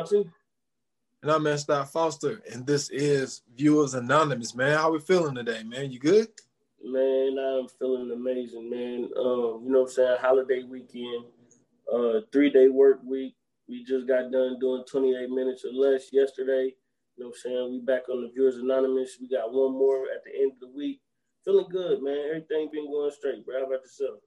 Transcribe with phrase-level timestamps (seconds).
[0.00, 4.78] And I'm Scott Foster, and this is Viewers Anonymous, man.
[4.78, 5.90] How we feeling today, man?
[5.90, 6.28] You good?
[6.82, 9.10] Man, I'm feeling amazing, man.
[9.18, 10.16] Um, you know what I'm saying?
[10.22, 11.26] Holiday weekend,
[11.92, 13.34] uh, three day work week.
[13.68, 16.72] We just got done doing 28 minutes or less yesterday.
[17.16, 17.70] You know what I'm saying?
[17.70, 19.18] We back on the Viewers Anonymous.
[19.20, 21.02] We got one more at the end of the week.
[21.44, 22.24] Feeling good, man.
[22.30, 23.58] Everything been going straight, bro.
[23.60, 24.20] How about yourself?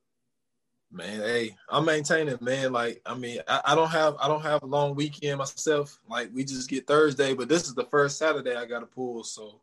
[0.93, 2.72] Man, hey, I'm maintaining, man.
[2.72, 6.00] Like, I mean, I, I, don't have I don't have a long weekend myself.
[6.08, 9.23] Like, we just get Thursday, but this is the first Saturday I got a pull,
[9.23, 9.59] so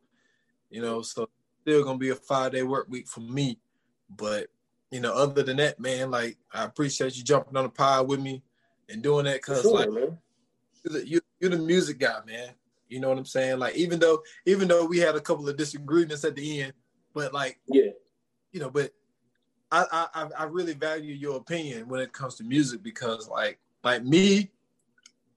[0.70, 1.28] you know, so
[1.62, 3.60] still gonna be a five day work week for me.
[4.08, 4.48] But
[4.90, 8.20] you know, other than that, man, like I appreciate you jumping on the pod with
[8.20, 8.42] me
[8.88, 10.18] and doing that because Sure, like man.
[10.84, 12.50] you're the, you, you're the music guy, man.
[12.88, 13.60] You know what I'm saying?
[13.60, 16.72] Like, even though even though we had a couple of disagreements at the end,
[17.14, 17.92] but like Yeah,
[18.50, 18.90] you know, but
[19.72, 24.04] I, I I really value your opinion when it comes to music because like like
[24.04, 24.50] me,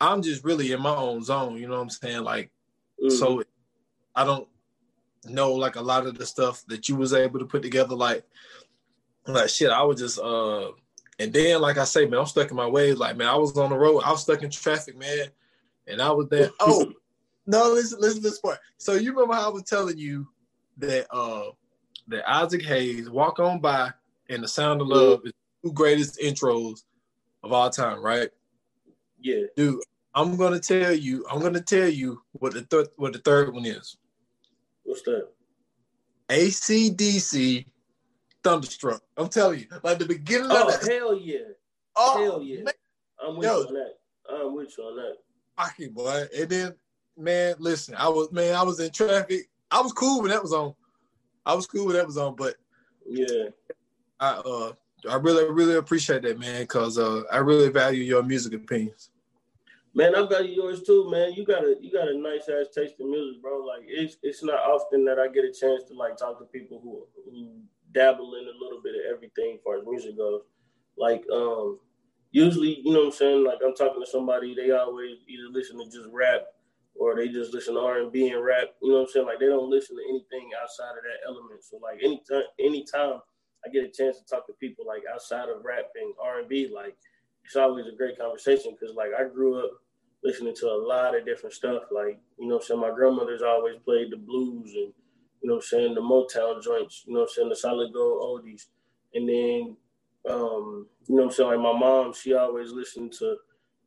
[0.02, 1.58] I'm just really in my own zone.
[1.58, 2.24] You know what I'm saying?
[2.24, 2.52] Like
[3.02, 3.12] Mhm.
[3.12, 3.44] so,
[4.16, 4.48] I don't
[5.26, 7.96] know like a lot of the stuff that you was able to put together.
[7.96, 8.26] Like
[9.28, 10.72] like shit, I was just uh,
[11.20, 12.98] and then like I say, man, I'm stuck in my ways.
[12.98, 15.28] Like man, I was on the road, I was stuck in traffic, man,
[15.88, 16.50] and I was there.
[16.60, 16.92] Oh
[17.46, 18.60] no, listen, listen to this part.
[18.78, 20.28] So you remember how I was telling you
[20.78, 21.52] that uh
[22.08, 23.92] that Isaac Hayes, Walk On By,
[24.30, 26.84] and The Sound of Love is two greatest intros
[27.44, 28.30] of all time, right?
[29.20, 29.44] yeah.
[29.56, 29.82] Dude,
[30.16, 33.66] I'm gonna tell you, I'm gonna tell you what the third what the third one
[33.66, 33.98] is.
[34.84, 35.28] What's that?
[36.30, 37.66] ACDC
[38.44, 39.02] Thunderstruck.
[39.18, 40.92] I'm telling you, like the beginning Oh of that.
[40.92, 41.38] hell yeah,
[41.96, 42.64] Oh, hell yeah.
[42.64, 42.74] man,
[43.26, 43.60] I'm with Yo.
[43.62, 43.94] you on that.
[44.30, 45.16] I'm with you on that.
[45.58, 46.26] fucking boy.
[46.38, 46.74] And then,
[47.18, 49.50] man, listen, I was man, I was in traffic.
[49.72, 50.74] I was cool when that was on.
[51.46, 52.56] I was cool when that was on, but
[53.08, 53.50] Yeah.
[54.24, 54.72] I uh
[55.10, 59.10] I really really appreciate that, man, because uh I really value your music opinions.
[59.94, 61.34] Man, I've got yours too, man.
[61.34, 63.60] You got a you got a nice ass taste in music, bro.
[63.60, 66.80] Like it's it's not often that I get a chance to like talk to people
[66.82, 67.50] who who
[67.92, 70.44] dabble in a little bit of everything as far as music goes.
[70.98, 71.80] Like um
[72.32, 75.78] usually, you know what I'm saying, like I'm talking to somebody, they always either listen
[75.80, 76.44] to just rap
[76.96, 78.70] or they just listen to R and B and rap.
[78.82, 79.26] You know what I'm saying?
[79.26, 81.62] Like they don't listen to anything outside of that element.
[81.62, 83.20] So like anytime anytime
[83.66, 86.50] I get a chance to talk to people like outside of rap and R and
[86.50, 86.98] B, like
[87.46, 89.72] it's always a great conversation because like I grew up
[90.24, 91.84] listening to a lot of different stuff.
[91.92, 92.80] Like, you know saying?
[92.80, 94.94] My grandmother's always played the blues and,
[95.42, 98.68] you know saying, the Motown joints, you know saying, the solid gold oldies.
[99.14, 99.78] And then,
[100.30, 103.36] um, you know I'm saying, like my mom, she always listened to,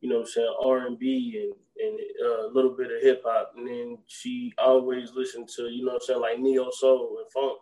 [0.01, 3.53] you know what I'm saying, R&B and, and uh, a little bit of hip hop.
[3.57, 7.59] And then she always listened to, you know I'm saying, like neo soul and funk.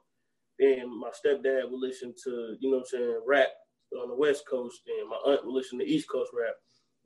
[0.60, 3.50] Then my stepdad would listen to, you know what I'm saying, rap
[4.02, 6.56] on the West Coast, and my aunt would listen to East Coast rap.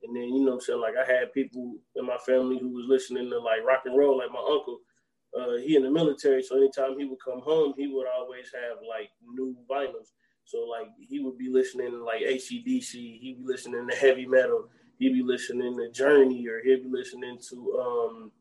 [0.03, 2.69] And then, you know what I'm saying, like I had people in my family who
[2.69, 4.79] was listening to like rock and roll, like my uncle.
[5.37, 8.77] Uh, he in the military, so anytime he would come home, he would always have
[8.87, 10.13] like new vinyls.
[10.45, 14.69] So like he would be listening to like ACDC, he'd be listening to heavy metal,
[14.97, 18.31] he'd be listening to Journey, or he'd be listening to um,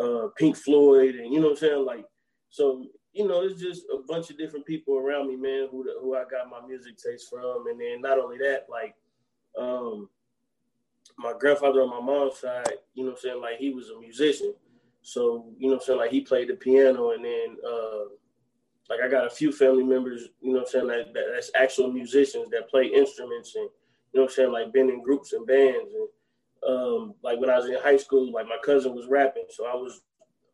[0.00, 2.04] uh, Pink Floyd, and you know what I'm saying, like
[2.50, 2.86] so.
[3.18, 6.22] You know, it's just a bunch of different people around me, man, who who I
[6.22, 8.94] got my music taste from, and then not only that, like,
[9.58, 10.08] um,
[11.18, 13.98] my grandfather on my mom's side, you know what I'm saying, like he was a
[13.98, 14.54] musician.
[15.02, 18.04] So, you know I'm saying, like he played the piano and then uh
[18.88, 21.50] like I got a few family members, you know what I'm saying, like that, that's
[21.54, 23.68] actual musicians that play instruments and
[24.12, 25.92] you know what I'm saying, like been in groups and bands.
[25.92, 26.08] And
[26.72, 29.74] um like when I was in high school, like my cousin was rapping, so I
[29.74, 30.02] was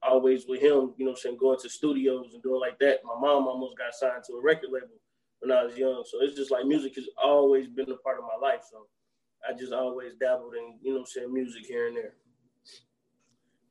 [0.08, 3.00] always with him, you know I'm saying, going to studios and doing like that.
[3.04, 4.88] My mom almost got signed to a record label
[5.40, 6.04] when I was young.
[6.06, 8.60] So it's just like music has always been a part of my life.
[8.70, 8.86] So
[9.48, 12.14] I just always dabbled in, you know, I'm saying music here and there.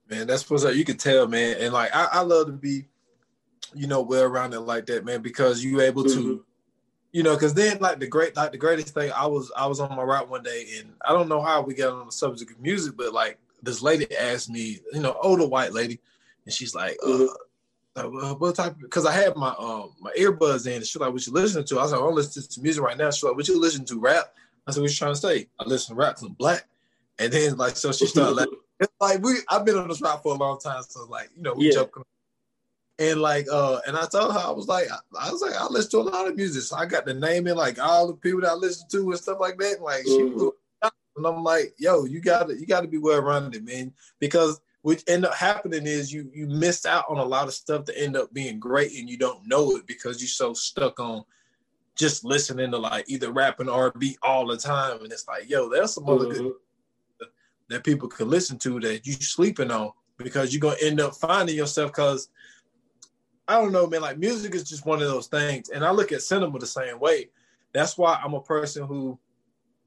[0.10, 0.76] Man, that's what's up.
[0.76, 1.58] You can tell, man.
[1.60, 2.86] And like I, I love to be,
[3.74, 6.44] you know, well rounded like that, man, because you able to, Mhm.
[7.12, 9.80] you know, because then like the great like the greatest thing, I was I was
[9.80, 12.52] on my route one day and I don't know how we got on the subject
[12.52, 16.02] of music, but like this lady asked me, you know, older white lady,
[16.46, 17.28] and she's like, uh,
[17.98, 18.32] Mhm.
[18.32, 18.76] uh, what type?
[18.80, 21.80] Because I had my um my earbuds in, and she's like, "What you listening to?"
[21.80, 24.00] I was like, "I'm listening to music right now." She's like, "What you listening to?
[24.00, 24.34] Rap?"
[24.68, 25.48] I said, what you trying to say?
[25.60, 26.66] I listen to rap because I'm black.
[27.20, 28.50] And then like so she started like
[29.00, 30.82] like we I've been on this rap for a long time.
[30.88, 31.74] So like, you know, we yeah.
[31.74, 32.04] joking.
[33.00, 34.88] And like uh and I told her I was like
[35.20, 36.64] I, was like I listen to a lot of music.
[36.64, 39.20] So I got the name in like all the people that I listen to and
[39.20, 39.76] stuff like that.
[39.76, 40.16] And Like mm-hmm.
[40.16, 40.54] she was
[41.16, 43.94] and I'm like, yo, you gotta you gotta be well rounded, man.
[44.20, 47.86] Because what end up happening is you you missed out on a lot of stuff
[47.86, 51.24] that end up being great and you don't know it because you're so stuck on
[51.96, 55.02] just listening to like either rap and R&B all the time.
[55.02, 56.44] And it's like, yo, there's some other mm-hmm.
[56.44, 57.30] good
[57.70, 61.56] that people could listen to that you're sleeping on because you're gonna end up finding
[61.56, 62.28] yourself because
[63.48, 65.70] I don't know, man, like music is just one of those things.
[65.70, 67.30] And I look at cinema the same way.
[67.72, 69.18] That's why I'm a person who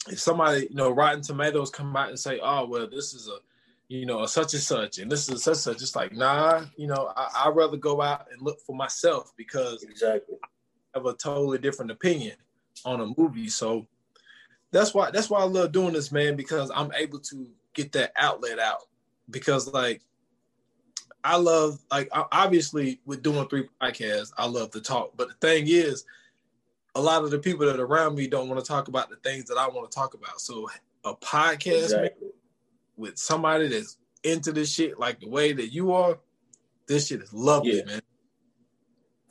[0.09, 3.39] if somebody, you know, Rotten Tomatoes come out and say, oh, well, this is a,
[3.89, 6.87] you know, such and such, and this is such and such, it's like, nah, you
[6.87, 10.37] know, I, would rather go out and look for myself because exactly.
[10.43, 12.37] I have a totally different opinion
[12.85, 13.49] on a movie.
[13.49, 13.87] So
[14.73, 18.13] that's why that's why I love doing this, man, because I'm able to get that
[18.17, 18.83] outlet out.
[19.31, 20.03] Because like
[21.23, 25.13] I love like obviously with doing three podcasts, I love to talk.
[25.17, 26.05] But the thing is,
[26.95, 29.17] a lot of the people that are around me don't want to talk about the
[29.17, 30.41] things that I want to talk about.
[30.41, 30.69] So
[31.05, 32.29] a podcast exactly.
[32.97, 36.19] With somebody that's into this shit like the way that you are,
[36.89, 37.85] this shit is lovely, yeah.
[37.85, 38.01] man.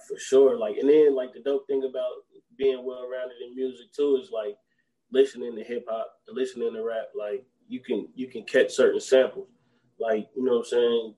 [0.08, 0.58] For sure.
[0.58, 2.12] Like and then like the dope thing about
[2.58, 4.56] being well rounded in music too is like
[5.12, 9.48] listening to hip hop, listening to rap, like you can you can catch certain samples.
[10.00, 11.16] Like, you know what I'm saying?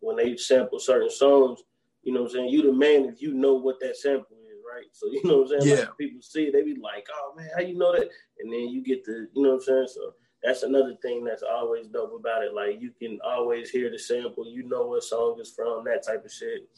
[0.00, 1.62] When they sample certain songs,
[2.02, 2.48] you know what I'm saying?
[2.50, 4.86] You the man if you know what that sample is, right?
[4.92, 5.78] So you know what I'm saying?
[5.78, 5.84] Yeah.
[5.84, 8.08] Like, people see it, they be like, "Oh man, how you know that?"
[8.40, 9.88] And then you get the, you know what I'm saying?
[9.88, 10.14] So
[10.44, 12.52] that's another thing that's always dope about it.
[12.54, 16.24] Like you can always hear the sample, you know what song is from, that type
[16.24, 16.68] of shit.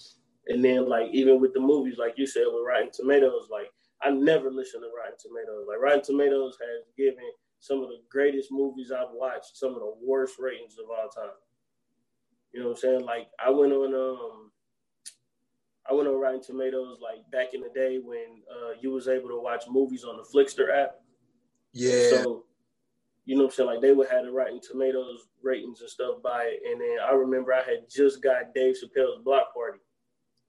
[0.46, 3.66] And then like even with the movies, like you said with Rotten Tomatoes, like
[4.00, 5.66] I never listen to Rotten Tomatoes.
[5.68, 7.28] Like Rotten Tomatoes has given
[7.58, 11.34] some of the greatest movies I've watched some of the worst ratings of all time.
[12.52, 13.04] You know what I'm saying?
[13.04, 14.52] Like I went on um
[15.90, 19.28] I went on Rotten Tomatoes like back in the day when uh, you was able
[19.28, 20.96] to watch movies on the Flixster app.
[21.72, 22.10] Yeah.
[22.10, 22.45] So,
[23.26, 23.68] you know what I'm saying?
[23.68, 26.60] Like they would have the Rotten Tomatoes ratings and stuff by it.
[26.64, 29.80] And then I remember I had just got Dave Chappelle's Block Party.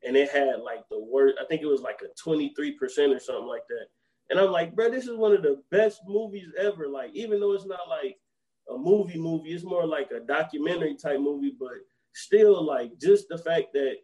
[0.03, 2.77] And it had like the worst, I think it was like a 23%
[3.15, 3.87] or something like that.
[4.29, 6.87] And I'm like, bro, this is one of the best movies ever.
[6.87, 8.17] Like, even though it's not like
[8.69, 11.71] a movie movie, it's more like a documentary type movie, but
[12.13, 13.95] still like just the fact that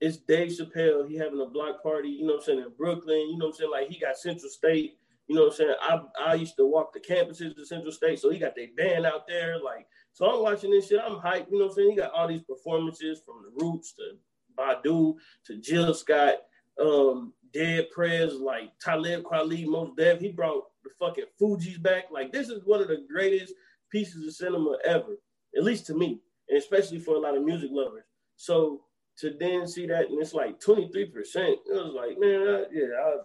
[0.00, 1.08] it's Dave Chappelle.
[1.08, 3.30] He having a block party, you know what I'm saying, in Brooklyn.
[3.30, 3.70] You know what I'm saying?
[3.70, 4.98] Like he got Central State.
[5.30, 5.74] You know what I'm saying?
[5.80, 8.18] I, I used to walk the campuses of Central State.
[8.18, 9.60] So he got their band out there.
[9.62, 10.98] Like, so I'm watching this shit.
[11.00, 11.52] I'm hyped.
[11.52, 11.90] You know what I'm saying?
[11.92, 14.16] He got all these performances from the Roots to
[14.58, 15.14] Badu
[15.46, 16.34] to Jill Scott,
[16.82, 20.18] um, Dead Prez, like Talib Kweli, Mos Def.
[20.18, 22.06] He brought the fucking Fugees back.
[22.10, 23.54] Like, this is one of the greatest
[23.92, 25.16] pieces of cinema ever,
[25.56, 26.18] at least to me,
[26.48, 28.02] and especially for a lot of music lovers.
[28.34, 28.80] So
[29.18, 30.90] to then see that and it's like 23%.
[30.96, 33.16] It was like, man, I, yeah, I,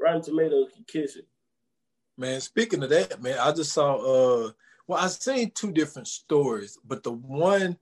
[0.00, 1.26] Rotten Tomatoes can kiss it.
[2.18, 4.50] Man, speaking of that, man, I just saw uh
[4.88, 7.78] well, I seen two different stories, but the one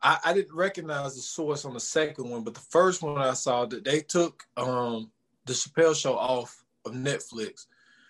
[0.00, 3.34] I, I didn't recognize the source on the second one, but the first one I
[3.34, 5.10] saw that they took um
[5.44, 7.66] the Chappelle show off of Netflix.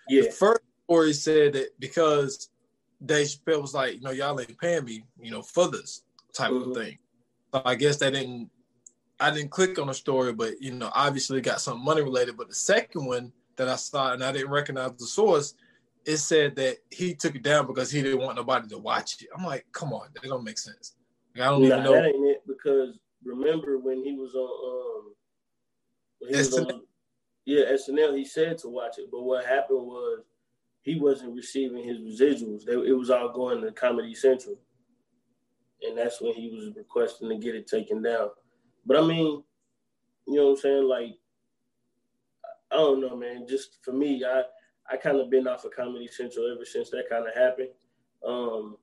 [0.07, 0.23] Yeah.
[0.23, 2.49] The first story said that because
[3.03, 6.03] Dave Chappelle was like, you know, y'all ain't paying me, you know, for this
[6.33, 6.71] type mm-hmm.
[6.71, 6.97] of thing.
[7.53, 8.51] So I guess they didn't.
[9.21, 12.37] I didn't click on the story, but you know, obviously got some money related.
[12.37, 15.53] But the second one that I saw, and I didn't recognize the source,
[16.05, 19.29] it said that he took it down because he didn't want nobody to watch it.
[19.35, 20.95] I'm like, come on, that don't make sense.
[21.35, 21.93] Like, I don't nah, even know.
[21.93, 25.13] That ain't it because remember when he was on um
[26.19, 26.81] when he was on
[27.45, 30.23] yeah SNL, he said to watch it, but what happened was
[30.81, 32.65] he wasn't receiving his residuals.
[32.65, 34.57] They, it was all going to Comedy Central
[35.81, 38.29] and that's when he was requesting to get it taken down.
[38.85, 39.43] But I mean,
[40.27, 40.87] you know what I'm saying?
[40.87, 41.15] Like,
[42.71, 43.45] I don't know, man.
[43.47, 44.43] Just for me, I
[44.89, 47.69] I kind of been off of Comedy Central ever since that kind of happened.
[48.25, 48.77] Um,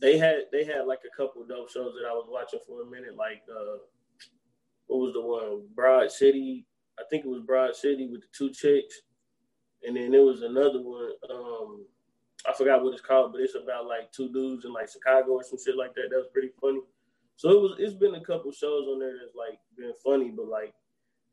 [0.00, 2.86] they had they had like a couple dope shows that I was watching for a
[2.86, 3.16] minute.
[3.16, 3.78] Like, uh,
[4.86, 5.66] what was the one?
[5.74, 6.66] Broad City.
[6.98, 9.02] I think it was Broad City with the two chicks,
[9.82, 11.10] and then there was another one.
[11.30, 11.86] Um,
[12.46, 15.42] I forgot what it's called, but it's about like two dudes in like Chicago or
[15.42, 16.08] some shit like that.
[16.10, 16.80] That was pretty funny.
[17.36, 17.76] So it was.
[17.78, 20.74] It's been a couple shows on there that's like been funny, but like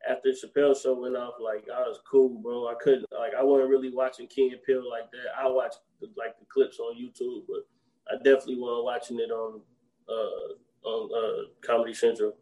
[0.09, 2.67] after Chappelle show went off, like I was cool, bro.
[2.67, 5.37] I couldn't like I wasn't really watching Key and Peele like that.
[5.39, 7.67] I watched the, like the clips on YouTube, but
[8.09, 9.61] I definitely wasn't watching it on
[10.09, 12.33] uh on uh Comedy Central.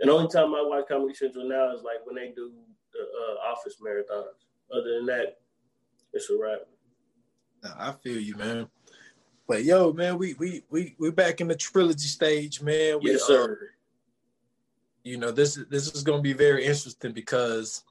[0.00, 2.52] And the only time I watch Comedy Central now is like when they do
[2.92, 4.46] the uh, Office marathons.
[4.74, 5.38] Other than that,
[6.12, 6.60] it's a wrap.
[7.78, 8.68] I feel you, man.
[9.46, 13.00] But yo, man, we we we we back in the trilogy stage, man.
[13.02, 13.71] We, yes, sir.
[15.04, 17.82] You know, this this is gonna be very interesting because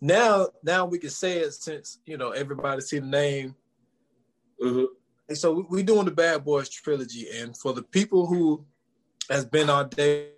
[0.00, 3.54] now now we can say it since you know everybody see the name.
[4.62, 4.84] Mm-hmm.
[5.28, 8.64] And so we, we doing the Bad Boys trilogy, and for the people who
[9.28, 10.30] has been our day,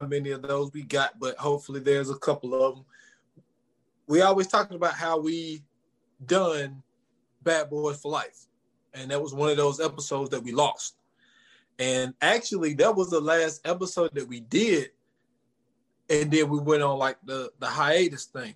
[0.00, 2.84] how many of those we got, but hopefully there's a couple of them.
[4.08, 5.62] We always talking about how we
[6.26, 6.82] done
[7.42, 8.46] Bad Boys for Life,
[8.92, 10.96] and that was one of those episodes that we lost.
[11.80, 14.90] And actually, that was the last episode that we did,
[16.10, 18.54] and then we went on like the the hiatus thing.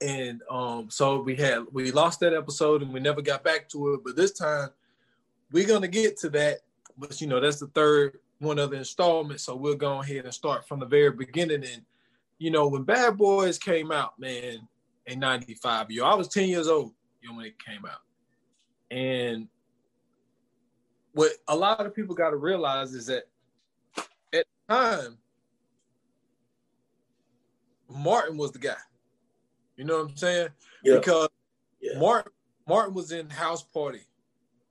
[0.00, 3.94] And um, so we had we lost that episode and we never got back to
[3.94, 4.00] it.
[4.04, 4.70] But this time
[5.52, 6.58] we're gonna get to that.
[6.98, 9.44] But you know, that's the third one of the installments.
[9.44, 11.62] So we'll go ahead and start from the very beginning.
[11.64, 11.82] And
[12.38, 14.66] you know, when Bad Boys came out, man,
[15.06, 18.00] in 95, yo, I was 10 years old, you know, when it came out.
[18.90, 19.48] And
[21.18, 23.24] what a lot of people got to realize is that
[24.32, 25.18] at the time,
[27.90, 28.76] Martin was the guy.
[29.76, 30.48] You know what I'm saying?
[30.84, 30.98] Yeah.
[30.98, 31.28] Because
[31.80, 31.98] Yeah.
[31.98, 32.30] Martin
[32.68, 34.02] Martin was in House Party.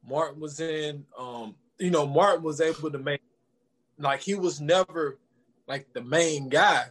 [0.08, 3.22] Martin was in um, you know, Martin was able to make
[4.00, 5.20] like he was never
[5.68, 6.86] like the main guy,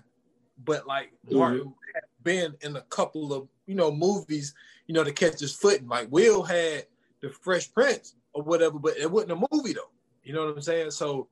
[0.66, 4.52] but like Martin had been in a couple of, you know, movies,
[4.86, 5.88] you know, to catch his footing.
[5.88, 6.84] Like Will had
[7.22, 9.90] the Fresh Prince or whatever, but it wasn't a movie though.
[10.22, 10.90] You know what I'm saying?
[10.90, 11.28] So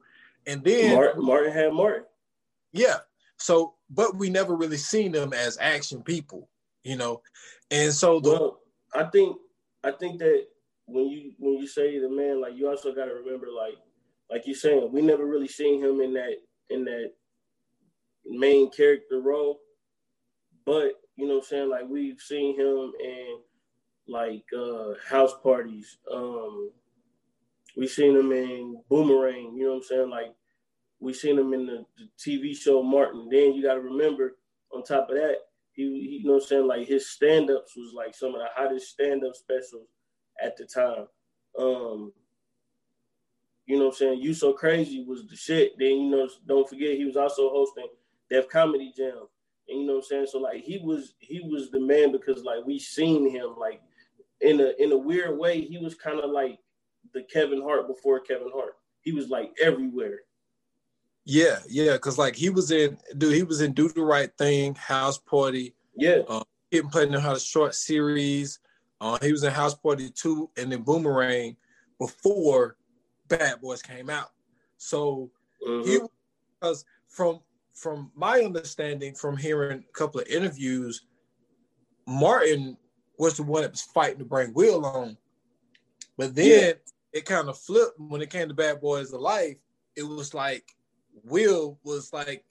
[0.47, 2.05] and then Martin, Martin had Martin.
[2.73, 2.99] yeah.
[3.37, 6.49] So, but we never really seen them as action people,
[6.83, 7.21] you know.
[7.71, 8.61] And so the Well,
[8.95, 9.37] I think
[9.83, 10.47] I think that
[10.87, 13.75] when you when you say the man, like you also got to remember, like
[14.31, 16.37] like you're saying, we never really seen him in that
[16.71, 17.13] in that
[18.25, 19.61] main character role.
[20.65, 23.39] But you know, what I'm saying like we've seen him in
[24.09, 25.99] like uh house parties.
[26.11, 26.71] Um,
[27.77, 29.55] we seen him in Boomerang.
[29.57, 30.11] You know what I'm saying?
[30.11, 30.35] Like
[31.01, 33.29] we seen him in the, the TV show Martin.
[33.31, 34.37] Then you got to remember,
[34.75, 35.37] on top of that,
[35.73, 38.49] he, he you know what I'm saying like his stand-ups was like some of the
[38.57, 39.89] hottest stand-up specials
[40.43, 41.07] at the time.
[41.59, 42.13] Um,
[43.67, 44.23] you know what I'm saying?
[44.23, 45.73] You so crazy was the shit.
[45.79, 47.89] Then you know, don't forget he was also hosting
[48.31, 49.27] Def Comedy Jam.
[49.69, 50.27] And you know what I'm saying?
[50.31, 53.81] So like he was he was the man because like we seen him like
[54.41, 56.59] in a in a weird way, he was kind of like
[57.13, 58.77] the Kevin Hart before Kevin Hart.
[59.03, 60.21] He was like everywhere.
[61.27, 64.75] yeah, yeah, because like he was in dude, he was in Do the Right Thing,
[64.75, 66.23] House Party, Yeah.
[66.71, 68.59] he been playing in how short series.
[69.01, 71.57] Uh, he was in House Party 2 and then Boomerang
[71.99, 72.77] before
[73.29, 74.31] Bad Boys came out.
[74.79, 75.31] So
[75.67, 75.85] Mhm.
[75.85, 76.01] he
[76.61, 77.41] because from
[77.75, 81.05] from my understanding from hearing a couple of interviews,
[82.07, 82.77] Martin
[83.19, 85.17] was the one that was fighting to bring Will on.
[86.17, 86.73] But then Yeah.
[87.15, 89.57] It kind of flipped when it came to Bad Boys of Life.
[89.97, 90.65] It was like
[91.23, 92.45] Will was like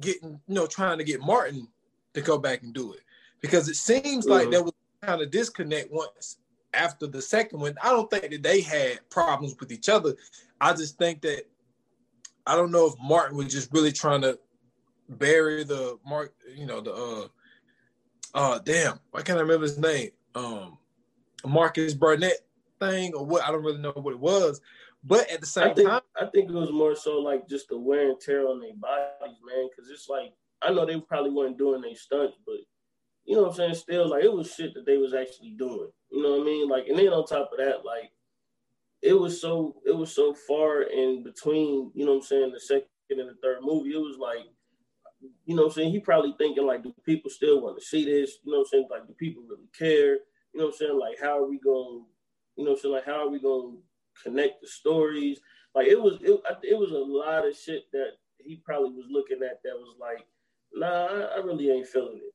[0.00, 1.68] getting, you know, trying to get Martin
[2.14, 3.00] to go back and do it.
[3.42, 4.50] Because it seems like Mhm.
[4.52, 6.38] there was kind of disconnect once
[6.72, 7.76] after the second one.
[7.82, 10.16] I don't think that they had problems with each other.
[10.60, 11.46] I just think that
[12.46, 14.38] I don't know if Martin was just really trying to
[15.08, 17.28] bury the mark, you know, the uh
[18.34, 20.12] uh damn, why can't I remember his name?
[20.36, 20.78] Um
[21.44, 22.45] Marcus Burnett
[22.78, 24.60] thing or what I don't really know what it was.
[25.04, 27.68] But at the I same think time, I think it was more so like just
[27.68, 29.68] the wear and tear on their bodies, man.
[29.68, 32.56] Because it's like I know they probably weren't doing their stunts, but
[33.24, 33.74] you know what I'm saying.
[33.74, 35.90] Still, like it was shit that they was actually doing.
[36.10, 36.68] You know what I mean?
[36.68, 38.10] Like, and then on top of that, like
[39.02, 41.92] it was so it was so far in between.
[41.94, 42.52] You know what I'm saying?
[42.52, 44.46] The second and the third movie, it was like.
[45.46, 45.92] You know what I'm saying?
[45.92, 48.36] He probably thinking like, do people still want to see this?
[48.44, 48.88] You know what I'm saying?
[48.90, 50.12] Like, do people really care?
[50.12, 50.98] You know what I'm saying?
[51.00, 52.04] Like, how are we going?
[52.56, 53.38] You know so Like, how are we
[53.74, 53.78] to
[54.22, 55.40] connect the stories?
[55.74, 59.38] Like, it was it, it was a lot of shit that he probably was looking
[59.42, 60.26] at that was like,
[60.72, 60.86] nah,
[61.34, 62.34] I, really ain't feeling it.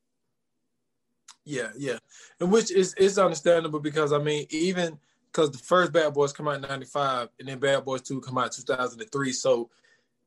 [1.45, 1.97] yeah, yeah.
[2.39, 4.99] And which is is understandable because I mean, even
[5.31, 8.37] because the first Bad Boys come out in 95 and then Bad Boys 2 come
[8.37, 9.31] out in 2003.
[9.31, 9.69] So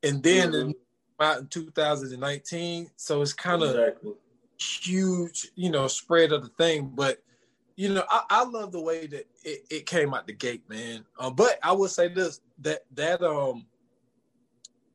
[0.02, 0.70] and then Mhm.
[0.70, 0.76] it
[1.20, 2.90] out in 2019.
[2.96, 4.14] So it's kind of exactly.
[4.58, 6.92] huge, you know, spread of the thing.
[6.94, 7.22] But
[7.76, 11.04] you know, I, I love the way that it, it came out the gate, man.
[11.18, 13.66] Um, but I will say this that that um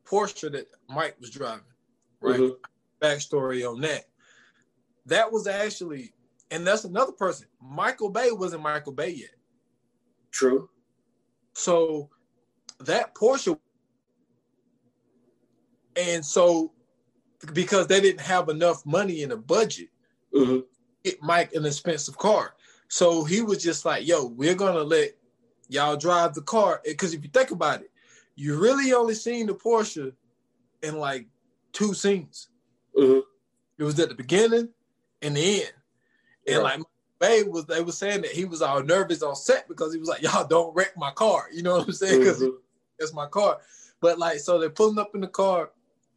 [0.06, 1.64] Porsche that Mike was driving,
[2.20, 2.40] right?
[2.40, 2.56] Mhm.
[3.02, 4.06] Backstory on that.
[5.06, 6.12] That was actually,
[6.50, 7.46] and that's another person.
[7.60, 9.34] Michael Bay wasn't Michael Bay yet.
[10.30, 10.68] True.
[11.54, 12.10] So
[12.80, 13.58] that Porsche,
[15.96, 16.72] and so
[17.52, 19.88] because they didn't have enough money in the budget,
[20.32, 20.60] hmm
[21.04, 22.54] get Mike an expensive car.
[22.90, 25.12] So he was just like, yo, we're gonna let
[25.68, 26.82] y'all drive the car.
[26.84, 27.90] Because if you think about it,
[28.34, 30.12] you really only seen the Porsche
[30.82, 31.28] in like
[31.72, 32.48] two scenes.
[32.96, 33.22] Mhm.
[33.78, 34.70] It was at the beginning
[35.22, 35.72] and the end.
[36.48, 36.80] And like
[37.20, 40.08] Bay was they were saying that he was all nervous on set because he was
[40.08, 41.48] like, Y'all don't wreck my car.
[41.52, 42.18] You know what I'm saying?
[42.18, 42.56] Because Mhm.
[42.98, 43.60] that's my car.
[44.00, 45.70] But like, so they're pulling up in the car,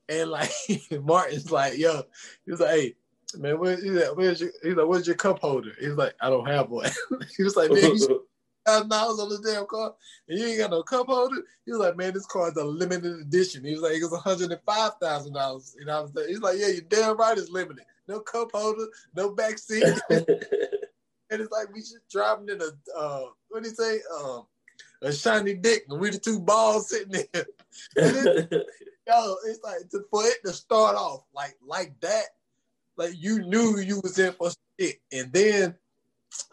[0.10, 0.50] and like
[1.03, 2.01] Martin's like, yo,
[2.46, 2.96] he was like, hey,
[3.37, 5.71] man, where, he's like, where's your he's like, where's your cup holder?
[5.79, 6.89] He's like, I don't have one.
[7.37, 8.25] he was like, man, you
[8.65, 9.93] thousand dollars on this damn car,
[10.27, 11.41] and you ain't got no cup holder.
[11.65, 13.63] He was like, man, this car is a limited edition.
[13.63, 15.75] He was like, it was hundred and five thousand dollars.
[15.79, 17.85] And I was like, he's like, yeah, you're damn right, it's limited.
[18.07, 19.83] No cup holder, no back seat.
[20.09, 20.27] and
[21.29, 23.99] it's like we just driving in a uh, what do you say?
[24.19, 24.45] Um,
[25.01, 27.45] a shiny dick, and we the two balls sitting there.
[29.05, 32.25] Yo, it's like to, for it to start off like like that,
[32.97, 35.75] like you knew you was in for shit, and then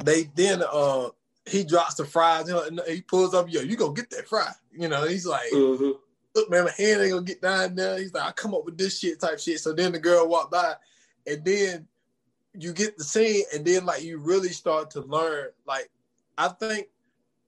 [0.02, 1.08] they then uh
[1.46, 4.28] he drops the fries, you know, and he pulls up, yo, you gonna get that
[4.28, 5.04] fry, you know?
[5.04, 5.98] He's like, Mhm.
[6.34, 7.98] look, man, my hand ain't gonna get down there.
[7.98, 9.58] He's like, I come up with this shit type shit.
[9.60, 10.76] So then the girl walked by,
[11.26, 11.88] and then
[12.54, 15.48] you get the scene, and then like you really start to learn.
[15.66, 15.90] Like,
[16.36, 16.88] I think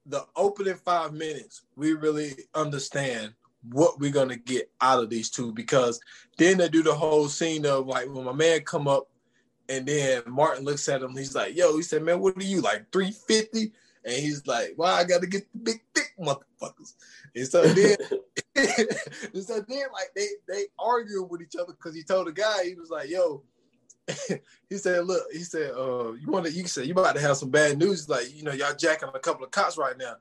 [0.07, 3.35] the opening five minutes, we really understand
[3.71, 6.01] what we're gonna get out of these two because
[6.39, 9.09] then they do the whole scene of like when my man come up
[9.69, 12.61] and then Martin looks at him, he's like, yo, he said, man, what are you
[12.61, 13.73] like 350?
[14.05, 16.95] And he's like, well, I gotta get the big thick motherfuckers.
[17.35, 17.97] And so then
[18.55, 22.65] and so then like they they arguing with each other because he told the guy,
[22.65, 23.43] he was like, yo,
[24.69, 27.37] he said, look, he said, uh, you want to, you said, you about to have
[27.37, 28.09] some bad news.
[28.09, 30.17] Like, you know, y'all jacking a couple of cops right now.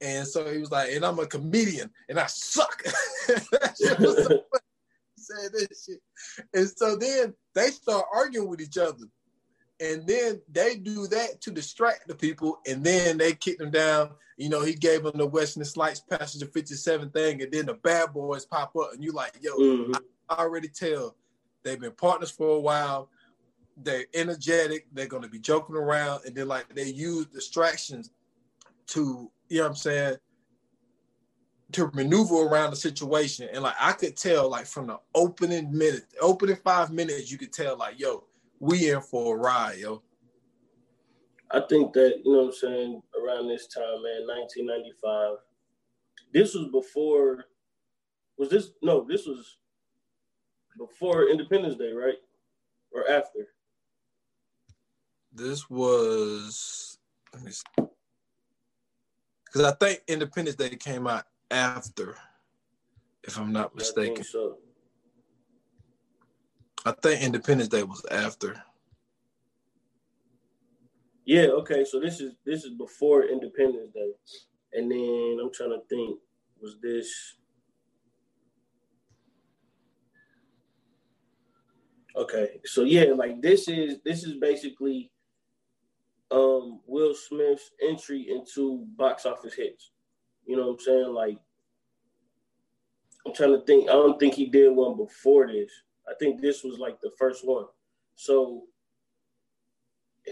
[0.00, 2.82] And so he was like, and I'm a comedian and I suck.
[3.74, 3.94] So.
[5.18, 6.00] Said that shit.
[6.54, 9.04] And so then they start arguing with each other.
[9.80, 12.60] And then they do that to distract the people.
[12.66, 14.10] And then they kick them down.
[14.36, 17.42] You know, he gave them the Wesley Snipes Passenger 57 thing.
[17.42, 18.92] And then the bad boys pop up.
[18.92, 19.98] And you're like, yo, Mhm.
[20.28, 21.16] I already tell
[21.64, 23.10] they've been partners for a while.
[23.76, 24.86] They're energetic.
[24.92, 28.10] They're going to be joking around, and then like they use distractions
[28.88, 30.16] to, you know, what I'm saying,
[31.72, 33.48] to maneuver around the situation.
[33.52, 37.52] And like I could tell, like from the opening minute, opening five minutes, you could
[37.52, 38.24] tell, like, yo,
[38.60, 40.02] we in for a ride, yo.
[41.50, 45.38] I think that, you know what I'm saying, around this time, man, 1995,
[46.32, 47.44] this was before,
[48.36, 49.56] was this, no, this was
[50.76, 52.16] before Independence Day, right?
[52.92, 53.48] Or after?
[55.32, 56.98] This was,
[57.32, 57.86] let me see,
[59.56, 62.14] because I think Independence Day came out after,
[63.24, 64.16] if I'm not I mistaken.
[64.16, 64.58] think so.
[66.84, 68.62] I think Independence Day was after.
[71.24, 71.86] Yeah, okay.
[71.86, 74.10] So this is this is before Independence Day.
[74.74, 76.18] And then I'm trying to think,
[76.60, 77.36] was this
[82.14, 82.60] Okay.
[82.66, 85.10] So yeah, like this is this is basically
[86.30, 89.92] um Will Smith's entry into box office hits.
[90.46, 91.14] You know what I'm saying?
[91.14, 91.38] Like
[93.26, 93.88] I'm trying to think.
[93.88, 95.70] I don't think he did one before this.
[96.08, 97.66] I think this was like the first one.
[98.14, 98.64] So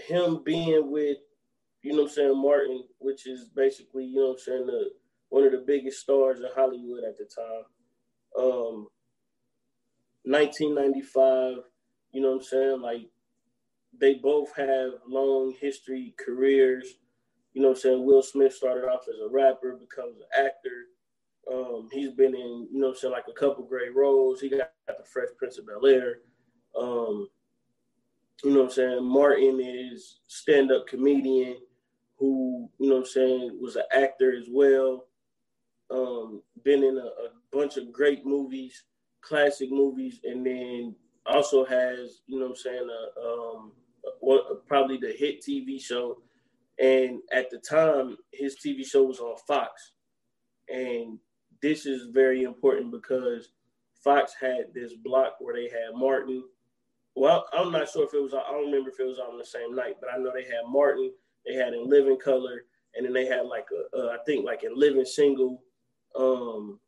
[0.06, 1.18] him being with,
[1.82, 4.90] you know what I'm saying, Martin, which is basically, you know what I'm saying, the
[5.28, 7.64] one of the biggest stars in Hollywood at the time.
[8.38, 8.88] Um
[10.24, 11.56] 1995,
[12.12, 12.80] you know what I'm saying?
[12.80, 13.10] Like
[14.00, 16.94] they both have long history careers.
[17.52, 18.04] You know what I'm saying?
[18.04, 20.88] Will Smith started off as a rapper, becomes an actor.
[21.50, 24.40] Um, he's been in, you know what I'm saying, like a couple great roles.
[24.40, 26.16] He got the Fresh Prince of Bel Air.
[26.76, 27.28] Um,
[28.42, 29.04] you know what I'm saying?
[29.04, 31.58] Martin is stand-up comedian
[32.18, 35.06] who, you know what I'm saying, was an actor as well.
[35.90, 38.84] Um, been in a, a bunch of great movies,
[39.20, 43.72] classic movies, and then also has, you know what I'm saying, a, um,
[44.66, 46.18] probably the hit TV show.
[46.78, 49.92] And at the time, his TV show was on Fox.
[50.68, 51.18] And
[51.62, 53.50] this is very important because
[54.02, 56.44] Fox had this block where they had Martin.
[57.14, 59.44] Well, I'm not sure if it was, I don't remember if it was on the
[59.44, 61.12] same night, but I know they had Martin,
[61.46, 62.64] they had in Living Color,
[62.94, 65.62] and then they had like a, uh, I think like in Living Single.
[66.18, 66.80] Um,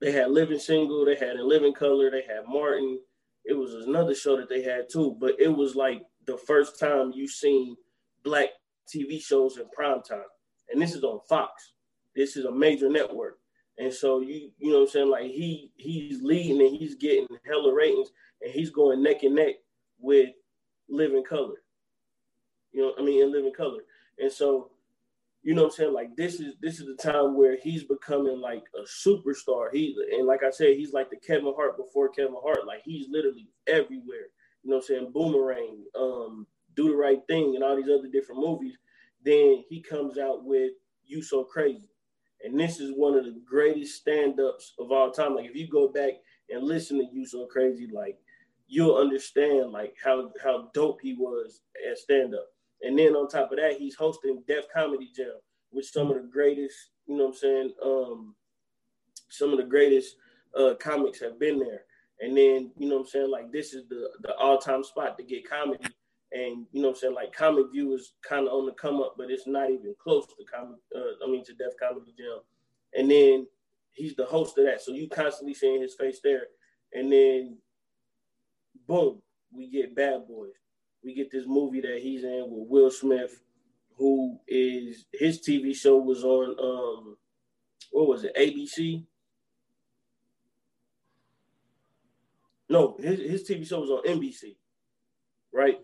[0.00, 2.98] they had Living Single, they had in Living Color, they had Martin.
[3.44, 7.12] It was another show that they had too, but it was like the first time
[7.14, 7.76] you seen
[8.22, 8.48] black
[8.92, 10.24] TV shows in prime time.
[10.70, 11.72] And this is on Fox.
[12.16, 13.38] This is a major network.
[13.78, 15.10] And so you you know what I'm saying?
[15.10, 19.56] Like he he's leading and he's getting hella ratings and he's going neck and neck
[19.98, 20.30] with
[20.88, 21.56] Living Color.
[22.72, 23.80] You know, I mean, in Living Color,
[24.18, 24.70] and so
[25.44, 25.92] you know what I'm saying?
[25.92, 29.68] Like this is this is the time where he's becoming like a superstar.
[29.72, 32.66] He and like I said, he's like the Kevin Hart before Kevin Hart.
[32.66, 34.28] Like he's literally everywhere.
[34.62, 35.10] You know what I'm saying?
[35.12, 38.78] Boomerang, um, Do the Right Thing, and all these other different movies.
[39.22, 40.72] Then he comes out with
[41.04, 41.90] You So Crazy.
[42.42, 45.34] And this is one of the greatest stand-ups of all time.
[45.36, 46.12] Like if you go back
[46.50, 48.18] and listen to You So Crazy, like
[48.66, 52.48] you'll understand like how how dope he was at stand-up.
[52.84, 55.32] And then on top of that, he's hosting Def Comedy Jam,
[55.72, 58.34] with some of the greatest, you know what I'm saying, um,
[59.30, 60.16] some of the greatest
[60.56, 61.82] uh, comics have been there.
[62.20, 65.24] And then, you know what I'm saying, like this is the the all-time spot to
[65.24, 65.84] get comedy.
[66.32, 69.00] And you know what I'm saying, like Comic View is kind of on the come
[69.00, 70.78] up, but it's not even close to comic.
[70.94, 72.40] Uh, I mean, to Def Comedy Jam.
[72.96, 73.46] And then
[73.92, 76.46] he's the host of that, so you constantly seeing his face there.
[76.92, 77.58] And then,
[78.86, 80.52] boom, we get Bad Boys
[81.04, 83.40] we get this movie that he's in with Will Smith,
[83.96, 87.16] who is his TV show was on um
[87.92, 89.04] what was it, ABC?
[92.68, 94.56] No, his, his TV show was on NBC,
[95.52, 95.78] right?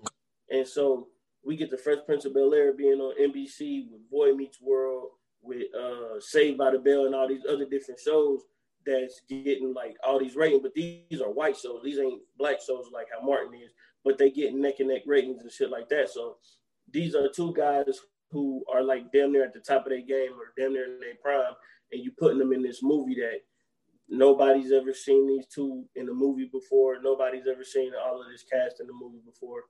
[0.51, 1.09] And so
[1.45, 5.11] we get the Fresh Prince of Bel Air being on NBC with Boy Meets World,
[5.43, 8.41] with uh Saved by the Bell, and all these other different shows
[8.87, 10.63] that's getting like all these ratings.
[10.63, 13.71] But these are white shows; these ain't black shows like how Martin is
[14.05, 16.11] but they get neck and neck ratings and shit like that.
[16.11, 16.37] So
[16.93, 17.85] these are two guys
[18.31, 21.01] who are like damn near at the top of their game or damn near in
[21.01, 21.55] their prime,
[21.93, 23.41] and you putting them in this movie that
[24.09, 26.97] nobody's ever seen these two in the movie before.
[27.03, 29.65] Nobody's ever seen all of this cast in the movie before,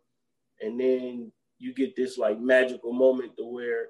[0.61, 3.89] and then you get this like magical moment to where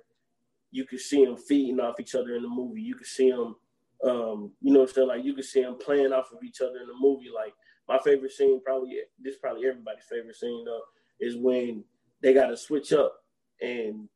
[0.71, 2.81] you can see them feeding off each other in the movie.
[2.81, 3.57] You can see them,
[4.05, 6.61] um, you know, what I'm saying like you can see them playing off of each
[6.61, 7.55] other in the movie, like
[7.91, 10.83] my favorite scene, probably this is probably everybody's favorite scene though,
[11.19, 11.83] is when
[12.23, 13.17] they got to switch up
[13.61, 14.09] and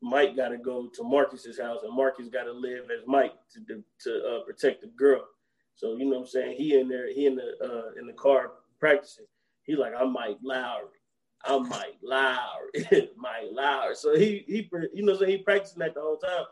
[0.00, 3.84] Mike got to go to Marcus's house and Marcus got to live as Mike to
[4.00, 5.22] to uh, protect the girl.
[5.74, 6.56] So you know what I'm saying?
[6.56, 9.26] He in there, he in the uh, in the car practicing.
[9.64, 10.96] He like I'm Mike Lowrey.
[11.44, 13.08] I'm Mike Lowrey.
[13.18, 13.96] Mike Lowrey.
[13.96, 16.44] So he he you know so he practicing that the whole time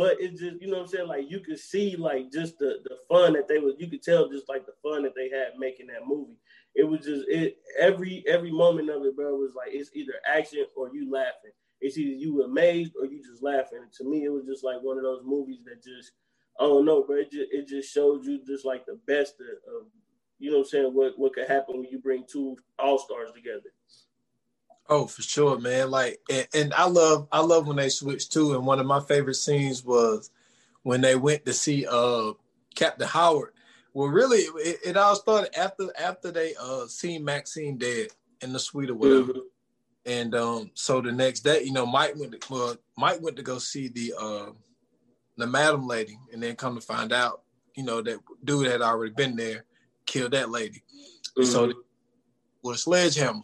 [0.00, 1.08] but it's just you know what I'm saying?
[1.08, 4.30] Like you could see like just the the fun that they was you could tell
[4.30, 6.38] just like the fun that they had making that movie.
[6.74, 10.64] It was just it every every moment of it bro was like it's either action
[10.74, 11.52] or you laughing.
[11.82, 13.80] It's either you amazed or you just laughing.
[13.82, 16.12] And to me it was just like one of those movies that just
[16.58, 19.74] I don't know but it just, it just showed you just like the best of,
[19.74, 19.86] of
[20.38, 20.94] you know what I'm saying?
[20.94, 23.68] What what could happen when you bring two all stars together
[24.90, 25.88] Oh, for sure, man.
[25.88, 28.54] Like, and, and, I love, I love when they switch too.
[28.54, 30.30] And one of my favorite scenes was
[30.82, 32.32] when they went to see uh
[32.74, 33.52] Captain Howard.
[33.94, 38.08] Well, really, it, it all started after after they uh seen Maxine dead
[38.40, 39.32] in the suite or whatever.
[39.32, 39.40] Mm-hmm.
[40.06, 43.42] And um, so the next day, you know, Mike went to well, Mike went to
[43.42, 44.50] go see the uh
[45.36, 47.42] the madam lady, and then come to find out,
[47.76, 49.64] you know, that dude had already been there,
[50.04, 50.82] killed that lady.
[51.38, 51.44] Mm-hmm.
[51.44, 51.72] So
[52.62, 53.42] with a sledgehammer.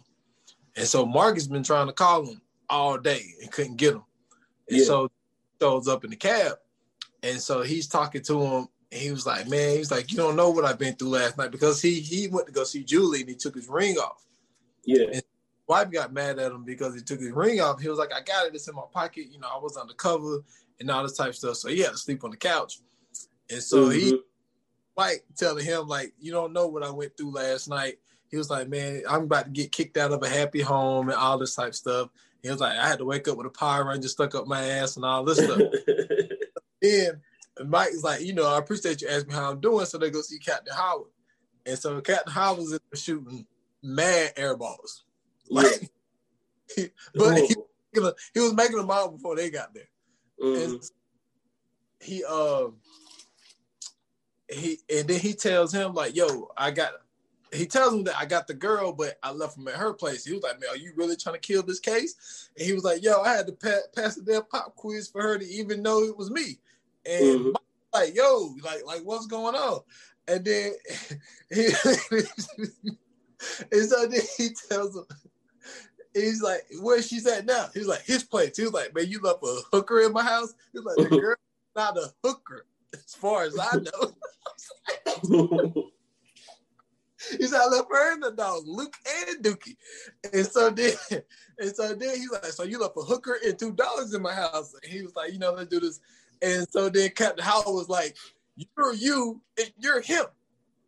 [0.77, 4.03] And so Marcus been trying to call him all day and couldn't get him.
[4.69, 4.85] And yeah.
[4.85, 5.11] so
[5.59, 6.53] shows up in the cab.
[7.23, 8.67] And so he's talking to him.
[8.91, 11.37] And he was like, Man, he's like, You don't know what I've been through last
[11.37, 14.23] night because he he went to go see Julie and he took his ring off.
[14.85, 15.07] Yeah.
[15.11, 15.23] And
[15.67, 17.81] wife got mad at him because he took his ring off.
[17.81, 19.25] He was like, I got it, it's in my pocket.
[19.31, 20.43] You know, I was undercover
[20.79, 21.57] and all this type of stuff.
[21.57, 22.79] So he had to sleep on the couch.
[23.49, 23.99] And so mm-hmm.
[23.99, 24.19] he
[24.95, 28.49] like telling him, like, you don't know what I went through last night he was
[28.49, 31.55] like, man, I'm about to get kicked out of a happy home and all this
[31.55, 32.09] type stuff.
[32.43, 34.61] He was like, I had to wake up with a Power Ranger stuck up my
[34.63, 35.59] ass and all this stuff.
[36.81, 37.21] then
[37.65, 39.85] Mike is like, you know, I appreciate you asking me how I'm doing.
[39.85, 41.09] So they go see Captain Howard.
[41.65, 43.45] And so Captain Howard was shooting
[43.83, 45.03] mad air balls.
[45.49, 45.89] Like,
[47.15, 47.55] but he,
[48.33, 49.87] he, was making them out before they got there.
[50.43, 50.73] Mm-hmm.
[50.73, 50.83] And
[52.01, 52.75] he um
[54.49, 56.91] he and then he tells him like, yo, I got
[57.53, 60.25] he tells him that I got the girl, but I left him at her place.
[60.25, 62.83] He was like, "Man, are you really trying to kill this case?" And he was
[62.83, 65.81] like, "Yo, I had to pa- pass the damn pop quiz for her to even
[65.81, 66.59] know it was me."
[67.05, 67.51] And mm-hmm.
[67.93, 69.81] like, "Yo, like, like, what's going on?"
[70.27, 70.73] And then
[71.49, 71.67] he,
[73.71, 75.05] and so then he tells him,
[76.13, 79.21] he's like, "Where she's at now?" He's like, "His place." He was like, "Man, you
[79.21, 81.35] left a hooker in my house." He's like, "The girl
[81.75, 84.13] not a hooker, as far as I know."
[87.31, 88.95] He said, I left her and the dog, Luke
[89.27, 89.75] and Dookie.
[90.33, 90.93] And so then,
[91.59, 94.33] and so then he's like, so you left a hooker and two dogs in my
[94.33, 94.73] house.
[94.81, 95.99] And he was like, you know, let's do this.
[96.41, 98.15] And so then Captain Howard was like,
[98.55, 100.25] you're you and you're him.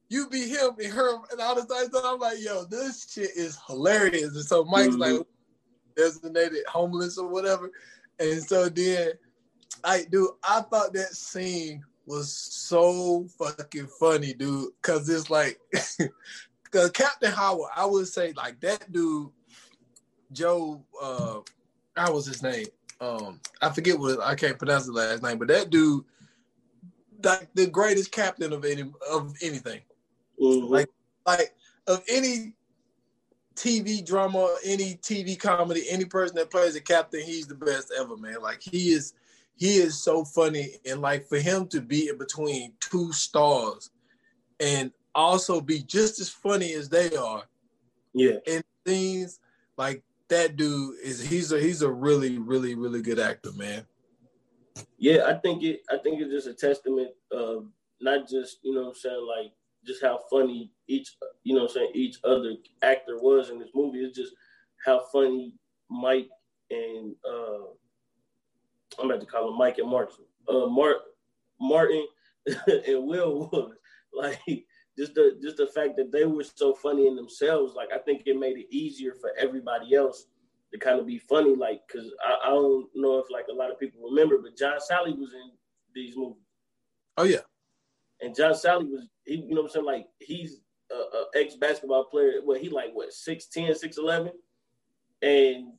[0.09, 1.89] you be him and her and all this stuff.
[2.03, 4.35] I'm like, yo, this shit is hilarious.
[4.35, 5.17] And so Mike's mm-hmm.
[5.17, 5.27] like
[5.95, 7.71] designated homeless or whatever.
[8.19, 9.13] And so then
[9.83, 10.35] I do.
[10.43, 14.71] I thought that scene was so fucking funny, dude.
[14.81, 15.59] Cause it's like
[16.71, 19.29] cause Captain Howard, I would say like that dude,
[20.31, 21.41] Joe uh
[21.95, 22.65] how was his name?
[22.99, 26.03] Um, I forget what I can't pronounce the last name, but that dude,
[27.23, 29.81] like the greatest captain of any of anything.
[30.41, 30.73] Mm-hmm.
[30.73, 30.89] Like,
[31.27, 31.55] like
[31.87, 32.53] of any
[33.55, 38.17] TV drama, any TV comedy, any person that plays a captain, he's the best ever,
[38.17, 38.41] man.
[38.41, 39.13] Like he is,
[39.59, 43.91] he is so funny, and like for him to be in between two stars,
[44.59, 47.43] and also be just as funny as they are,
[48.13, 48.37] yeah.
[48.47, 49.39] And things
[49.77, 53.85] like that dude is he's a he's a really really really good actor, man.
[54.97, 55.81] Yeah, I think it.
[55.91, 57.67] I think it's just a testament of
[58.01, 59.51] not just you know I'm saying like
[59.85, 63.99] just how funny each you know I'm saying each other actor was in this movie.
[63.99, 64.33] It's just
[64.85, 65.53] how funny
[65.89, 66.29] Mike
[66.69, 67.65] and uh
[68.99, 70.25] I'm about to call him Mike and Martin.
[70.47, 70.97] Uh Mark
[71.59, 72.05] Martin
[72.67, 73.73] and Will was
[74.13, 74.65] like
[74.97, 78.23] just the just the fact that they were so funny in themselves, like I think
[78.25, 80.25] it made it easier for everybody else
[80.73, 83.71] to kind of be funny, like because I, I, don't know if like a lot
[83.71, 85.51] of people remember, but John Salley was in
[85.95, 86.43] these movies.
[87.17, 87.39] Oh yeah,
[88.21, 89.85] and John Salley was he, you know what I'm saying?
[89.85, 90.59] Like he's
[90.91, 92.33] a, a ex basketball player.
[92.43, 94.31] Well, he like what 6'10", 6'11",
[95.21, 95.73] and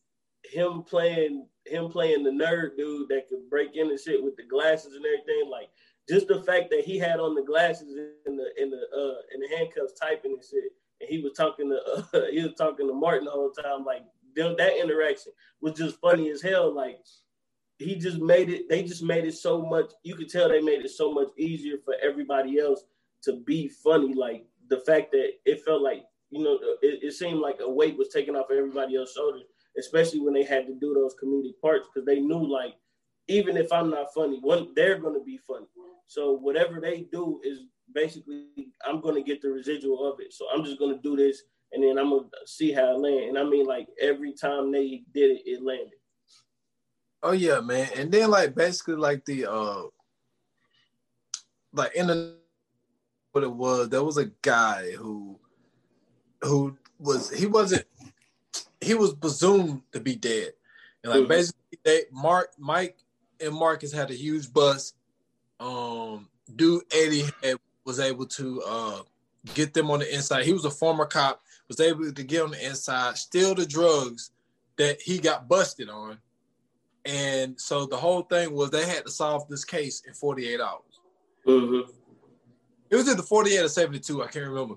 [0.44, 4.42] him playing him playing the nerd dude that could break in and shit with the
[4.42, 5.48] glasses and everything.
[5.50, 5.68] Like
[6.08, 9.56] just the fact that he had on the glasses in the in the uh the
[9.56, 13.24] handcuffs typing and shit, and he was talking to uh, he was talking to Martin
[13.24, 13.84] the whole time.
[13.84, 14.02] Like
[14.36, 16.72] that interaction was just funny as hell.
[16.74, 16.98] Like
[17.78, 18.68] he just made it.
[18.68, 19.92] They just made it so much.
[20.02, 22.82] You could tell they made it so much easier for everybody else
[23.22, 24.14] to be funny.
[24.14, 27.96] Like the fact that it felt like you know it, it seemed like a weight
[27.96, 29.44] was taken off of everybody else's shoulders,
[29.78, 32.74] especially when they had to do those comedic parts because they knew like
[33.28, 35.66] even if I'm not funny, one they're gonna be funny.
[36.06, 37.60] So whatever they do is
[37.94, 38.46] basically
[38.84, 40.32] I'm gonna get the residual of it.
[40.32, 43.28] So I'm just gonna do this and then I'm gonna see how it land.
[43.28, 45.94] And I mean like every time they did it, it landed.
[47.22, 47.88] Oh yeah, man.
[47.96, 49.82] And then like basically like the uh
[51.72, 52.36] like in the
[53.32, 55.38] what it was, there was a guy who
[56.42, 57.84] who was he wasn't
[58.80, 60.52] he was presumed to be dead.
[61.02, 61.28] And like mm-hmm.
[61.28, 62.98] basically they Mark Mike
[63.40, 64.94] and Marcus had a huge bust.
[65.58, 69.02] Um dude Eddie had, was able to uh
[69.54, 70.44] get them on the inside.
[70.44, 74.30] He was a former cop, was able to get on the inside, steal the drugs
[74.76, 76.18] that he got busted on
[77.04, 81.00] and so the whole thing was they had to solve this case in 48 hours.
[81.46, 81.90] Mm-hmm.
[82.90, 84.74] It was either 48 or 72, I can't remember.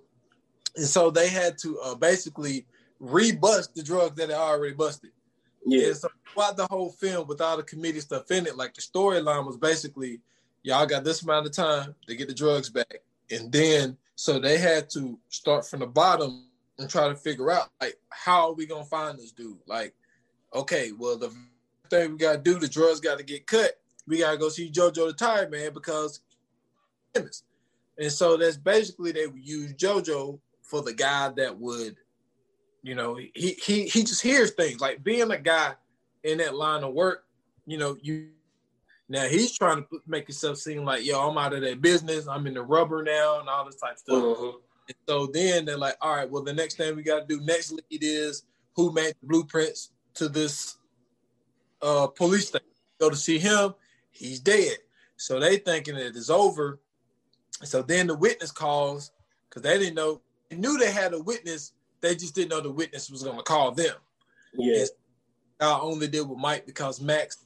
[0.75, 2.65] And so they had to uh, basically
[3.01, 5.11] rebust the drugs that they already busted.
[5.65, 5.87] Yeah.
[5.87, 8.81] And so throughout the whole film, with all the committee stuff in it, like the
[8.81, 10.19] storyline was basically,
[10.63, 13.01] y'all got this amount of time to get the drugs back.
[13.31, 16.45] And then so they had to start from the bottom
[16.77, 19.57] and try to figure out like how are we gonna find this dude?
[19.67, 19.93] Like,
[20.53, 21.33] okay, well the
[21.89, 22.59] thing we gotta do.
[22.59, 23.79] The drugs got to get cut.
[24.07, 26.21] We gotta go see JoJo the Tired Man because,
[27.15, 31.97] and so that's basically they would use JoJo for the guy that would,
[32.83, 35.73] you know, he he he just hears things like being a guy
[36.23, 37.25] in that line of work.
[37.65, 38.27] You know, you
[39.09, 42.27] now he's trying to make himself seem like, yo, I'm out of that business.
[42.27, 44.23] I'm in the rubber now and all this type of stuff.
[44.23, 44.51] Uh-huh.
[44.87, 47.43] And so then they're like, all right, well, the next thing we got to do
[47.45, 48.43] next lead is
[48.75, 50.77] who made the blueprints to this
[51.81, 52.67] uh, police station.
[52.99, 53.75] Go to see him,
[54.11, 54.77] he's dead.
[55.15, 56.79] So they thinking that it's over.
[57.63, 59.11] So then the witness calls
[59.49, 60.21] because they didn't know.
[60.49, 61.71] They knew they had a witness.
[62.03, 63.95] They just didn't know the witness was going to call them.
[64.53, 64.83] Yeah.
[65.61, 67.45] I only did with Mike because Max,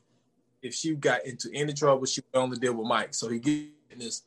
[0.63, 3.13] if she got into any trouble, she would only deal with Mike.
[3.13, 4.24] So he gets witness.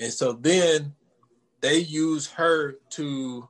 [0.00, 0.94] And so then
[1.60, 3.48] they use her to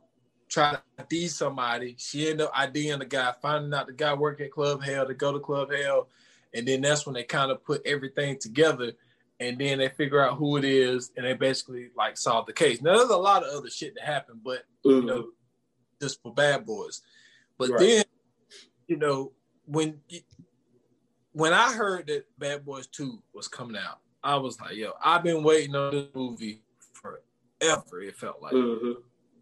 [0.49, 1.97] try to ID somebody.
[1.99, 5.13] She ended up IDing the guy, finding out the guy working at Club Hell to
[5.13, 6.09] go to Club Hell.
[6.55, 8.93] And then that's when they kind of put everything together
[9.39, 12.81] and then they figure out who it is and they basically like solve the case.
[12.81, 14.91] Now there's a lot of other shit that happened, but mm-hmm.
[14.91, 15.29] you know,
[16.03, 17.01] just for bad boys.
[17.57, 17.81] But right.
[17.81, 18.05] then,
[18.89, 19.33] you know,
[19.65, 20.01] when
[21.33, 25.23] when I heard that Bad Boys 2 was coming out, I was like, yo, I've
[25.23, 26.63] been waiting on this movie
[26.93, 28.53] forever, it felt like.
[28.53, 28.93] Mm-hmm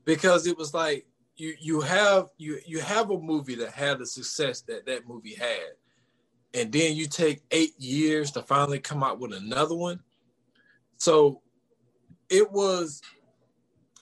[0.05, 4.07] because it was like you you have you you have a movie that had the
[4.07, 5.71] success that that movie had
[6.55, 10.01] and then you take eight years to finally come out with another one
[10.97, 11.41] so
[12.29, 13.01] it was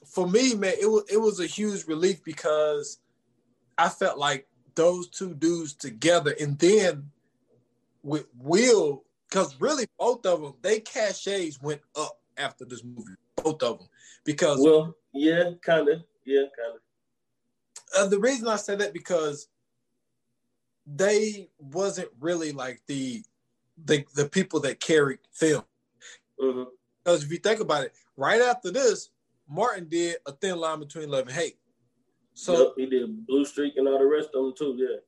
[0.08, 2.98] for me, man, it was it was a huge relief because
[3.76, 7.10] I felt like those two dudes together, and then
[8.02, 13.62] with Will, because really both of them, they cachets went up after this movie, both
[13.62, 13.88] of them,
[14.24, 16.80] because well, yeah, kind of, yeah, kind of.
[17.96, 19.48] Uh, the reason I say that because
[20.86, 23.22] they wasn't really like the
[23.84, 25.64] the the people that carried film.
[26.40, 26.64] Mm-hmm.
[27.04, 29.10] Because if you think about it, right after this,
[29.48, 31.58] Martin did a thin line between love and hate.
[32.34, 34.76] So yep, he did Blue Streak and all the rest of them too.
[34.76, 34.98] Yeah.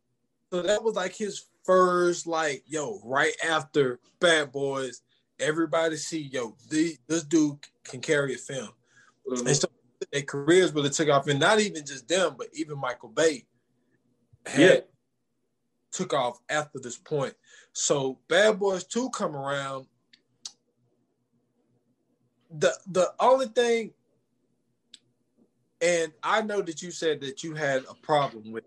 [0.50, 5.03] So that was like his first, like, yo, right after Bad Boys,
[5.38, 8.70] everybody see, yo, the, this dude can carry a film.
[9.31, 9.46] Mm-hmm.
[9.46, 9.68] And so
[10.12, 13.44] their careers really took off, and not even just them, but even Michael Bay
[14.46, 14.81] had yeah.
[15.92, 17.35] took off after this point.
[17.72, 19.87] So Bad Boys 2 come around.
[22.53, 23.92] The the only thing
[25.81, 28.64] and I know that you said that you had a problem with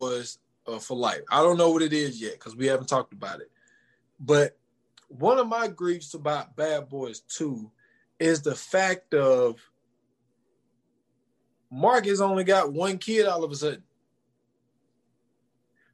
[0.00, 1.22] was uh, for life.
[1.30, 3.50] I don't know what it is yet because we haven't talked about it.
[4.20, 4.56] But
[5.08, 7.70] one of my griefs about Bad Boys 2
[8.18, 9.60] is the fact of
[11.70, 13.82] Mark has only got one kid all of a sudden.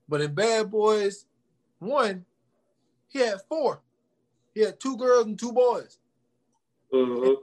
[0.09, 1.25] But in Bad Boys
[1.79, 2.25] 1,
[3.09, 3.81] he had four.
[4.55, 5.99] He had two girls and two boys.
[6.93, 7.43] Mm-hmm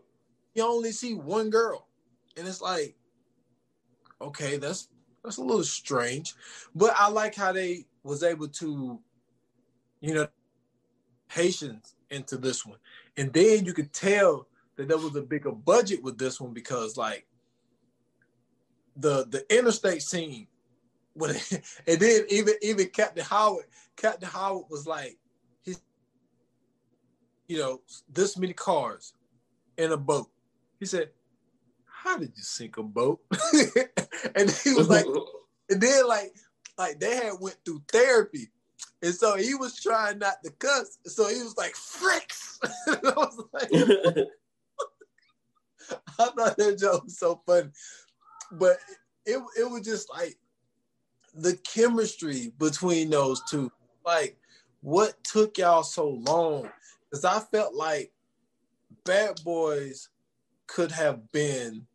[0.58, 1.88] you only see one girl.
[2.36, 2.96] And it's like,
[4.22, 4.89] okay, that's
[5.24, 6.34] that's a little strange.
[6.76, 9.00] But I like how they was able to,
[10.02, 10.28] you know,
[11.30, 12.80] patience into this one.
[13.17, 16.98] And then you could tell that there was a bigger budget with this one because
[16.98, 17.28] like
[18.96, 20.48] the the interstate scene
[21.13, 21.32] when
[21.88, 23.65] and then even even Captain Howard,
[23.96, 25.17] Captain Howard was like
[25.62, 25.82] he's
[27.48, 29.13] you know, this many cars
[29.78, 30.30] in a boat.
[30.80, 31.10] He said,
[31.86, 33.20] How did you sink a boat?
[34.36, 35.06] and he was like,
[35.70, 36.34] and then like
[36.78, 38.50] like they had went through therapy.
[39.02, 40.98] And so he was trying not to cuss.
[41.06, 42.58] So he was like, fricks.
[42.88, 43.70] I was like,
[46.20, 47.70] I thought that joke was so funny.
[48.52, 48.78] But
[49.26, 50.38] it, it was just like
[51.36, 53.72] the chemistry between those two.
[54.06, 54.38] Like,
[54.82, 56.70] what took y'all so long?
[57.10, 58.12] Because I felt like
[59.06, 60.10] Bad Boys
[60.67, 61.88] could have been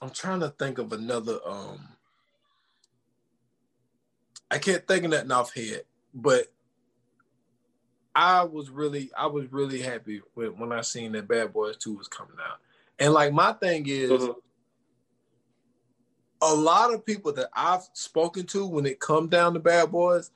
[0.00, 1.80] I'm trying to think of another um
[4.50, 5.82] I can't think of that off head,
[6.14, 6.46] but
[8.14, 11.96] I was really I was really happy with when I seen that Bad Boys 2
[11.96, 12.58] was coming out.
[12.98, 14.30] And like my thing is mm-hmm.
[16.40, 20.30] a lot of people that I've spoken to when it come down to Bad Boys,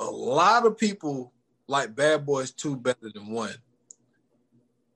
[0.00, 1.32] a lot of people
[1.66, 3.50] like Bad Boys 2 better than 1.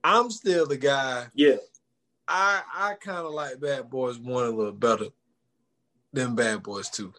[0.03, 1.27] I'm still the guy.
[1.35, 1.57] Yeah.
[2.29, 5.07] I I kind of like Bad Boys one a little better
[6.13, 7.13] than Bad Boys two.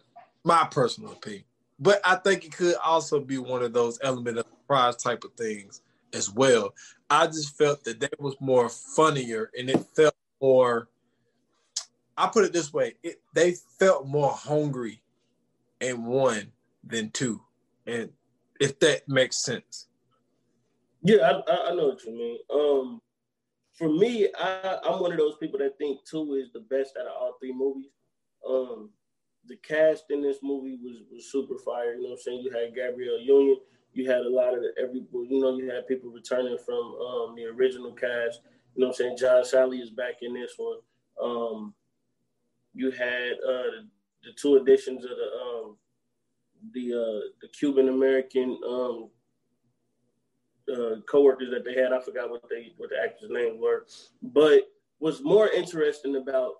[0.44, 1.44] My personal opinion.
[1.78, 5.32] But I think it could also be one of those element of surprise type of
[5.34, 6.74] things as well.
[7.10, 10.88] I just felt that that was more funnier and it felt more
[12.16, 15.02] I put it this way, it, they felt more hungry
[15.80, 16.52] in one
[16.84, 17.40] than two.
[17.86, 18.10] And
[18.60, 19.88] if that makes sense.
[21.02, 22.38] Yeah, I, I know what you mean.
[22.52, 23.00] Um,
[23.74, 27.06] for me, I, I'm one of those people that think two is the best out
[27.06, 27.90] of all three movies.
[28.48, 28.90] Um,
[29.48, 31.94] the cast in this movie was was super fire.
[31.94, 32.40] You know what I'm saying?
[32.42, 33.56] You had Gabrielle Union.
[33.94, 37.34] You had a lot of the, every, you know, you had people returning from um,
[37.36, 38.40] the original cast.
[38.74, 39.16] You know what I'm saying?
[39.18, 40.78] John Salley is back in this one.
[41.22, 41.74] Um,
[42.74, 43.82] you had uh,
[44.24, 45.76] the two editions of the um,
[46.72, 49.10] the uh, the Cuban American um,
[50.70, 51.92] uh, coworkers that they had.
[51.92, 53.86] I forgot what they what the actors' names were,
[54.22, 56.54] but what's more interesting about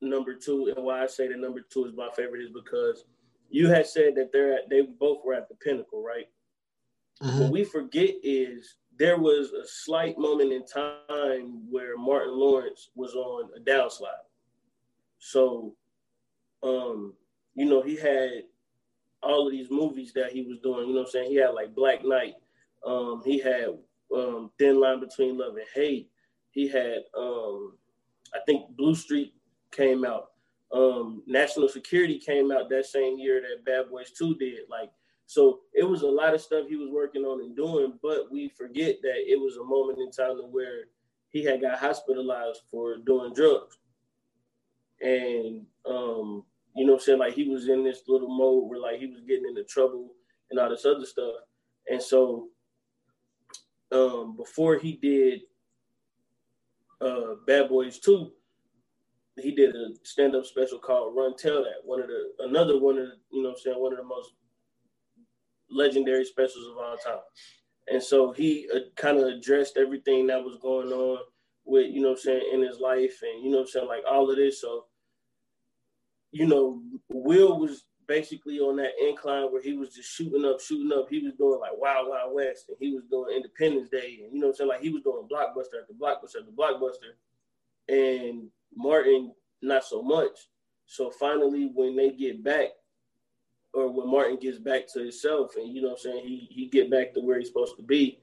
[0.00, 3.04] number two and why I say that number two is my favorite is because
[3.50, 6.26] you had said that they're at, they both were at the pinnacle, right?
[7.22, 7.40] Mm-hmm.
[7.40, 13.14] What we forget is there was a slight moment in time where Martin Lawrence was
[13.14, 14.26] on a downslide.
[15.18, 15.74] So,
[16.62, 17.14] um,
[17.54, 18.44] you know, he had
[19.22, 20.88] all of these movies that he was doing.
[20.88, 22.34] You know, I'm saying he had like Black Knight,
[22.86, 23.78] um, he had
[24.14, 26.10] um, Thin Line Between Love and Hate.
[26.50, 27.76] He had, um,
[28.34, 29.34] I think, Blue Streak
[29.70, 30.30] came out.
[30.72, 34.60] Um, National Security came out that same year that Bad Boys 2 did.
[34.68, 34.90] Like,
[35.26, 38.48] so it was a lot of stuff he was working on and doing, but we
[38.48, 40.84] forget that it was a moment in time where
[41.30, 43.78] he had got hospitalized for doing drugs.
[45.00, 46.44] And, um,
[46.76, 47.18] you know I'm saying?
[47.18, 50.14] Like, he was in this little mode where, like, he was getting into trouble
[50.50, 51.34] and all this other stuff.
[51.88, 52.48] And so
[53.94, 55.42] um, before he did
[57.00, 58.32] uh, Bad Boys Two,
[59.40, 61.84] he did a stand up special called Run Tell That.
[61.84, 64.32] One of the another one of the, you know I'm saying one of the most
[65.70, 67.22] legendary specials of all time.
[67.88, 71.18] And so he uh, kind of addressed everything that was going on
[71.64, 74.30] with, you know I'm saying, in his life and, you know I'm saying, like all
[74.30, 74.60] of this.
[74.60, 74.86] So,
[76.32, 80.96] you know, Will was basically on that incline where he was just shooting up, shooting
[80.96, 81.08] up.
[81.08, 84.20] He was doing like Wild Wild West and he was doing Independence Day.
[84.24, 87.14] And, you know what I'm saying, like he was doing Blockbuster after Blockbuster after Blockbuster.
[87.88, 89.32] And Martin,
[89.62, 90.48] not so much.
[90.86, 92.68] So finally, when they get back,
[93.72, 96.68] or when Martin gets back to himself and you know what I'm saying, he he
[96.68, 98.20] get back to where he's supposed to be,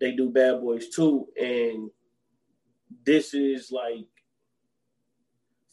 [0.00, 1.28] they do Bad Boys 2.
[1.40, 1.90] And
[3.04, 4.06] this is like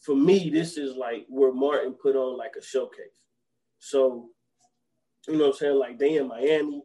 [0.00, 3.20] for me, this is like where Martin put on like a showcase.
[3.80, 4.28] So,
[5.26, 5.78] you know what I'm saying?
[5.78, 6.82] Like they in Miami,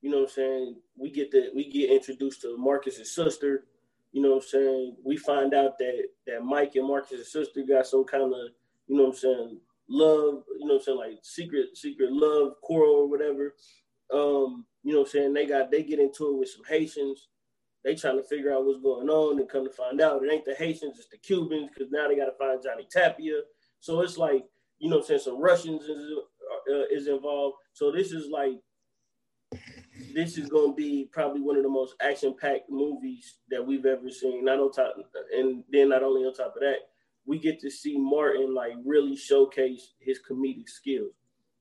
[0.00, 0.76] you know what I'm saying?
[0.96, 3.66] We get the we get introduced to Marcus's sister.
[4.12, 4.96] You know what I'm saying?
[5.04, 8.50] We find out that that Mike and Marcus's sister got some kind of,
[8.86, 12.54] you know what I'm saying, love, you know what I'm saying, like secret, secret love
[12.62, 13.54] quarrel or whatever.
[14.12, 15.34] Um, you know what I'm saying?
[15.34, 17.28] They got they get into it with some Haitians.
[17.84, 20.44] They trying to figure out what's going on and come to find out it ain't
[20.44, 23.40] the Haitians, it's the Cubans, because now they got to find Johnny Tapia.
[23.80, 24.44] So it's like,
[24.78, 25.84] you know what I'm saying, some Russians
[26.70, 27.56] uh, is involved.
[27.72, 28.54] So this is like
[30.14, 34.10] this is going to be probably one of the most action-packed movies that we've ever
[34.10, 34.44] seen.
[34.44, 34.96] Not on top,
[35.34, 36.88] and then not only on top of that,
[37.26, 41.12] we get to see Martin like really showcase his comedic skills.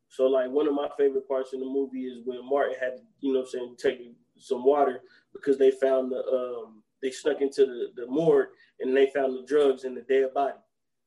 [0.10, 3.34] So like one of my favorite parts in the movie is when Martin had, you
[3.34, 3.99] know, I'm saying take
[4.38, 5.01] some water
[5.34, 8.47] because they found the um they snuck into the, the morgue
[8.80, 10.58] and they found the drugs in the dead body.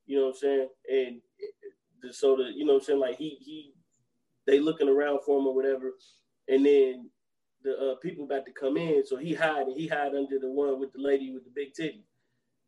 [0.06, 0.68] You know what I'm saying?
[0.90, 3.72] And so the you know what I'm saying like he he
[4.48, 5.92] they looking around for him or whatever,
[6.48, 7.10] and then
[7.62, 10.50] the uh, people about to come in, so he hide and he hide under the
[10.50, 12.04] one with the lady with the big titty.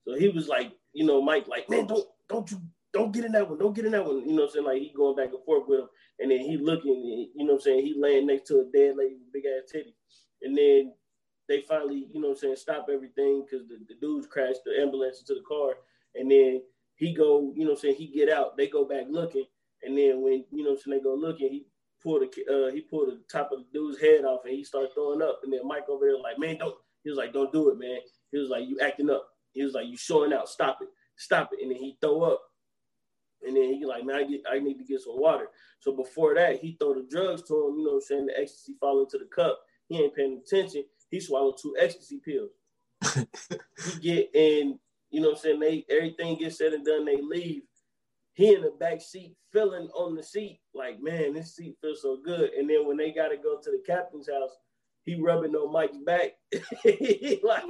[0.06, 2.60] So he was like, you know, Mike, like, man, don't don't you
[2.92, 4.20] don't get in that one, don't get in that one.
[4.20, 4.66] You know what I'm saying?
[4.66, 7.54] Like he going back and forth with him, and then he looking, you know what
[7.54, 7.86] I'm saying?
[7.86, 9.94] He laying next to a dead lady with big ass titty,
[10.42, 10.92] and then
[11.48, 14.80] they finally, you know what I'm saying, stop everything because the, the dudes crashed the
[14.80, 15.74] ambulance into the car,
[16.14, 16.62] and then
[16.96, 17.96] he go, you know what I'm saying?
[17.96, 19.46] He get out, they go back looking,
[19.82, 21.66] and then when you know what I'm saying, they go looking, he
[22.02, 24.90] pulled the uh, he pulled the top of the dude's head off, and he started
[24.94, 26.74] throwing up, and then Mike over there like, man, don't.
[27.02, 27.98] He was like, don't do it, man.
[28.30, 29.26] He was like, you acting up.
[29.52, 30.48] He was like, "You showing out?
[30.48, 30.88] Stop it!
[31.16, 32.42] Stop it!" And then he throw up,
[33.46, 35.48] and then he like, "Man, I get, I need to get some water."
[35.80, 37.78] So before that, he throw the drugs to him.
[37.78, 39.60] You know, what I'm saying the ecstasy fall into the cup.
[39.88, 40.84] He ain't paying attention.
[41.10, 42.50] He swallowed two ecstasy pills.
[43.92, 44.78] he get in.
[45.10, 47.04] You know, what I'm saying they everything gets said and done.
[47.04, 47.62] They leave.
[48.34, 52.18] He in the back seat, filling on the seat, like, man, this seat feels so
[52.24, 52.50] good.
[52.52, 54.56] And then when they got to go to the captain's house,
[55.04, 56.32] he rubbing on Mike's back.
[56.52, 57.64] like,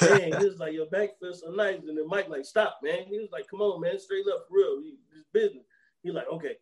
[0.00, 1.80] man, he was like, your back feels so nice.
[1.86, 3.04] And then Mike like, stop, man.
[3.08, 4.82] He was like, come on, man, straight up for real.
[4.82, 5.64] This business.
[6.02, 6.56] He like, okay.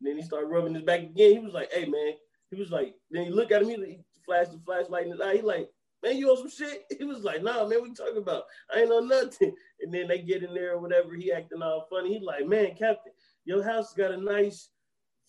[0.00, 1.32] And then he started rubbing his back again.
[1.32, 2.14] He was like, hey, man.
[2.50, 5.36] He was like, then he looked at him, he flashed the flashlight in his eye.
[5.36, 5.68] He like,
[6.02, 6.84] man, you on some shit?
[6.98, 8.44] He was like, nah, man, we talking about?
[8.72, 9.52] I ain't on nothing.
[9.80, 11.14] And then they get in there or whatever.
[11.14, 12.18] He acting all funny.
[12.18, 13.12] He like, man, Captain,
[13.44, 14.70] your house got a nice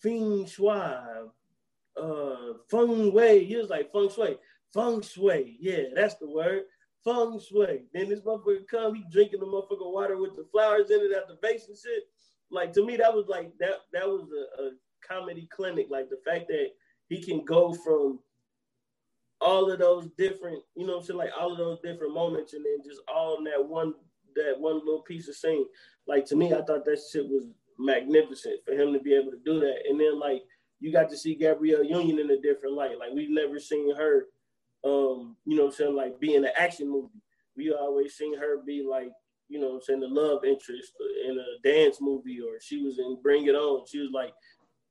[0.02, 0.70] feng shui,
[1.96, 3.44] uh, feng wei.
[3.44, 4.36] He was like, feng shui.
[4.72, 5.56] Feng shui.
[5.60, 6.62] Yeah, that's the word
[7.04, 7.82] feng shui.
[7.92, 11.28] Then this motherfucker come, he drinking the motherfucker water with the flowers in it at
[11.28, 12.04] the base and shit.
[12.50, 13.80] Like to me, that was like that.
[13.92, 14.70] That was a, a
[15.06, 15.88] comedy clinic.
[15.90, 16.68] Like the fact that
[17.08, 18.20] he can go from
[19.40, 22.64] all of those different, you know, I'm saying, like all of those different moments, and
[22.64, 23.94] then just all in that one
[24.36, 25.66] that one little piece of scene.
[26.06, 27.46] Like to me, I thought that shit was
[27.78, 29.82] magnificent for him to be able to do that.
[29.88, 30.42] And then like
[30.80, 32.98] you got to see Gabrielle Union in a different light.
[32.98, 34.26] Like we've never seen her
[34.84, 37.22] um, you know saying, like being an action movie.
[37.56, 39.10] We always seen her be like,
[39.48, 40.92] you know saying, the love interest
[41.26, 43.84] in a dance movie, or she was in Bring It On.
[43.86, 44.32] She was like,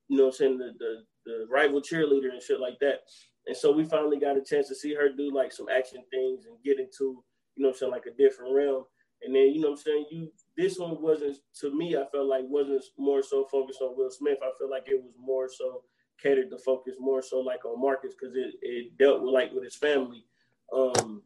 [0.08, 3.02] you know saying, the, the, the rival cheerleader and shit like that.
[3.46, 6.46] And so we finally got a chance to see her do like some action things
[6.46, 7.24] and get into,
[7.56, 8.84] you know saying, like a different realm.
[9.24, 12.28] And then, you know what I'm saying, you this one wasn't to me, I felt
[12.28, 14.40] like wasn't more so focused on Will Smith.
[14.42, 15.84] I feel like it was more so
[16.22, 19.64] catered to focus more so like on Marcus because it, it dealt with like with
[19.64, 20.26] his family.
[20.74, 21.22] Um,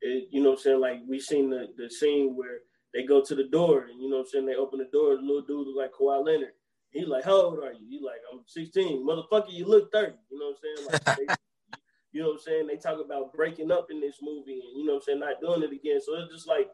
[0.00, 0.80] it, you know what I'm saying?
[0.80, 2.60] Like we seen the, the scene where
[2.94, 5.16] they go to the door and you know what I'm saying, they open the door,
[5.16, 6.52] the little dude look like Kawhi Leonard.
[6.90, 7.86] He like, How old are you?
[7.88, 9.06] He like, I'm 16.
[9.06, 10.12] Motherfucker, you look 30.
[10.30, 11.02] You know what I'm saying?
[11.06, 11.34] Like they,
[12.12, 12.66] you know what I'm saying?
[12.66, 15.40] They talk about breaking up in this movie and you know what I'm saying, not
[15.40, 16.00] doing it again.
[16.00, 16.70] So it's just like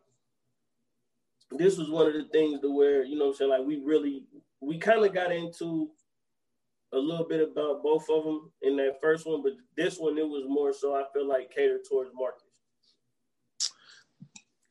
[1.50, 4.24] this was one of the things to where, you know I'm saying, like we really
[4.60, 5.90] we kind of got into
[6.92, 10.28] a little bit about both of them in that first one, but this one it
[10.28, 12.42] was more so I feel like catered towards Marcus.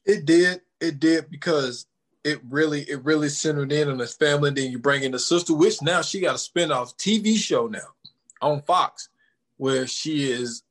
[0.06, 0.62] It did.
[0.80, 1.86] It did because
[2.24, 4.52] it really it really centered in on his family.
[4.52, 7.88] Then you bring in the sister, which now she got a spin-off TV show now
[8.42, 9.10] on Fox,
[9.58, 10.64] where she is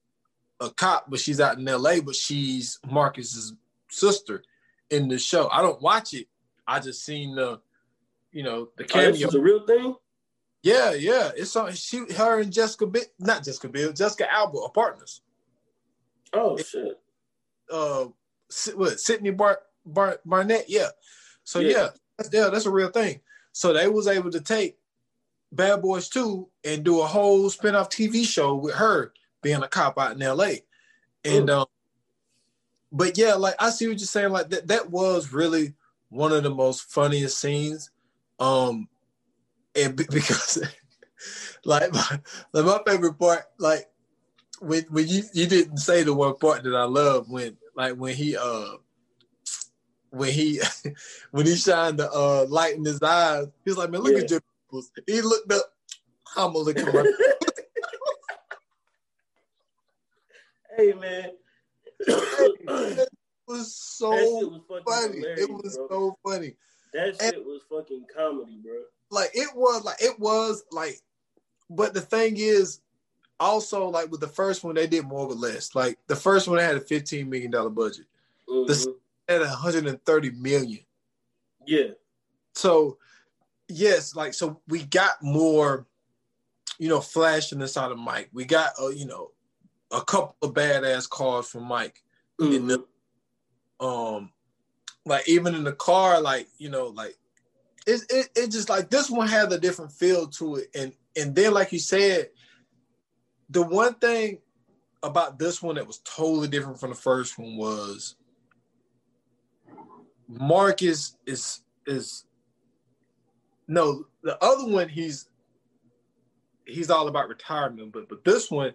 [0.60, 3.54] a cop, but she's out in LA, but she's Marcus's
[3.90, 4.42] sister
[4.92, 5.48] in the show.
[5.48, 6.28] I don't watch it.
[6.66, 7.60] I just seen the,
[8.30, 9.08] you know, the cameo.
[9.08, 9.96] Oh, this is a real thing.
[10.62, 11.30] Yeah, yeah.
[11.36, 11.72] It's on.
[11.72, 12.88] She, her, and Jessica,
[13.18, 15.22] not Jessica Biel, Jessica Alba are partners.
[16.32, 17.00] Oh shit.
[17.70, 18.06] Uh,
[18.74, 19.00] what?
[19.00, 20.66] Sydney Bar, Bar Barnett.
[20.68, 20.88] Yeah.
[21.42, 21.70] So yeah.
[21.70, 23.20] yeah, that's yeah, that's a real thing.
[23.52, 24.78] So they was able to take
[25.50, 29.12] Bad Boys 2 and do a whole spin-off TV show with her
[29.42, 30.52] being a cop out in LA.
[31.24, 31.66] And um,
[32.92, 34.32] but yeah, like I see what you're saying.
[34.32, 35.74] Like that that was really
[36.10, 37.90] one of the most funniest scenes.
[38.38, 38.88] Um
[39.74, 40.62] and because
[41.64, 42.20] like my,
[42.52, 43.88] like my favorite part, like
[44.60, 48.14] when when you you didn't say the one part that I love when like when
[48.14, 48.76] he uh
[50.10, 50.60] when he
[51.30, 54.20] when he shined the uh, light in his eyes, he's like, man, look yeah.
[54.20, 54.92] at your nipples.
[55.06, 55.64] He looked up.
[56.36, 57.12] I'm gonna look at my.
[60.76, 61.30] hey man,
[62.06, 63.08] it
[63.46, 65.18] was so was funny.
[65.18, 65.88] It was bro.
[65.88, 66.54] so funny.
[66.94, 68.74] That shit and, was fucking comedy, bro.
[69.10, 71.00] Like it was, like it was, like.
[71.70, 72.80] But the thing is,
[73.40, 75.74] also like with the first one, they did more with less.
[75.74, 78.06] Like the first one, had a fifteen million dollar budget.
[78.48, 78.66] Mm-hmm.
[78.66, 78.94] The
[79.28, 80.80] at 130 million.
[81.66, 81.90] Yeah.
[82.54, 82.98] So
[83.68, 85.86] yes, like so we got more,
[86.78, 88.28] you know, flash in the side of Mike.
[88.32, 89.30] We got uh, you know,
[89.92, 92.02] a couple of badass cars from Mike.
[92.40, 92.54] Mm-hmm.
[92.54, 94.30] In the um
[95.04, 97.16] like even in the car, like, you know, like
[97.86, 100.68] it, it it just like this one has a different feel to it.
[100.74, 102.30] And and then like you said,
[103.50, 104.38] the one thing
[105.02, 108.16] about this one that was totally different from the first one was
[110.28, 112.24] Marcus is is
[113.66, 115.28] no the other one he's
[116.64, 118.72] he's all about retirement, but but this one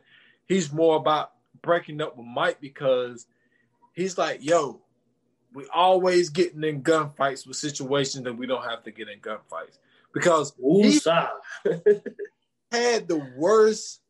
[0.48, 1.32] he's more about
[1.62, 3.28] breaking up with Mike because
[3.94, 4.82] he's like, yo,
[5.54, 9.78] we always getting in gunfights with situations that we don't have to get in gunfights
[10.14, 11.00] because he
[12.72, 14.02] had the worst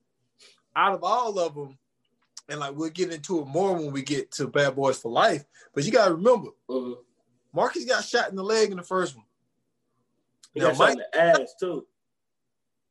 [0.76, 1.78] out of all of them.
[2.50, 5.44] And like we'll get into it more when we get to Bad Boys for Life.
[5.74, 6.96] But you gotta remember, uh-huh.
[7.54, 9.26] Marcus got shot in the leg in the first one.
[10.54, 11.86] He now, got Mike, shot in the ass too.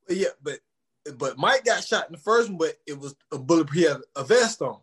[0.09, 0.61] Yeah, but
[1.19, 3.71] but Mike got shot in the first one, but it was a bullet.
[3.71, 4.79] He had a vest on,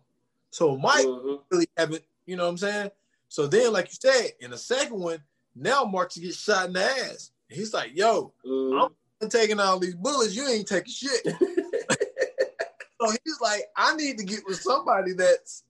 [0.52, 1.36] so Mike mm-hmm.
[1.52, 2.04] really haven't.
[2.26, 2.92] You know what I'm saying?
[3.30, 5.20] So then, like you said, in the second one,
[5.56, 7.32] now Marcus gets shot in the ass.
[7.50, 8.94] He's like, "Yo, mm-hmm.
[9.22, 10.36] I'm taking all these bullets.
[10.36, 15.64] You ain't taking shit." so he's like, "I need to get with somebody that's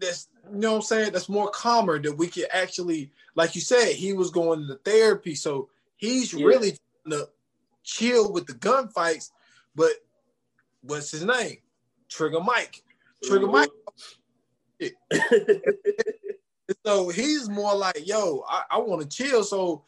[0.00, 3.60] that's you know what I'm saying that's more calmer that we can actually like you
[3.60, 6.46] said he was going to therapy so he's yeah.
[6.46, 7.28] really to
[7.82, 9.30] chill with the gunfights
[9.76, 9.92] but
[10.82, 11.58] what's his name?
[12.08, 12.82] Trigger Mike.
[13.22, 13.66] Trigger mm-hmm.
[14.80, 14.94] Mike.
[16.84, 19.44] So he's more like yo I, I want to chill.
[19.44, 19.84] So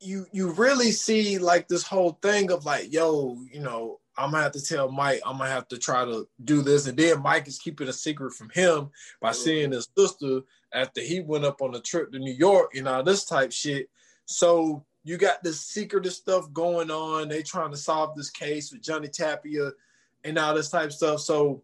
[0.00, 4.42] you you really see like this whole thing of like yo you know I'm gonna
[4.42, 6.86] have to tell Mike, I'm gonna have to try to do this.
[6.86, 8.90] And then Mike is keeping a secret from him
[9.20, 9.40] by mm-hmm.
[9.40, 10.40] seeing his sister
[10.74, 13.88] after he went up on a trip to New York and all this type shit.
[14.26, 17.28] So you got this secretive stuff going on.
[17.28, 19.72] They trying to solve this case with Johnny Tapia
[20.24, 21.20] and all this type of stuff.
[21.20, 21.62] So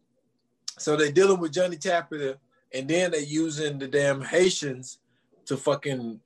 [0.78, 2.36] so they dealing with Johnny Tapia
[2.72, 4.98] and then they using the damn Haitians
[5.46, 6.20] to fucking,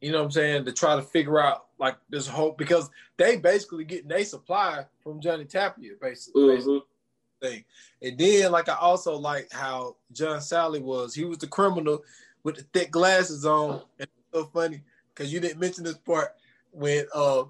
[0.00, 3.36] you know what I'm saying, to try to figure out like this whole because they
[3.36, 6.58] basically getting their supply from Johnny Tapia, basically.
[6.58, 7.46] Mm-hmm.
[7.46, 7.64] thing.
[8.02, 11.14] And then like I also like how John Salley was.
[11.14, 12.02] He was the criminal
[12.42, 13.82] with the thick glasses on.
[13.98, 14.82] And so funny
[15.14, 16.36] because you didn't mention this part
[16.72, 17.44] when uh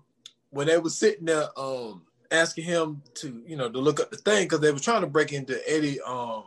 [0.50, 4.16] when they was sitting there um asking him to you know to look up the
[4.16, 6.44] thing because they were trying to break into Eddie um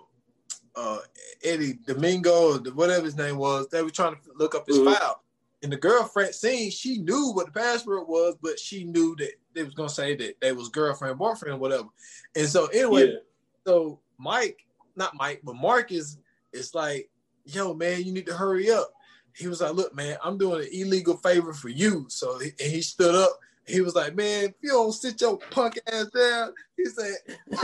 [0.75, 0.99] uh
[1.43, 3.67] Eddie Domingo or whatever his name was.
[3.67, 4.93] They were trying to look up his mm-hmm.
[4.93, 5.21] file.
[5.61, 9.63] And the girlfriend seen she knew what the password was, but she knew that they
[9.63, 11.87] was gonna say that they was girlfriend, boyfriend, whatever.
[12.35, 13.17] And so anyway, yeah.
[13.65, 14.65] so Mike,
[14.95, 16.17] not Mike, but Marcus
[16.51, 17.09] is like,
[17.45, 18.93] yo, man, you need to hurry up.
[19.35, 22.05] He was like, look, man, I'm doing an illegal favor for you.
[22.09, 23.39] So and he stood up.
[23.65, 27.15] He was like, man, if you don't sit your punk ass down, he said,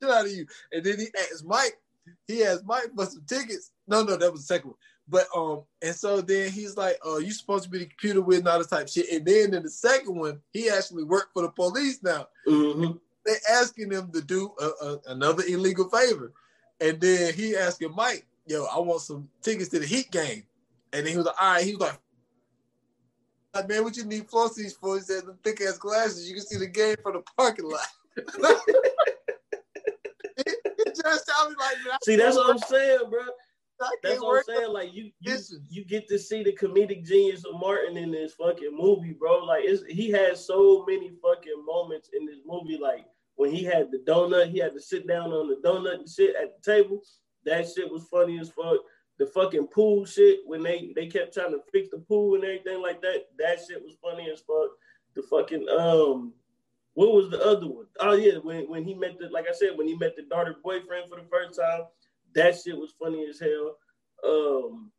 [0.00, 0.46] get out of you.
[0.70, 1.78] And then he asked Mike,
[2.26, 3.72] he asked Mike for some tickets.
[3.86, 4.78] No, no, that was the second one.
[5.08, 8.38] But um, and so then he's like, "Oh, you supposed to be the computer with
[8.38, 11.42] and all this type shit." And then in the second one, he actually worked for
[11.42, 12.28] the police now.
[12.46, 12.92] Mm-hmm.
[13.26, 16.32] They asking him to do a, a, another illegal favor,
[16.80, 20.44] and then he asking Mike, yo, I want some tickets to the Heat game.
[20.92, 21.98] And then he was like, all right, he was like,
[23.54, 24.96] like, man, what you need floor seats for?
[24.96, 27.86] He said, the thick ass glasses, you can see the game from the parking lot.
[30.36, 33.20] it, just sounded like, man, see, that's what I'm saying, bro.
[34.02, 34.72] That's what I'm saying.
[34.72, 35.36] Like you, you,
[35.68, 39.44] you get to see the comedic genius of Martin in this fucking movie, bro.
[39.44, 42.78] Like it's, he has so many fucking moments in this movie.
[42.80, 46.08] Like when he had the donut, he had to sit down on the donut and
[46.08, 47.02] shit at the table.
[47.44, 48.78] That shit was funny as fuck.
[49.18, 52.80] The fucking pool shit when they they kept trying to fix the pool and everything
[52.80, 53.26] like that.
[53.38, 54.70] That shit was funny as fuck.
[55.14, 56.32] The fucking um,
[56.94, 57.86] what was the other one?
[58.00, 60.56] Oh yeah, when when he met the like I said when he met the daughter
[60.62, 61.82] boyfriend for the first time.
[62.34, 63.76] That shit was funny as hell.
[64.26, 64.90] Um,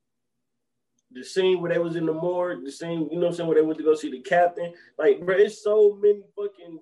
[1.12, 3.48] the scene where they was in the morgue, the scene, you know what I'm saying,
[3.48, 4.74] where they went to go see the captain.
[4.98, 6.80] Like, bro, it's so many fucking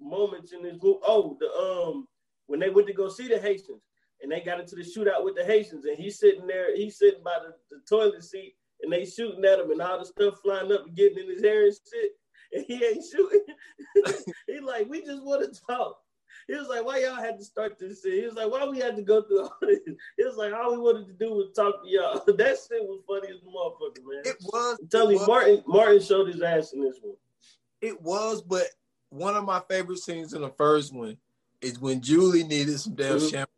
[0.00, 1.00] moments in this movie.
[1.06, 2.06] Oh, the um
[2.46, 3.82] when they went to go see the Haitians
[4.22, 7.22] and they got into the shootout with the Haitians and he's sitting there, he's sitting
[7.22, 10.72] by the, the toilet seat and they shooting at him and all the stuff flying
[10.72, 12.12] up and getting in his hair and shit.
[12.52, 13.44] And he ain't shooting.
[14.46, 15.98] he like, we just want to talk.
[16.46, 18.14] He was like, why y'all had to start this shit?
[18.14, 19.80] He was like, why we had to go through all this?
[20.16, 22.22] He was like, all we wanted to do was talk to y'all.
[22.26, 24.22] that shit was funny as a motherfucker, man.
[24.24, 24.78] It was.
[24.80, 27.16] I'm telling you, Martin, Martin showed his ass in this one.
[27.82, 28.66] It was, but
[29.10, 31.18] one of my favorite scenes in the first one
[31.60, 33.28] is when Julie needed some damn mm-hmm.
[33.28, 33.52] shampoo.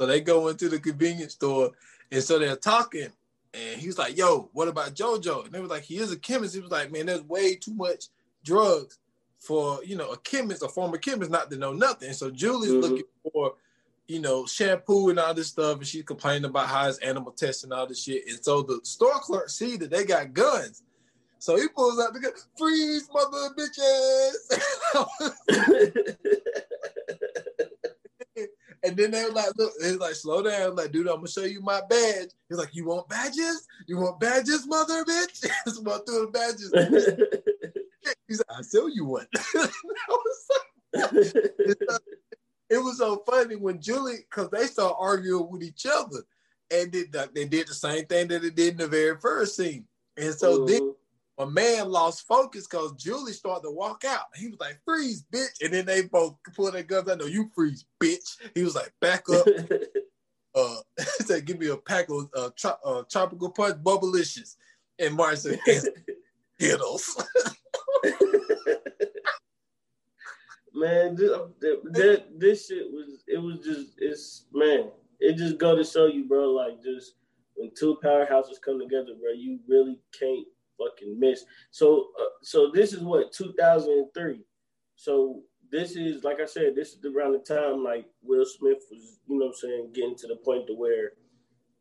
[0.00, 1.72] So they go into the convenience store
[2.10, 3.08] and so they're talking.
[3.52, 5.44] And he's like, yo, what about JoJo?
[5.44, 6.54] And they were like, he is a chemist.
[6.54, 8.06] He was like, man, there's way too much
[8.42, 8.98] drugs
[9.38, 12.14] for you know a chemist, a former chemist, not to know nothing.
[12.14, 12.80] So Julie's mm-hmm.
[12.80, 13.56] looking for
[14.08, 17.64] you know shampoo and all this stuff, and she's complaining about how it's animal tests
[17.64, 18.26] and all this shit.
[18.26, 20.82] And so the store clerk see that they got guns.
[21.40, 24.46] So he pulls out the gun, freeze, mother bitches.
[28.82, 30.76] and then they were like, look, he's like, slow down.
[30.76, 32.30] like, dude, I'm gonna show you my badge.
[32.48, 33.66] He's like, you want badges?
[33.86, 35.46] You want badges, mother bitch?
[35.66, 36.72] so I threw the badges.
[38.26, 39.26] He's like, I'll sell you one.
[42.70, 46.22] it was so funny when Julie, because they started arguing with each other.
[46.72, 49.56] And did the, they did the same thing that they did in the very first
[49.56, 49.84] scene.
[50.16, 50.94] And so then
[51.40, 54.26] a man lost focus because Julie started to walk out.
[54.34, 55.64] He was like, freeze, bitch.
[55.64, 57.18] And then they both pulled their guns out.
[57.18, 58.36] No, you freeze, bitch.
[58.54, 59.46] He was like, back up.
[60.54, 60.76] uh,
[61.24, 64.56] said, give me a pack of uh, tro- uh, tropical punch bubblicious.
[64.98, 65.60] And Martin said,
[66.58, 67.24] Skittles.
[70.74, 71.30] man, this,
[71.60, 76.24] that, this shit was it was just it's man, it just go to show you,
[76.24, 76.50] bro.
[76.50, 77.14] Like just
[77.54, 80.46] when two powerhouses come together, bro, you really can't
[80.80, 81.44] fucking miss.
[81.70, 84.44] So uh, so this is what 2003.
[84.96, 89.18] So this is like I said, this is around the time like Will Smith was,
[89.28, 91.12] you know, I'm saying, getting to the point to where.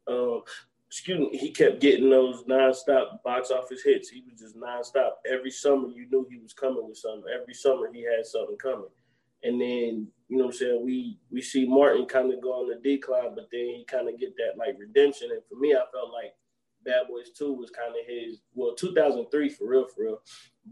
[0.07, 0.41] Um,
[0.89, 4.09] excuse me, he kept getting those nonstop box office hits.
[4.09, 5.11] He was just nonstop.
[5.31, 7.31] Every summer, you knew he was coming with something.
[7.31, 8.89] Every summer, he had something coming.
[9.43, 12.69] And then, you know what I'm saying, we we see Martin kind of go on
[12.69, 15.29] the decline, but then he kind of get that like redemption.
[15.31, 16.33] And for me, I felt like
[16.85, 20.21] Bad Boys 2 was kind of his, well, 2003 for real, for real.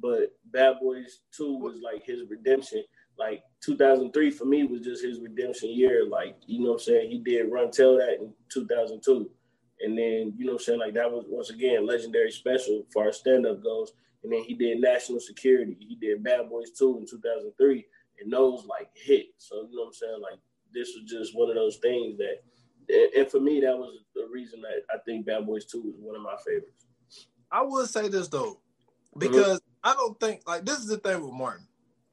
[0.01, 2.83] But Bad Boys 2 was like his redemption.
[3.17, 6.07] Like 2003 for me was just his redemption year.
[6.07, 7.11] Like, you know what I'm saying?
[7.11, 9.29] He did Run Tell That in 2002.
[9.81, 13.05] And then, you know what I'm saying, like that was once again legendary special for
[13.05, 13.93] our stand-up goes.
[14.23, 15.77] And then he did National Security.
[15.79, 17.85] He did Bad Boys 2 in 2003.
[18.19, 19.27] And those like hit.
[19.37, 20.21] So, you know what I'm saying?
[20.21, 20.39] Like
[20.73, 22.41] this was just one of those things that
[22.89, 26.15] and for me that was the reason that I think Bad Boys 2 is one
[26.15, 26.85] of my favorites.
[27.51, 28.59] I would say this though,
[29.17, 29.89] because mm-hmm.
[29.89, 31.67] I don't think like this is the thing with Martin,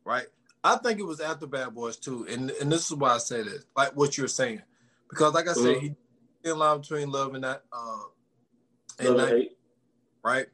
[0.04, 0.26] right?
[0.62, 3.42] I think it was after Bad Boys 2, and and this is why I say
[3.42, 4.62] this, like what you're saying,
[5.08, 5.64] because like I mm-hmm.
[5.64, 5.94] said, he
[6.44, 8.02] in line between love and that uh
[8.98, 9.32] and love
[10.22, 10.46] right?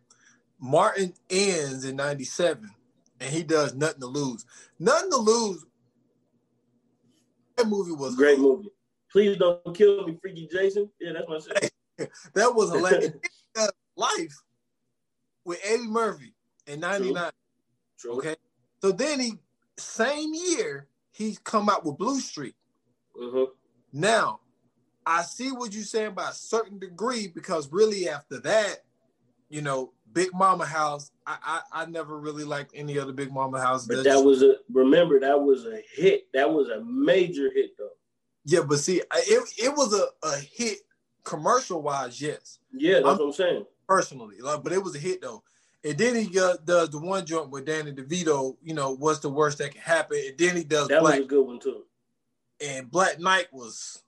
[0.59, 2.71] Martin ends in 97
[3.21, 4.45] and he does nothing to lose.
[4.79, 5.65] Nothing to lose.
[7.57, 8.71] That movie was great movie.
[9.13, 10.89] Please don't kill me, Freaky Jason.
[11.01, 11.73] Yeah, that's my shit.
[12.35, 13.13] that was hilarious.
[13.97, 14.35] Life
[15.45, 16.35] with Eddie Murphy
[16.67, 17.15] in 99.
[17.15, 17.31] True.
[17.99, 18.19] True.
[18.19, 18.37] Okay.
[18.81, 19.35] So then he
[19.77, 22.55] same year he's come out with Blue Streak.
[23.21, 23.45] Mm-hmm.
[23.93, 24.41] Now
[25.05, 28.85] I see what you're saying by a certain degree because really after that,
[29.49, 33.61] you know, Big Mama House, I I, I never really liked any other Big Mama
[33.61, 33.87] House.
[33.87, 36.29] But that was a remember that was a hit.
[36.33, 37.91] That was a major hit though.
[38.45, 40.79] Yeah, but see, it it was a, a hit
[41.25, 42.59] commercial wise, yes.
[42.73, 43.67] Yeah, that's I'm, what I'm saying.
[43.87, 45.43] Personally, like, but it was a hit though.
[45.83, 49.31] And then he got, does the one joint with Danny DeVito, you know, what's the
[49.31, 50.19] worst that can happen?
[50.29, 51.17] And then he does that Black.
[51.17, 51.85] was a good one too.
[52.63, 54.03] And Black Knight was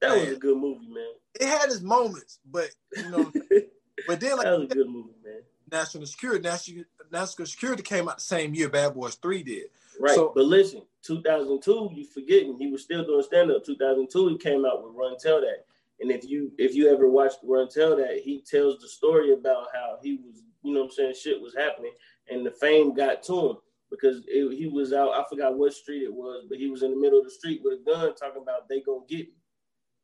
[0.00, 1.12] that was a good movie, man.
[1.40, 3.32] it had its moments, but you know,
[4.06, 5.42] but then like that was a good movie, man.
[5.70, 9.64] National Security, National National Security came out the same year Bad Boys Three did.
[10.00, 13.64] Right, So- but listen, 2002, you forget forgetting he was still doing stand up.
[13.64, 15.64] 2002, he came out with Run Tell That,
[16.00, 19.68] and if you if you ever watched Run Tell That, he tells the story about
[19.74, 21.92] how he was, you know, what I'm saying shit was happening,
[22.30, 23.56] and the fame got to him
[23.90, 25.14] because it, he was out.
[25.14, 27.62] I forgot what street it was, but he was in the middle of the street
[27.64, 29.34] with a gun, talking about they gonna get me.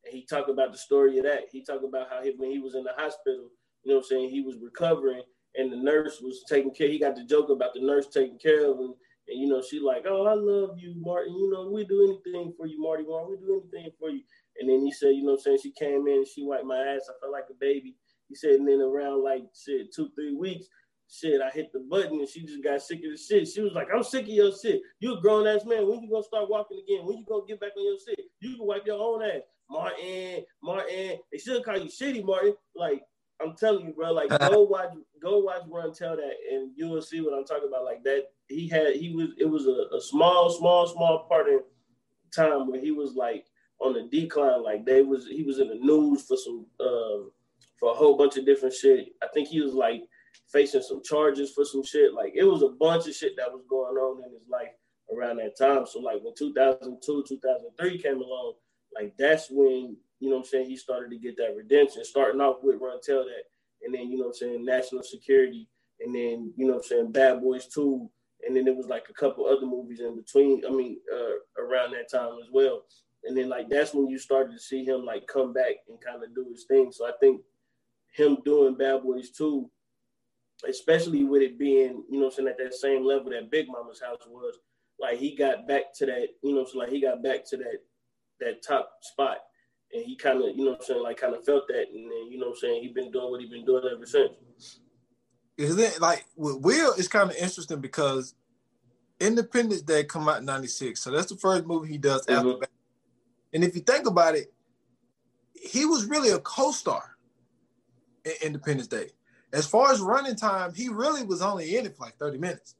[0.05, 1.45] And he talked about the story of that.
[1.53, 3.51] He talked about how he, when he was in the hospital,
[3.83, 5.23] you know, what I'm saying he was recovering,
[5.57, 6.89] and the nurse was taking care.
[6.89, 8.95] He got the joke about the nurse taking care of him.
[9.29, 11.35] And you know, she like, oh, I love you, Martin.
[11.35, 13.31] You know, we do anything for you, Marty Martin.
[13.31, 14.21] We do anything for you.
[14.59, 16.77] And then he said, you know, I'm saying she came in, and she wiped my
[16.77, 17.09] ass.
[17.09, 17.97] I felt like a baby.
[18.29, 20.67] He said, and then around like shit, two, three weeks,
[21.11, 23.49] shit, I hit the button, and she just got sick of the shit.
[23.49, 24.81] She was like, I'm sick of your shit.
[25.01, 25.89] You a grown ass man.
[25.89, 27.07] When you gonna start walking again?
[27.07, 28.27] When you gonna get back on your shit?
[28.41, 30.45] You can wipe your own ass, Martin.
[30.63, 31.19] Martin.
[31.33, 32.55] They should call you shitty, Martin.
[32.77, 33.03] Like.
[33.41, 34.13] I'm telling you, bro.
[34.13, 37.69] Like, go watch, go watch Run Tell That, and you will see what I'm talking
[37.69, 37.85] about.
[37.85, 41.61] Like that, he had, he was, it was a, a small, small, small part in
[42.35, 43.47] time where he was like
[43.81, 44.63] on the decline.
[44.63, 47.31] Like they was, he was in the news for some, um,
[47.79, 49.09] for a whole bunch of different shit.
[49.23, 50.03] I think he was like
[50.53, 52.15] facing some charges for some shit.
[52.15, 54.69] Like it was a bunch of shit that was going on in his life
[55.15, 55.87] around that time.
[55.87, 58.55] So like when 2002, 2003 came along,
[58.95, 62.41] like that's when you know what I'm saying, he started to get that redemption, starting
[62.41, 63.45] off with Run Tell That,
[63.83, 65.69] and then, you know what I'm saying, National Security,
[66.01, 68.11] and then, you know what I'm saying, Bad Boys 2,
[68.47, 71.93] and then it was like a couple other movies in between, I mean, uh, around
[71.93, 72.85] that time as well.
[73.25, 76.25] And then, like, that's when you started to see him, like, come back and kind
[76.25, 76.91] of do his thing.
[76.91, 77.43] So I think
[78.15, 79.71] him doing Bad Boys 2,
[80.67, 83.67] especially with it being, you know what I'm saying, at that same level that Big
[83.69, 84.55] Mama's house was,
[84.99, 87.83] like, he got back to that, you know, so like, he got back to that,
[88.41, 89.39] that top spot
[89.93, 92.11] and he kind of, you know what I'm saying, like kind of felt that, and
[92.11, 94.33] then you know what I'm saying, he's been doing what he's been doing ever since.
[95.57, 96.95] Is it like with Will?
[96.99, 98.35] It's kind of interesting because
[99.21, 102.49] Independence Day come out in '96, so that's the first movie he does after.
[102.49, 102.61] Mhm.
[102.61, 102.69] Bad-
[103.53, 104.53] And if you think about it,
[105.55, 107.17] he was really a co-star
[108.25, 109.13] in Independence Day.
[109.53, 112.75] As far as running time, he really was only in it for like 30 minutes.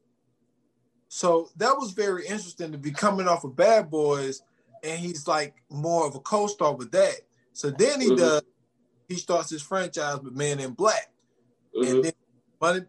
[1.07, 4.41] So that was very interesting to be coming off of Bad Boys,
[4.85, 7.21] and he's like more of a co-star with that.
[7.53, 8.17] So then he Mhm.
[8.17, 8.41] does,
[9.07, 11.11] he starts his franchise with Man in Black,
[11.75, 11.87] Mhm.
[11.89, 12.13] and then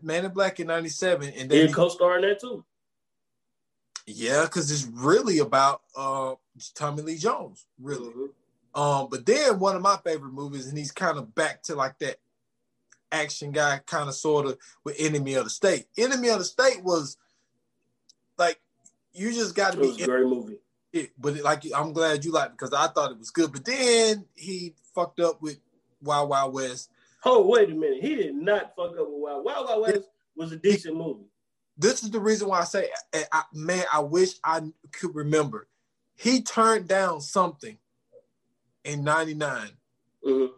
[0.02, 2.64] Man- in Black in '97, and He then a co-star in that too.
[4.06, 6.34] yeah, because it's really about uh
[6.74, 8.10] Tommy Lee Jones, really.
[8.12, 8.32] Mhm.
[8.74, 11.98] Um, but then one of my favorite movies, and he's kind of back to like
[12.00, 12.18] that
[13.10, 15.88] action guy, kind of sort of with Enemy of the State.
[15.96, 17.16] Enemy of the State was
[18.36, 18.60] like
[19.12, 20.60] you just got to be a great movie.
[20.96, 23.52] It, but it, like I'm glad you liked it because I thought it was good.
[23.52, 25.58] But then he fucked up with
[26.02, 26.90] Wild Wild West.
[27.24, 28.02] Oh, wait a minute.
[28.02, 29.66] He did not fuck up with Wild Wild.
[29.66, 31.24] Wild West was a decent movie.
[31.78, 35.68] This is the reason why I say, I, I- man, I wish I could remember.
[36.14, 37.76] He turned down something
[38.84, 39.70] in '99
[40.24, 40.50] Mhm.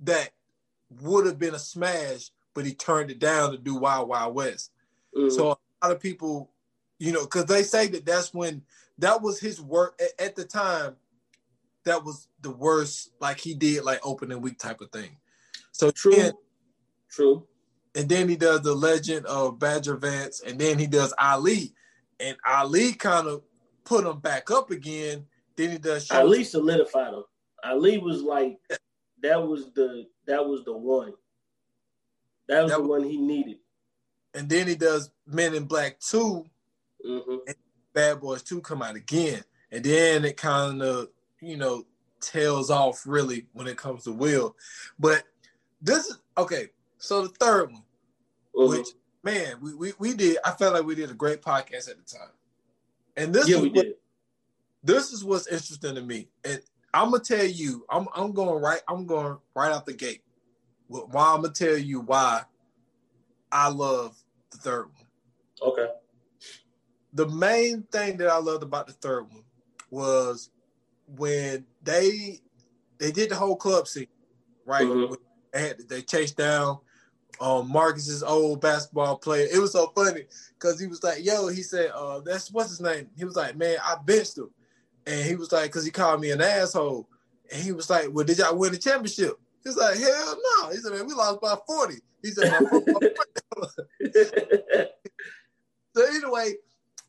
[0.00, 0.30] that
[1.02, 4.72] would have been a smash, but he turned it down to do Wild Wild West.
[5.14, 5.30] Mhm.
[5.30, 6.50] So a lot of people,
[6.98, 8.64] you know, because they say that that's when
[8.98, 10.96] that was his work at, at the time.
[11.84, 15.16] That was the worst, like he did, like opening week type of thing.
[15.72, 16.32] So true, then-
[17.08, 17.46] true.
[17.94, 21.72] and then he does the Legend of Bagger Vance, and then he does Ali,
[22.20, 23.42] and Ali kind of
[23.84, 25.26] put him back up again.
[25.56, 27.24] Then he does Show- Ali solidified him.
[27.64, 28.58] Ali was like
[29.22, 31.12] that was the that was the one.
[32.48, 33.58] That was That the was- one he needed.
[34.34, 36.44] and then he does Men in Black Two,
[37.04, 37.36] hmm
[37.98, 39.42] Bad Boys 2 come out again.
[39.72, 41.08] And then it kind of,
[41.40, 41.84] you know,
[42.20, 44.54] tails off really when it comes to Will.
[45.00, 45.24] But
[45.82, 46.68] this is okay.
[46.98, 47.82] So the third one,
[48.56, 48.70] Mm-hmm.
[48.70, 48.88] which
[49.24, 52.04] man, we, we we did, I felt like we did a great podcast at the
[52.18, 52.30] time.
[53.16, 53.94] And this yeah, is we what, did.
[54.84, 56.28] this is what's interesting to me.
[56.44, 56.60] And
[56.94, 60.22] I'm gonna tell you, I'm I'm going right, I'm going right out the gate.
[60.88, 62.42] Wh- Why I'm gonna tell you why
[63.52, 64.16] I love
[64.50, 65.70] the third one.
[65.72, 65.88] Okay.
[67.12, 69.44] The main thing that I loved about the third one
[69.90, 70.50] was
[71.16, 72.40] when they
[72.98, 74.08] they did the whole club scene,
[74.66, 74.86] right?
[74.86, 75.16] Mhm.
[75.52, 76.78] They, had, they chased down
[77.40, 79.46] um, Marcus's old basketball player.
[79.50, 80.24] It was so funny
[80.58, 83.56] because he was like, "Yo," he said, "Uh, that's what's his name." He was like,
[83.56, 84.50] "Man, I benched him,"
[85.06, 87.08] and he was like, "Cause he called me an asshole,"
[87.52, 90.78] and he was like, "Well, did y'all win the championship?" He's like, "Hell no!" He
[90.78, 91.94] said, "Man, we lost by 40.
[92.22, 93.02] He said, "My football
[95.96, 96.54] So anyway,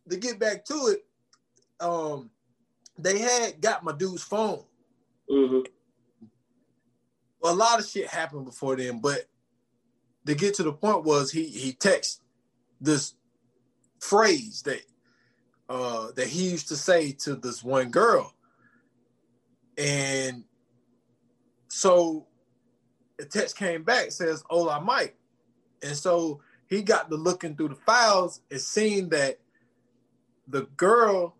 [0.09, 1.05] to get back to it,
[1.79, 2.29] um,
[2.97, 4.63] they had got my dude's phone,
[5.29, 5.61] hmm
[7.43, 9.25] a lot of shit happened before then, but
[10.25, 12.19] to get to the point was he he texted
[12.81, 13.13] this
[13.99, 14.81] phrase that
[15.69, 18.33] uh that he used to say to this one girl.
[19.77, 20.43] And
[21.69, 22.27] so
[23.17, 25.15] the text came back says hola Mike.
[25.81, 29.39] And so he got to looking through the files and seeing that
[30.49, 31.35] the girl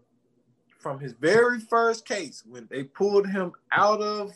[0.79, 4.33] from his very first case when they pulled him out of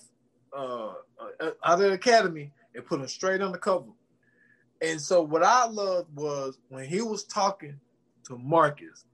[0.55, 0.93] uh,
[1.39, 3.91] uh out of the academy and put him straight on the cover.
[4.81, 7.79] And so what I loved was when he was talking
[8.25, 9.05] to Marcus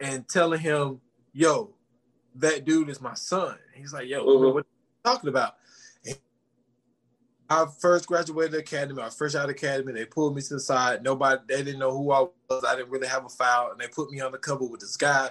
[0.00, 1.00] and telling him,
[1.32, 1.74] "Yo,
[2.36, 4.54] that dude is my son." He's like, "Yo, mm-hmm.
[4.54, 5.56] what are you talking about?"
[7.48, 9.02] I first graduated academy.
[9.02, 9.92] I first out of academy.
[9.92, 11.02] They pulled me to the side.
[11.02, 12.64] Nobody, they didn't know who I was.
[12.64, 14.96] I didn't really have a file, and they put me on the cover with this
[14.96, 15.30] guy.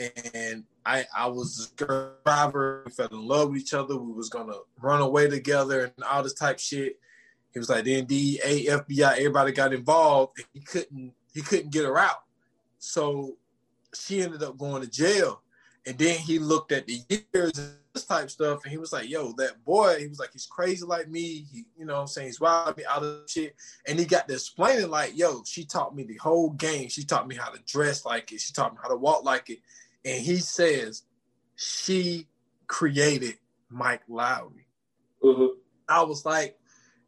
[0.00, 1.84] And I, I was a
[2.22, 2.82] driver.
[2.86, 3.96] We fell in love with each other.
[3.96, 6.98] We was gonna run away together and all this type shit.
[7.52, 10.38] He was like, then DEA, FBI, everybody got involved.
[10.38, 12.24] And he couldn't, he couldn't get her out.
[12.80, 13.36] So
[13.94, 15.40] she ended up going to jail.
[15.86, 19.64] And then he looked at the years type stuff, and he was like, "Yo, that
[19.64, 22.40] boy." He was like, "He's crazy like me." He, you know, what I'm saying he's
[22.40, 23.54] wild me out of shit,
[23.86, 26.88] and he got to explaining like, "Yo, she taught me the whole game.
[26.88, 28.40] She taught me how to dress like it.
[28.40, 29.58] She taught me how to walk like it."
[30.04, 31.04] And he says
[31.56, 32.26] she
[32.66, 33.34] created
[33.70, 34.66] Mike Lowrey.
[35.22, 35.58] Mm-hmm.
[35.88, 36.58] I was like,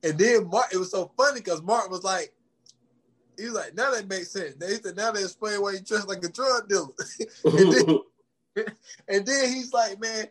[0.03, 2.32] and then Mark, it was so funny because Mark was like,
[3.39, 4.55] he was like, now that makes sense.
[4.55, 6.89] They said now they explain why you dress like a drug dealer.
[7.45, 7.99] and, then,
[9.09, 10.26] and then he's like, man,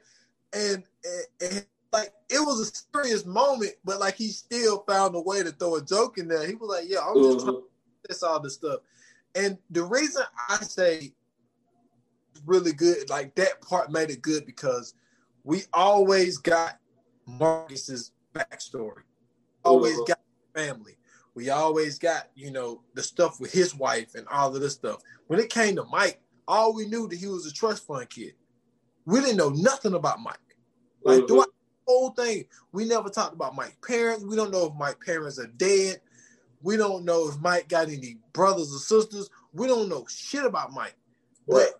[0.54, 5.22] and, and, and, like it was a serious moment, but like he still found a
[5.22, 6.46] way to throw a joke in there.
[6.46, 7.46] He was like, "Yeah, I'm just mm-hmm.
[7.46, 7.64] trying to
[8.10, 8.80] this all this stuff."
[9.34, 11.14] And the reason I say
[12.46, 14.94] really good, like that part made it good because
[15.44, 16.80] we always got
[17.26, 19.04] Marcus's backstory,
[19.64, 20.12] always mm-hmm.
[20.12, 20.20] got
[20.54, 20.98] family.
[21.34, 25.02] We always got, you know, the stuff with his wife and all of this stuff.
[25.28, 28.34] When it came to Mike, all we knew that he was a trust fund kid.
[29.06, 30.38] We didn't know nothing about Mike.
[31.04, 31.28] Like mm-hmm.
[31.28, 34.24] throughout the whole thing, we never talked about Mike's parents.
[34.24, 36.02] We don't know if Mike's parents are dead.
[36.62, 39.30] We don't know if Mike got any brothers or sisters.
[39.54, 40.96] We don't know shit about Mike.
[41.48, 41.80] But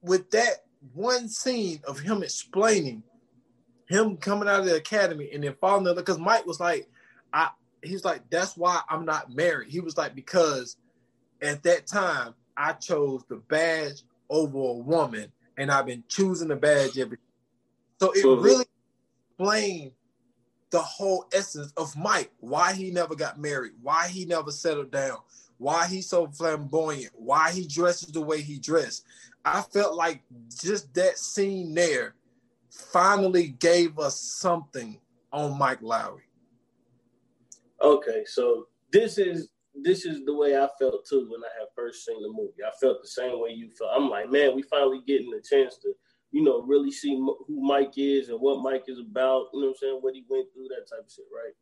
[0.00, 0.64] with that
[0.94, 3.02] one scene of him explaining
[3.88, 6.88] him coming out of the academy and then falling in because Mike was like,
[7.32, 7.50] I
[7.82, 9.70] he's like, that's why I'm not married.
[9.70, 10.76] He was like, because
[11.40, 16.56] at that time I chose the badge over a woman, and I've been choosing the
[16.56, 17.18] badge every
[18.00, 18.42] so it mm-hmm.
[18.42, 18.64] really
[19.30, 19.92] explained
[20.70, 25.18] the whole essence of Mike, why he never got married, why he never settled down,
[25.58, 29.04] why he's so flamboyant, why he dresses the way he dressed.
[29.44, 30.22] I felt like
[30.60, 32.14] just that scene there
[32.70, 34.98] finally gave us something
[35.32, 36.22] on Mike Lowrey.
[37.82, 42.04] Okay, so this is this is the way I felt too when I had first
[42.04, 42.62] seen the movie.
[42.66, 43.92] I felt the same way you felt.
[43.94, 45.94] I'm like, man, we finally getting a chance to
[46.32, 49.68] you know, really see who Mike is and what Mike is about, you know what
[49.68, 51.52] I'm saying, what he went through, that type of shit, right?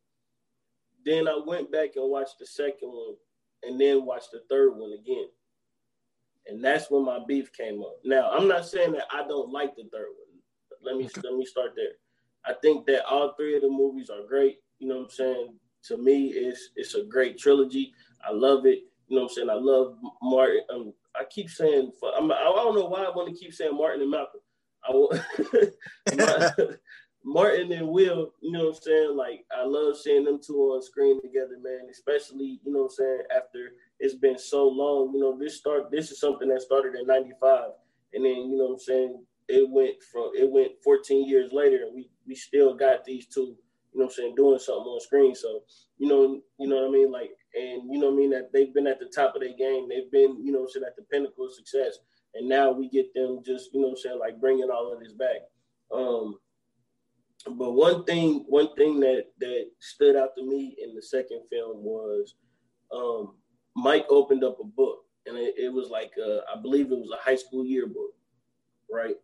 [1.05, 3.17] Then I went back and watched the second one
[3.65, 5.27] and then watched the third one again.
[6.47, 7.97] And that's when my beef came up.
[8.05, 10.41] Now, I'm not saying that I don't like the third one.
[10.83, 11.93] Let me let me start there.
[12.47, 14.59] I think that all three of the movies are great.
[14.79, 15.55] You know what I'm saying?
[15.89, 17.93] To me, it's it's a great trilogy.
[18.26, 18.81] I love it.
[19.09, 19.51] You know what I'm saying?
[19.51, 20.62] I love Martin.
[20.72, 24.03] Um, I keep saying, I'm, I don't know why I want to keep saying Martin
[24.03, 24.41] and Malcolm.
[24.85, 24.93] I
[27.24, 29.16] Martin and Will, you know what I'm saying?
[29.16, 31.89] Like I love seeing them two on screen together, man.
[31.91, 35.12] Especially, you know what I'm saying, after it's been so long.
[35.14, 37.70] You know, this start this is something that started in '95,
[38.14, 39.24] and then you know what I'm saying.
[39.49, 43.57] It went from it went 14 years later, and we we still got these two.
[43.93, 45.34] You know I'm saying, doing something on screen.
[45.34, 45.62] So
[45.99, 48.72] you know, you know what I mean, like, and you know I mean that they've
[48.72, 49.88] been at the top of their game.
[49.88, 51.99] They've been, you know, I'm saying, at the pinnacle of success
[52.34, 55.12] and now we get them just you know I'm saying like bringing all of this
[55.12, 55.43] back.
[55.93, 56.38] Um,
[57.57, 61.82] but one thing, one thing that that stood out to me in the second film
[61.82, 62.34] was
[62.95, 63.36] um,
[63.76, 67.11] Mike opened up a book, and it, it was like a, I believe it was
[67.12, 68.12] a high school yearbook,
[68.93, 69.16] right?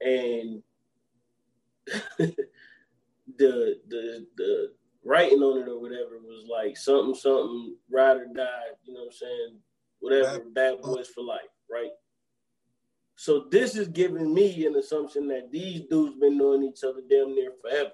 [0.00, 0.62] And
[3.38, 4.72] the the the
[5.04, 9.06] writing on it or whatever was like something something ride or die, you know what
[9.06, 9.58] I'm saying?
[10.00, 11.90] Whatever, bad boys for life, right?
[13.16, 17.34] So this is giving me an assumption that these dudes been knowing each other damn
[17.34, 17.92] near forever,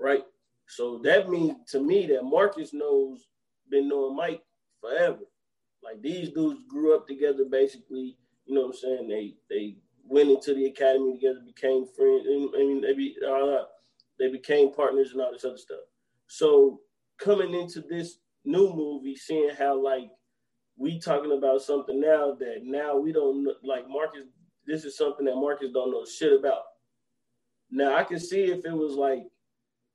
[0.00, 0.22] right?
[0.66, 3.26] So that means to me that Marcus knows
[3.70, 4.42] been knowing Mike
[4.80, 5.18] forever.
[5.82, 8.16] Like these dudes grew up together basically,
[8.46, 9.08] you know what I'm saying?
[9.08, 12.26] They they went into the academy together, became friends.
[12.26, 13.64] I mean, they be uh,
[14.18, 15.80] they became partners and all this other stuff.
[16.26, 16.80] So
[17.18, 20.10] coming into this new movie, seeing how like
[20.76, 24.22] we talking about something now that now we don't like Marcus.
[24.66, 26.62] This is something that Marcus don't know shit about.
[27.70, 29.24] Now I can see if it was like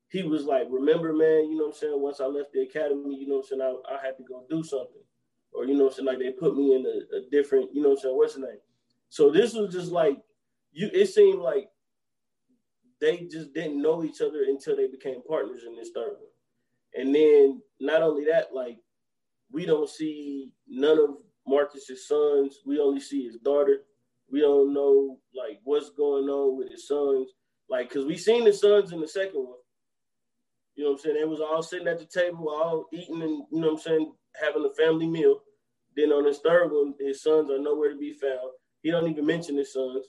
[0.09, 2.01] he was like, remember, man, you know what I'm saying?
[2.01, 4.43] Once I left the academy, you know what I'm saying, I, I had to go
[4.49, 5.03] do something.
[5.51, 7.82] Or, you know what I'm saying, like they put me in a, a different, you
[7.82, 8.59] know what I'm saying, what's the name?
[9.09, 10.17] So this was just like
[10.72, 11.70] you it seemed like
[13.02, 16.30] they just didn't know each other until they became partners in this third one.
[16.95, 18.78] And then not only that, like
[19.52, 21.10] we don't see none of
[21.47, 22.60] Marcus's sons.
[22.66, 23.80] We only see his daughter.
[24.32, 27.30] We don't know like what's going on with his sons.
[27.70, 29.58] Like, cause we seen the sons in the second one.
[30.76, 31.18] You know what I'm saying?
[31.20, 34.14] They was all sitting at the table, all eating and you know what I'm saying,
[34.41, 35.39] having a family meal.
[35.95, 38.52] Then on this third one, his sons are nowhere to be found.
[38.82, 40.06] He don't even mention his sons.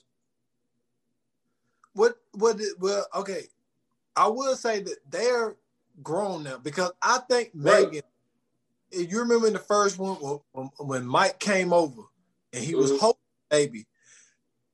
[2.33, 3.43] What well okay.
[4.15, 5.55] I will say that they're
[6.03, 7.85] grown now because I think right.
[7.85, 8.01] Megan.
[8.91, 10.15] If you remember in the first one
[10.51, 12.01] when, when Mike came over
[12.51, 12.81] and he mm-hmm.
[12.81, 13.19] was holding
[13.49, 13.85] baby.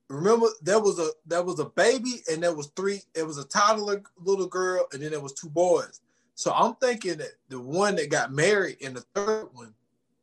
[0.09, 3.01] Remember there was a there was a baby and there was three.
[3.13, 6.01] It was a toddler little girl and then there was two boys.
[6.35, 9.73] So I'm thinking that the one that got married in the third one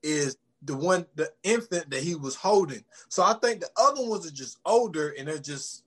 [0.03, 2.83] is the one the infant that he was holding.
[3.09, 5.84] So I think the other ones are just older and they're just.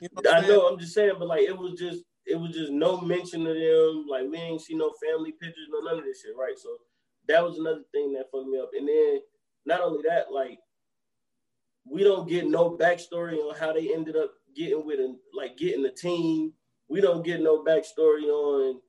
[0.00, 0.68] You know I know.
[0.68, 4.06] I'm just saying, but like it was just it was just no mention of them.
[4.08, 6.58] Like we ain't see no family pictures, no none of this shit, right?
[6.58, 6.68] So
[7.26, 8.70] that was another thing that fucked me up.
[8.76, 9.20] And then
[9.66, 10.58] not only that, like
[11.84, 15.82] we don't get no backstory on how they ended up getting with a like getting
[15.82, 16.52] the team.
[16.88, 18.80] We don't get no backstory on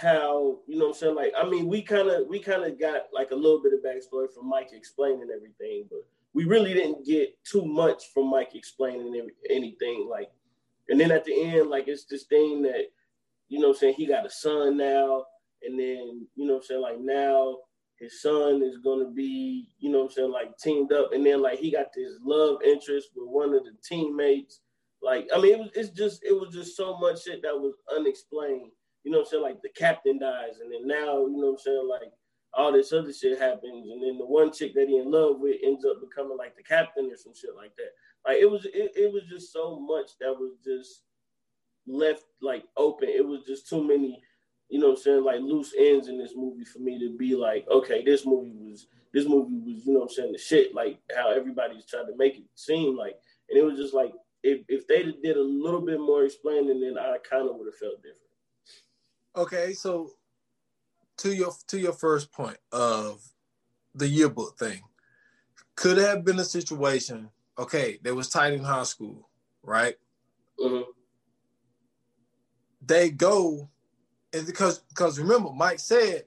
[0.00, 1.14] how you know what I'm saying.
[1.14, 3.80] Like I mean, we kind of we kind of got like a little bit of
[3.80, 9.28] backstory from Mike explaining everything, but we really didn't get too much from Mike explaining
[9.48, 10.06] anything.
[10.08, 10.30] Like,
[10.88, 12.86] and then at the end, like it's this thing that
[13.48, 13.94] you know I'm saying.
[13.96, 15.24] He got a son now,
[15.62, 16.80] and then you know I'm saying.
[16.80, 17.58] Like now
[17.98, 21.58] his son is gonna be, you know I'm saying, like teamed up, and then like
[21.58, 24.60] he got this love interest with one of the teammates.
[25.02, 27.74] Like, I mean, it was, it's just it was just so much shit that was
[27.94, 28.70] unexplained
[29.04, 29.42] you know what I'm saying?
[29.42, 31.88] Like the captain dies, and then now, you know what I'm saying?
[31.88, 32.12] Like
[32.52, 35.56] all this other shit happens, and then the one chick that he in love with
[35.62, 37.90] ends up becoming like the captain or some shit like that.
[38.26, 41.02] Like it was, it, it was just so much that was just
[41.86, 43.08] left like open.
[43.08, 44.20] It was just too many,
[44.68, 45.24] you know what I'm saying?
[45.24, 48.86] Like loose ends in this movie for me to be like, okay, this movie was,
[49.12, 50.32] this movie was, you know what I'm saying?
[50.32, 53.16] The shit, like how everybody's trying to make it seem like,
[53.48, 56.98] and it was just like, if, if they did a little bit more explaining, then
[56.98, 58.16] I kind of would have felt different.
[59.36, 60.10] Okay, so
[61.20, 63.22] to your to your first point of
[63.94, 64.80] the yearbook thing,
[65.76, 67.28] could have been a situation.
[67.58, 69.28] Okay, they was tight in high school,
[69.62, 69.96] right?
[70.58, 70.90] Mm-hmm.
[72.86, 73.68] They go,
[74.32, 76.24] and because because remember, Mike said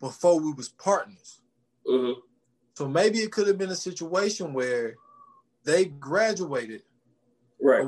[0.00, 1.40] before we was partners.
[1.86, 2.20] Mm-hmm.
[2.74, 4.96] So maybe it could have been a situation where
[5.64, 6.82] they graduated,
[7.60, 7.86] right?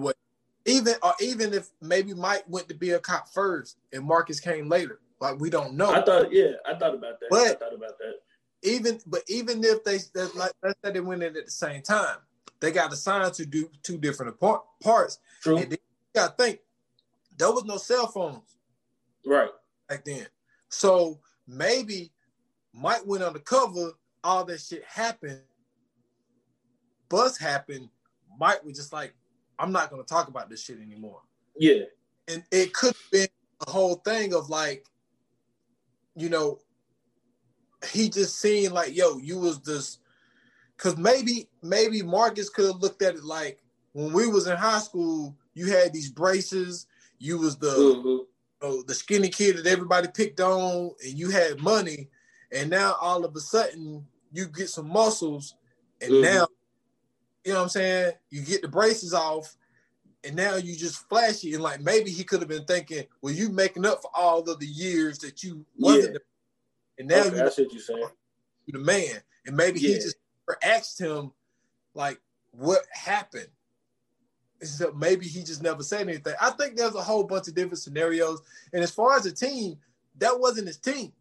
[0.65, 4.69] Even or even if maybe Mike went to be a cop first and Marcus came
[4.69, 5.91] later, like we don't know.
[5.91, 7.29] I thought, yeah, I thought about that.
[7.31, 8.15] But I thought about that.
[8.63, 9.99] Even but even if they
[10.35, 12.19] like let's say they went in at the same time,
[12.61, 15.19] they got assigned to do two different parts.
[15.43, 15.59] True.
[15.59, 15.79] And you
[16.15, 16.61] got to think
[17.37, 18.57] there was no cell phones,
[19.25, 19.51] right,
[19.89, 20.27] back then.
[20.69, 22.13] So maybe
[22.73, 23.93] Mike went undercover.
[24.25, 25.41] All that shit happened.
[27.09, 27.89] Bus happened.
[28.41, 29.15] Mike was just like,
[29.59, 31.21] I'm not gonna talk about this shit anymore.
[31.57, 31.85] Yeah.
[32.29, 33.29] And it could have been
[33.67, 34.85] a whole thing of like,
[36.17, 36.59] you know,
[37.93, 39.99] he just seeing like, yo, you was this
[40.79, 43.63] cause maybe maybe Marcus could have looked at it like
[43.93, 46.87] when we was in high school, you had these braces,
[47.19, 48.27] you was the
[48.63, 48.81] mm-hmm.
[48.87, 52.09] the skinny kid that everybody picked on, and you had money,
[52.53, 55.55] and now all of a sudden you get some muscles,
[56.01, 56.25] and mm-hmm.
[56.25, 56.47] now
[57.45, 58.13] you know what I'm saying?
[58.31, 59.57] You get the braces off,
[60.27, 61.55] and now you just flashy.
[61.55, 64.59] And like maybe he could have been thinking, well, you making up for all of
[64.59, 66.15] the years that you wasn't.
[66.15, 66.19] Yeah.
[66.99, 68.09] and now okay, you that's what you're saying.
[68.67, 69.91] You're the man, and maybe yeah.
[69.91, 70.17] he just
[70.63, 71.31] asked him,
[71.95, 72.21] like,
[72.51, 73.49] what happened.
[74.63, 76.35] So maybe he just never said anything.
[76.41, 78.41] I think there's a whole bunch of different scenarios.
[78.73, 79.77] And as far as the team,
[80.19, 81.13] that wasn't his team.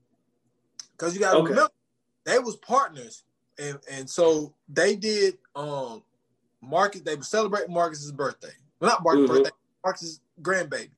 [0.93, 1.49] Because you gotta okay.
[1.49, 1.71] remember,
[2.23, 3.23] they was partners.
[3.59, 6.01] And and so they did um
[6.61, 8.53] Marcus, they were celebrating Marcus's birthday.
[8.85, 9.33] Well, not Marcus' mm-hmm.
[9.33, 9.51] birthday,
[9.83, 10.91] Marcus's grandbaby.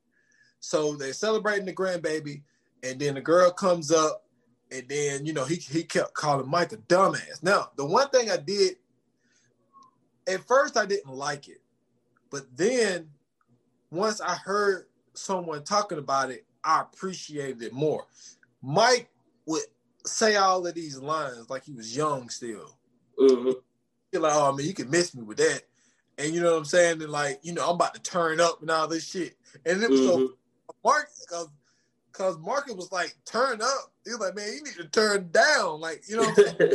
[0.59, 2.41] So they're celebrating the grandbaby,
[2.83, 4.25] and then the girl comes up,
[4.71, 7.41] and then you know he he kept calling Mike a dumbass.
[7.43, 8.75] Now, the one thing I did,
[10.27, 11.61] at first I didn't like it,
[12.29, 13.09] but then
[13.91, 18.05] once I heard someone talking about it, I appreciated it more.
[18.61, 19.09] Mike
[19.45, 19.63] would
[20.05, 22.77] say all of these lines like he was young still.
[23.19, 23.51] Mm-hmm.
[24.11, 25.63] You're like, oh man, you can miss me with that.
[26.17, 27.01] And you know what I'm saying?
[27.01, 29.35] And like, you know, I'm about to turn up and all this shit.
[29.65, 30.25] And it was mm-hmm.
[30.25, 30.33] so
[30.83, 31.49] Mark because
[32.11, 33.91] because Marcus was like, turn up.
[34.03, 35.79] He was like, man, you need to turn down.
[35.79, 36.33] Like, you know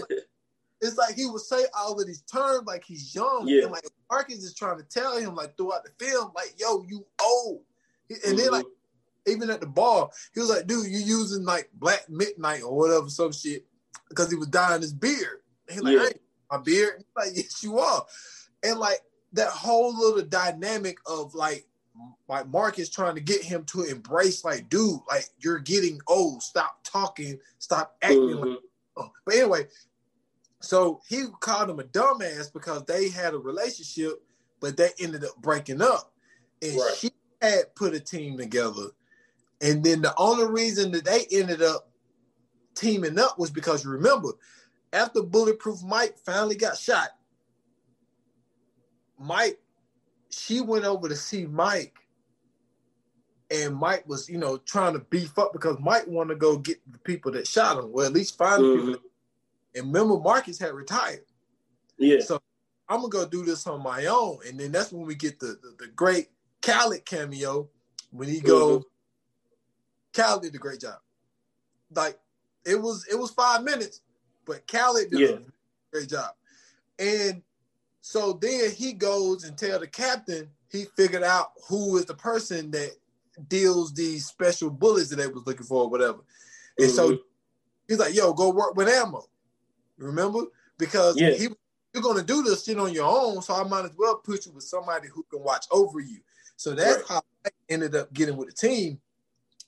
[0.82, 3.44] it's like he would say all of these terms like he's young.
[3.46, 3.62] Yeah.
[3.62, 7.06] And like Marcus is trying to tell him like throughout the film, like, yo, you
[7.22, 7.62] old.
[8.10, 8.36] And mm-hmm.
[8.36, 8.66] then like
[9.26, 13.08] even at the bar, he was like, dude, you using like black midnight or whatever,
[13.08, 13.64] some shit,
[14.08, 15.40] because he was dyeing his beard.
[15.68, 16.06] And he's like, yeah.
[16.06, 16.20] hey,
[16.50, 16.94] my beard.
[16.98, 18.04] He's like, yes, you are.
[18.64, 18.98] And like
[19.32, 21.66] that whole little dynamic of like
[22.28, 26.42] like Mark is trying to get him to embrace, like, dude, like you're getting old.
[26.42, 27.38] Stop talking.
[27.58, 28.48] Stop acting mm-hmm.
[28.50, 28.58] like.
[28.96, 29.10] Oh.
[29.24, 29.66] But anyway,
[30.60, 34.22] so he called him a dumbass because they had a relationship,
[34.60, 36.12] but they ended up breaking up,
[36.60, 36.94] and right.
[36.98, 37.10] she
[37.40, 38.86] had put a team together,
[39.60, 41.90] and then the only reason that they ended up
[42.74, 44.30] teaming up was because remember,
[44.92, 47.10] after Bulletproof Mike finally got shot,
[49.18, 49.58] Mike
[50.32, 51.94] she went over to see Mike,
[53.50, 56.78] and Mike was, you know, trying to beef up because Mike wanted to go get
[56.90, 58.86] the people that shot him, well, at least find mm-hmm.
[58.86, 59.02] people.
[59.74, 61.24] And remember, Marcus had retired.
[61.98, 62.20] Yeah.
[62.20, 62.40] So
[62.88, 65.58] I'm gonna go do this on my own, and then that's when we get the
[65.62, 66.28] the, the great
[66.62, 67.68] Khaled cameo
[68.10, 68.78] when he go.
[68.78, 70.20] Mm-hmm.
[70.20, 70.98] Khaled did a great job.
[71.94, 72.18] Like
[72.64, 74.02] it was, it was five minutes,
[74.44, 75.28] but Khaled did yeah.
[75.28, 75.40] a
[75.90, 76.32] great job.
[76.98, 77.42] And
[78.02, 82.70] so then he goes and tell the captain he figured out who is the person
[82.72, 82.90] that
[83.48, 86.18] deals these special bullets that they was looking for or whatever.
[86.78, 86.96] And mm-hmm.
[86.96, 87.18] so
[87.88, 89.24] he's like, yo, go work with ammo.
[89.98, 90.40] Remember?
[90.78, 91.30] Because yeah.
[91.30, 91.48] he
[91.94, 94.52] you're gonna do this shit on your own, so I might as well put you
[94.52, 96.18] with somebody who can watch over you.
[96.56, 97.08] So that's right.
[97.08, 99.00] how I ended up getting with the team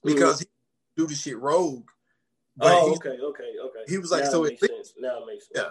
[0.03, 0.51] because mm-hmm.
[0.97, 1.89] he do the shit rogue.
[2.57, 3.85] But oh, okay, okay, okay.
[3.87, 4.95] He was like, now so it makes sense.
[4.99, 5.67] Now it makes sense.
[5.67, 5.71] Yeah.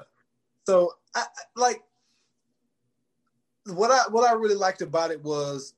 [0.66, 1.82] So I like
[3.66, 5.74] what I what I really liked about it was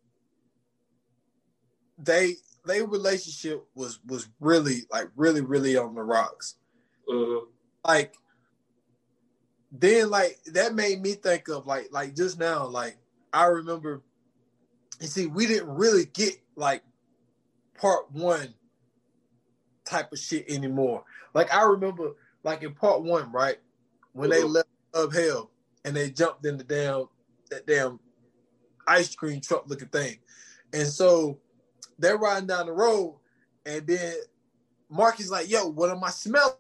[1.97, 6.55] they their relationship was was really like really really on the rocks.
[7.07, 7.45] Mm-hmm.
[7.86, 8.15] Like
[9.71, 12.97] then like that made me think of like like just now like
[13.33, 14.01] I remember
[14.99, 16.83] you see we didn't really get like
[17.79, 18.53] part one
[19.86, 21.03] type of shit anymore.
[21.33, 22.13] Like I remember
[22.43, 23.57] like in part one, right?
[24.13, 24.39] When mm-hmm.
[24.39, 25.51] they left of hell
[25.83, 27.07] and they jumped in the damn
[27.56, 27.99] that damn
[28.88, 30.18] ice cream truck looking thing.
[30.74, 31.39] And so
[31.97, 33.18] they're riding down the road,
[33.66, 34.14] and then
[34.89, 36.53] Mark is like, yo, what am I smelling?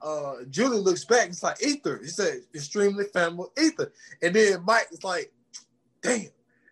[0.00, 2.00] Uh, Julie looks back, it's like ether.
[2.02, 3.92] He said, extremely flammable ether.
[4.20, 5.32] And then Mike is like,
[6.02, 6.26] damn.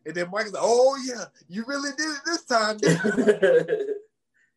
[0.04, 2.78] And then Mike is like, oh yeah, you really did it this time.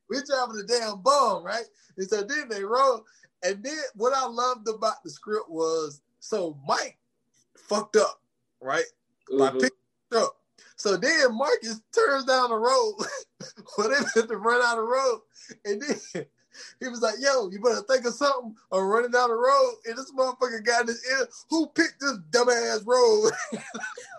[0.10, 1.66] We're driving a damn bomb, right?
[1.98, 3.06] And so then they roll.
[3.44, 6.98] And then what I loved about the script was so Mike
[7.58, 8.23] fucked up,
[8.64, 8.86] right?
[9.32, 9.40] Mm-hmm.
[9.40, 9.70] By picking
[10.16, 10.38] up.
[10.76, 12.96] So then Marcus turns down the road
[13.76, 15.22] when they had to run out the road.
[15.66, 15.98] And then
[16.80, 19.76] he was like, yo, you better think of something or running down the road.
[19.86, 21.28] And this motherfucker got this ear.
[21.50, 23.32] Who picked this dumbass road?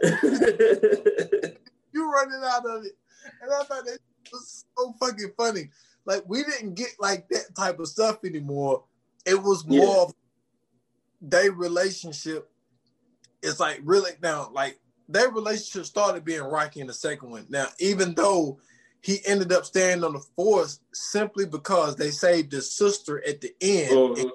[1.93, 2.93] you running out of it.
[3.43, 3.99] And I thought that
[4.33, 5.71] was so fucking funny.
[6.07, 8.85] Like we didn't get like that type of stuff anymore.
[9.27, 10.03] It was more yeah.
[10.03, 10.15] of
[11.21, 12.51] their relationship.
[13.45, 17.47] It's like really now, like their relationship started being rocky in the second one.
[17.49, 18.59] Now, even though
[19.05, 23.55] he ended up staying on the force simply because they saved his sister at the
[23.61, 24.19] end.
[24.19, 24.31] Uh-huh.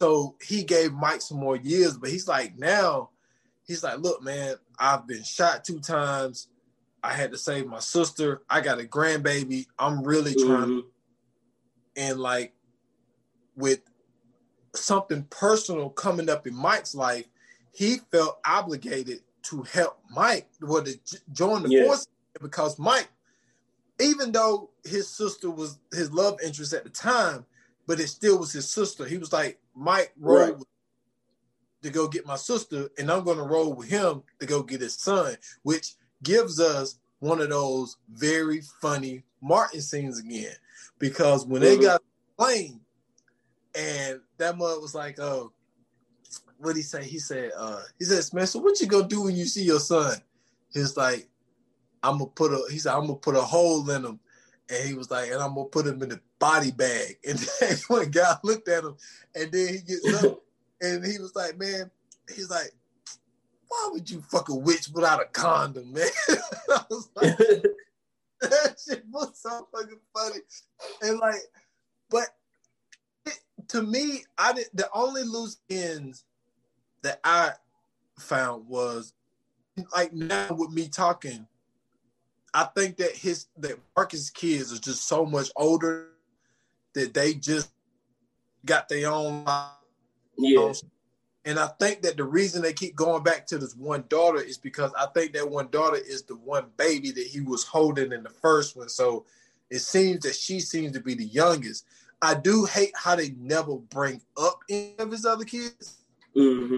[0.00, 3.10] So he gave Mike some more years, but he's like, now,
[3.64, 6.48] he's like, look, man, I've been shot two times.
[7.04, 8.42] I had to save my sister.
[8.50, 9.66] I got a grandbaby.
[9.78, 10.88] I'm really trying mm-hmm.
[11.96, 12.54] and like
[13.54, 13.82] with
[14.74, 17.26] something personal coming up in Mike's life,
[17.72, 20.98] he felt obligated to help Mike, well, to
[21.32, 22.06] join the force
[22.40, 23.08] because Mike,
[24.00, 27.44] even though his sister was his love interest at the time,
[27.86, 29.04] but it still was his sister.
[29.04, 30.64] He was like, Mike rolled right.
[31.82, 34.80] to go get my sister, and I'm going to roll with him to go get
[34.80, 40.54] his son, which gives us one of those very funny Martin scenes again.
[40.98, 41.80] Because when mm-hmm.
[41.80, 42.02] they got
[42.38, 42.80] plane,
[43.74, 45.52] and that mother was like, "Oh,
[46.60, 47.04] what he say?
[47.04, 50.16] He said, uh, he said, Spencer, what you gonna do when you see your son?
[50.72, 51.28] He's like,
[52.02, 54.20] I'm gonna put a he said, I'm gonna put a hole in him.
[54.68, 57.18] And he was like, and I'm gonna put him in a body bag.
[57.28, 58.96] And then one guy looked at him
[59.34, 60.40] and then he gets up
[60.80, 61.90] and he was like, Man,
[62.34, 62.72] he's like,
[63.68, 66.08] why would you fuck a witch without a condom, man?
[66.28, 67.38] I was like,
[68.40, 70.40] that shit was so fucking funny.
[71.02, 71.40] And like,
[72.10, 72.26] but
[73.26, 73.38] it,
[73.68, 76.24] to me, I did the only loose ends
[77.02, 77.52] that I
[78.18, 79.12] found was
[79.94, 81.46] like now with me talking,
[82.52, 86.08] I think that his that Marcus kids are just so much older
[86.94, 87.70] that they just
[88.64, 89.70] got their own life.
[90.36, 90.72] yeah.
[91.46, 94.58] And I think that the reason they keep going back to this one daughter is
[94.58, 98.22] because I think that one daughter is the one baby that he was holding in
[98.22, 98.90] the first one.
[98.90, 99.24] So
[99.70, 101.86] it seems that she seems to be the youngest.
[102.20, 105.99] I do hate how they never bring up any of his other kids.
[106.36, 106.76] Mm-hmm.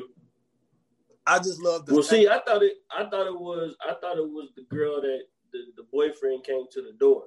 [1.27, 1.95] I just love the.
[1.95, 2.75] Well, see, I thought it.
[2.91, 3.77] I thought it was.
[3.81, 5.21] I thought it was the girl that
[5.53, 7.25] the, the boyfriend came to the door.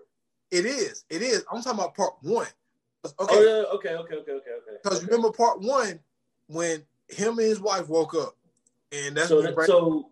[0.51, 1.05] It is.
[1.09, 1.45] It is.
[1.51, 2.47] I'm talking about part one.
[3.05, 3.35] Okay.
[3.35, 3.75] Oh, yeah.
[3.75, 3.95] Okay.
[3.95, 4.15] Okay.
[4.15, 4.31] Okay.
[4.31, 4.31] Okay.
[4.31, 4.77] Okay.
[4.83, 5.05] Because okay.
[5.07, 5.99] remember part one
[6.47, 8.35] when him and his wife woke up,
[8.91, 9.41] and that's so.
[9.41, 10.11] That, so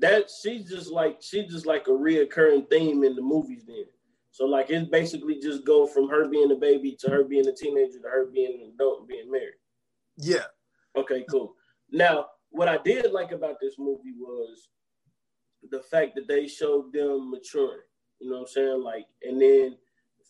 [0.00, 3.64] that she's just like she's just like a reoccurring theme in the movies.
[3.66, 3.84] Then,
[4.30, 7.52] so like it's basically just go from her being a baby to her being a
[7.52, 9.54] teenager to her being an adult and being married.
[10.16, 10.44] Yeah.
[10.96, 11.24] Okay.
[11.30, 11.54] Cool.
[11.90, 14.68] Now, what I did like about this movie was
[15.70, 17.80] the fact that they showed them maturing.
[18.20, 18.82] You know what I'm saying?
[18.82, 19.76] Like, and then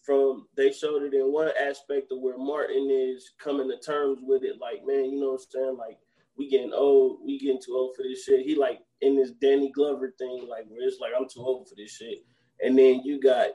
[0.04, 4.42] from they showed it in one aspect of where Martin is coming to terms with
[4.44, 5.76] it, like, man, you know what I'm saying?
[5.78, 5.98] Like,
[6.36, 8.46] we getting old, we getting too old for this shit.
[8.46, 11.74] He like in this Danny Glover thing, like where it's like I'm too old for
[11.74, 12.24] this shit.
[12.62, 13.48] And then you got,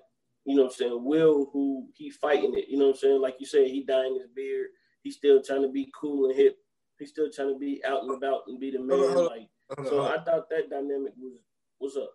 [0.46, 3.22] you know what I'm saying, Will who he fighting it, you know what I'm saying?
[3.22, 4.68] Like you said, he dyeing his beard,
[5.02, 6.58] he's still trying to be cool and hip,
[7.00, 9.00] he's still trying to be out and about and be the man.
[9.00, 9.50] Hold on, hold on, like
[9.88, 11.40] so I thought that dynamic was
[11.80, 12.14] what's up.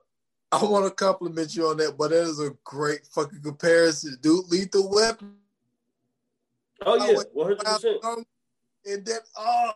[0.53, 4.47] I want to compliment you on that, but that is a great fucking comparison, dude.
[4.49, 5.37] Lethal Weapon.
[6.85, 7.99] Oh yeah, one hundred percent.
[8.03, 8.25] Oh,
[8.87, 9.71] and then, oh,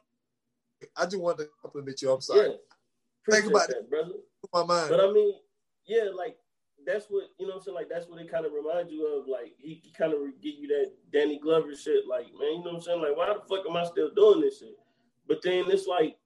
[0.96, 2.10] I just wanted to compliment you.
[2.10, 2.48] I'm sorry.
[2.48, 2.54] Yeah.
[3.30, 4.14] Think about that, it, brother.
[4.52, 4.90] My mind.
[4.90, 5.34] But I mean,
[5.86, 6.36] yeah, like
[6.86, 7.54] that's what you know.
[7.54, 9.28] what I'm saying like that's what it kind of reminds you of.
[9.28, 12.06] Like he, he kind of give you that Danny Glover shit.
[12.08, 13.00] Like man, you know what I'm saying?
[13.00, 14.76] Like why the fuck am I still doing this shit?
[15.26, 16.16] But then it's like,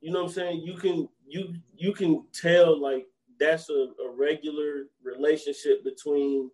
[0.00, 0.62] you know what I'm saying?
[0.62, 3.06] You can you you can tell like
[3.38, 6.50] that's a, a regular relationship between,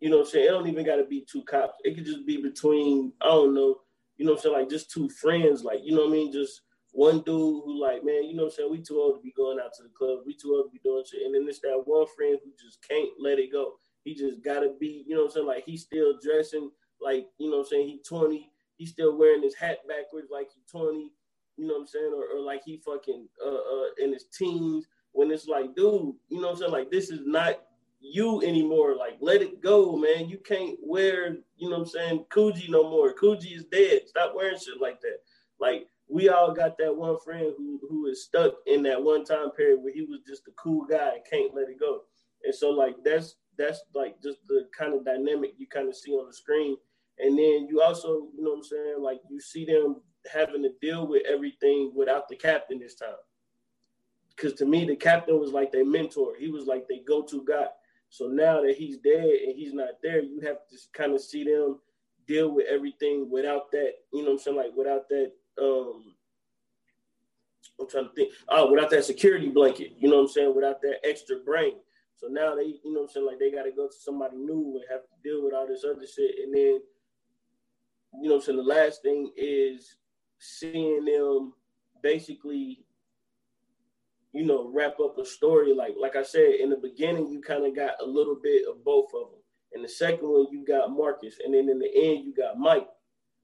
[0.00, 0.46] you know what I'm saying?
[0.46, 1.78] It don't even gotta be two cops.
[1.84, 3.80] It could just be between, I don't know,
[4.16, 6.32] you know what I'm saying, like just two friends, like, you know what I mean?
[6.32, 6.62] Just
[6.92, 9.32] one dude who like, man, you know what I'm saying, we too old to be
[9.36, 11.22] going out to the club, we too old to be doing shit.
[11.22, 13.74] And then there's that one friend who just can't let it go.
[14.04, 16.70] He just gotta be, you know what I'm saying, like he's still dressing
[17.00, 20.48] like, you know what I'm saying, he 20, he's still wearing his hat backwards like
[20.54, 21.10] he's 20
[21.56, 24.86] you know what I'm saying, or, or like he fucking uh, uh, in his teens
[25.12, 27.62] when it's like, dude, you know what I'm saying, like this is not
[28.00, 28.94] you anymore.
[28.96, 30.28] Like let it go, man.
[30.28, 33.14] You can't wear, you know what I'm saying, Coogi no more.
[33.14, 34.02] Coogi is dead.
[34.06, 35.18] Stop wearing shit like that.
[35.58, 39.50] Like we all got that one friend who who is stuck in that one time
[39.52, 42.02] period where he was just a cool guy and can't let it go.
[42.44, 46.12] And so like that's that's like just the kind of dynamic you kind of see
[46.12, 46.76] on the screen.
[47.18, 50.02] And then you also, you know what I'm saying, like you see them
[50.32, 53.14] having to deal with everything without the captain this time.
[54.34, 56.34] Because to me, the captain was like their mentor.
[56.38, 57.66] He was like their go-to guy.
[58.10, 61.44] So now that he's dead and he's not there, you have to kind of see
[61.44, 61.78] them
[62.26, 64.56] deal with everything without that, you know what I'm saying?
[64.56, 66.14] Like without that, um,
[67.80, 70.54] I'm trying to think, oh, without that security blanket, you know what I'm saying?
[70.54, 71.74] Without that extra brain.
[72.16, 73.26] So now they, you know what I'm saying?
[73.26, 75.84] Like they got to go to somebody new and have to deal with all this
[75.84, 76.36] other shit.
[76.42, 76.80] And then,
[78.20, 78.58] you know saying?
[78.58, 79.96] The last thing is
[80.38, 81.54] seeing them
[82.02, 82.84] basically,
[84.32, 85.72] you know, wrap up a story.
[85.74, 88.84] Like like I said in the beginning, you kind of got a little bit of
[88.84, 89.40] both of them.
[89.72, 92.88] In the second one, you got Marcus, and then in the end, you got Mike.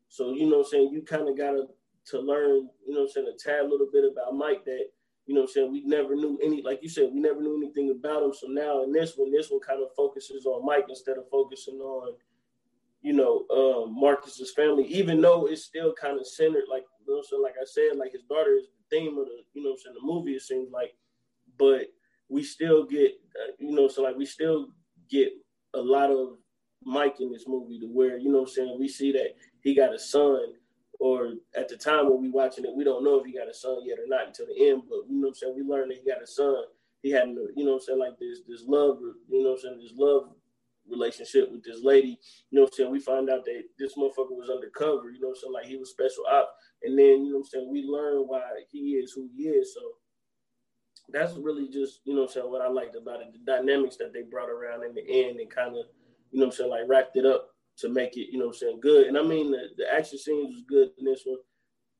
[0.09, 1.69] So you know, I'm saying you kind of got to
[2.05, 4.86] to learn, you know, I'm saying a tad little bit about Mike that.
[5.27, 5.70] You know I'm saying?
[5.70, 8.35] We never knew any, like you said, we never knew anything about him.
[8.35, 11.78] So now in this one, this one kind of focuses on Mike instead of focusing
[11.78, 12.15] on
[13.03, 17.23] you know, um, Marcus's family, even though it's still kind of centered, like you know,
[17.29, 19.97] so like I said, like his daughter is the theme of the, you know, saying
[20.01, 20.33] the movie.
[20.33, 20.95] It seems like,
[21.59, 21.89] but
[22.29, 24.69] we still get, uh, you know, so like we still
[25.11, 25.33] get
[25.74, 26.39] a lot of
[26.85, 29.95] Mike in this movie to where, you know, I'm saying we see that he got
[29.95, 30.41] a son,
[31.01, 33.55] or at the time when we watching it, we don't know if he got a
[33.55, 34.83] son yet or not until the end.
[34.89, 36.62] But you know, I'm saying we learned that he got a son.
[37.03, 39.93] He had, you know, I'm saying like this, this love, you know, I'm saying this
[39.97, 40.29] love
[40.88, 42.18] relationship with this lady.
[42.50, 42.90] You know what I'm saying?
[42.90, 45.52] We found out that this motherfucker was undercover, you know what I'm saying?
[45.52, 46.52] Like he was special op.
[46.82, 49.74] And then, you know what I'm saying, we learn why he is who he is.
[49.74, 49.80] So
[51.09, 53.96] that's really just, you know what I'm saying, what I liked about it, the dynamics
[53.96, 55.86] that they brought around in the end and kind of,
[56.30, 57.48] you know what I'm saying, like wrapped it up
[57.78, 59.06] to make it, you know what I'm saying, good.
[59.06, 61.38] And I mean the, the action scenes was good in this one.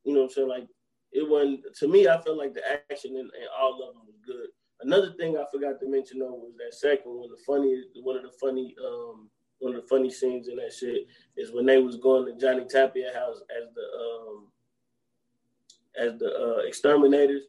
[0.05, 0.49] You know what I'm saying?
[0.49, 0.67] Like
[1.13, 2.09] it wasn't to me.
[2.09, 3.29] I felt like the action in
[3.61, 4.49] all of them was good.
[4.83, 7.29] Another thing I forgot to mention though was that second one.
[7.31, 9.29] The funny, one of the funny, um,
[9.59, 11.07] one of the funny scenes in that shit
[11.37, 14.49] is when they was going to Johnny Tapia house as the um,
[15.99, 17.43] as the uh, exterminators,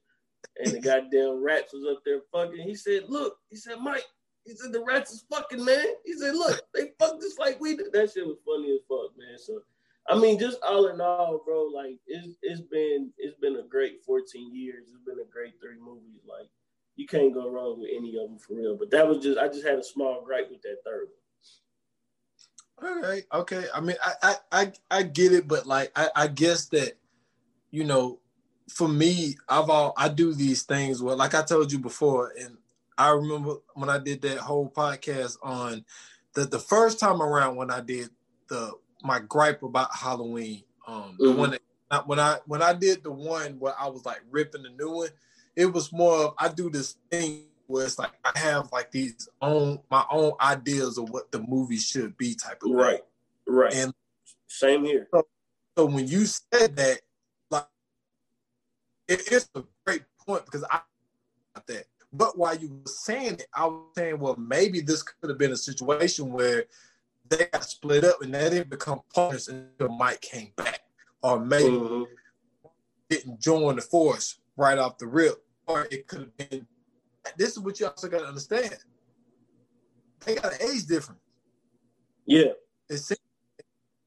[0.57, 2.67] and the goddamn rats was up there fucking.
[2.67, 4.05] He said, "Look," he said, "Mike."
[4.45, 5.85] He said the rats is fucking man.
[6.03, 9.17] He said, "Look, they fuck just like we did." That shit was funny as fuck,
[9.17, 9.37] man.
[9.37, 9.61] So
[10.09, 14.03] I mean, just all in all, bro, like it's it's been it's been a great
[14.05, 14.89] 14 years.
[14.89, 16.19] It's been a great three movies.
[16.27, 16.49] Like
[16.95, 18.77] you can't go wrong with any of them for real.
[18.77, 21.17] But that was just I just had a small gripe with that third one.
[22.81, 23.65] All right, okay.
[23.73, 26.97] I mean, I I I, I get it, but like I, I guess that
[27.71, 28.19] you know,
[28.69, 32.57] for me, I've all I do these things where, like I told you before, and
[32.97, 35.85] I remember when I did that whole podcast on
[36.33, 38.09] the the first time around when I did
[38.49, 40.63] the my gripe about Halloween.
[40.87, 41.39] Um, the mm-hmm.
[41.39, 41.57] one
[41.89, 44.91] that when I when I did the one where I was like ripping the new
[44.91, 45.09] one,
[45.55, 49.29] it was more of I do this thing where it's like I have like these
[49.41, 52.99] own my own ideas of what the movie should be type of right,
[53.45, 53.55] thing.
[53.55, 53.73] right.
[53.73, 53.93] And
[54.47, 55.07] same here.
[55.11, 55.27] So,
[55.77, 57.01] so when you said that,
[57.49, 57.67] like
[59.07, 60.81] it, it's a great point because I
[61.67, 61.85] that.
[62.11, 65.51] But while you were saying it, I was saying, well, maybe this could have been
[65.51, 66.65] a situation where
[67.29, 70.81] they got split up and they didn't become partners until Mike came back,
[71.23, 72.03] or maybe mm-hmm.
[73.09, 76.67] didn't join the force right off the rip, or it could have been.
[77.37, 78.75] This is what you also got to understand.
[80.25, 81.21] They got an age difference.
[82.25, 82.53] Yeah.
[82.89, 83.11] It's,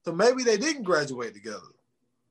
[0.05, 1.59] so maybe they didn't graduate together.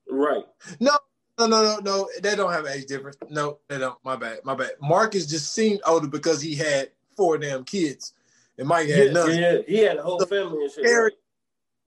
[0.09, 0.45] Right.
[0.81, 0.93] No,
[1.39, 2.09] no, no, no, no.
[2.23, 3.17] They don't have age difference.
[3.29, 3.99] No, they don't.
[4.05, 4.39] My bad.
[4.45, 4.71] My bad.
[4.81, 8.15] Marcus just seemed older because he had four damn kids.
[8.59, 9.37] And Mike had yeah, none.
[9.37, 10.85] Yeah, he had a whole so family and shit.
[10.85, 11.13] Right?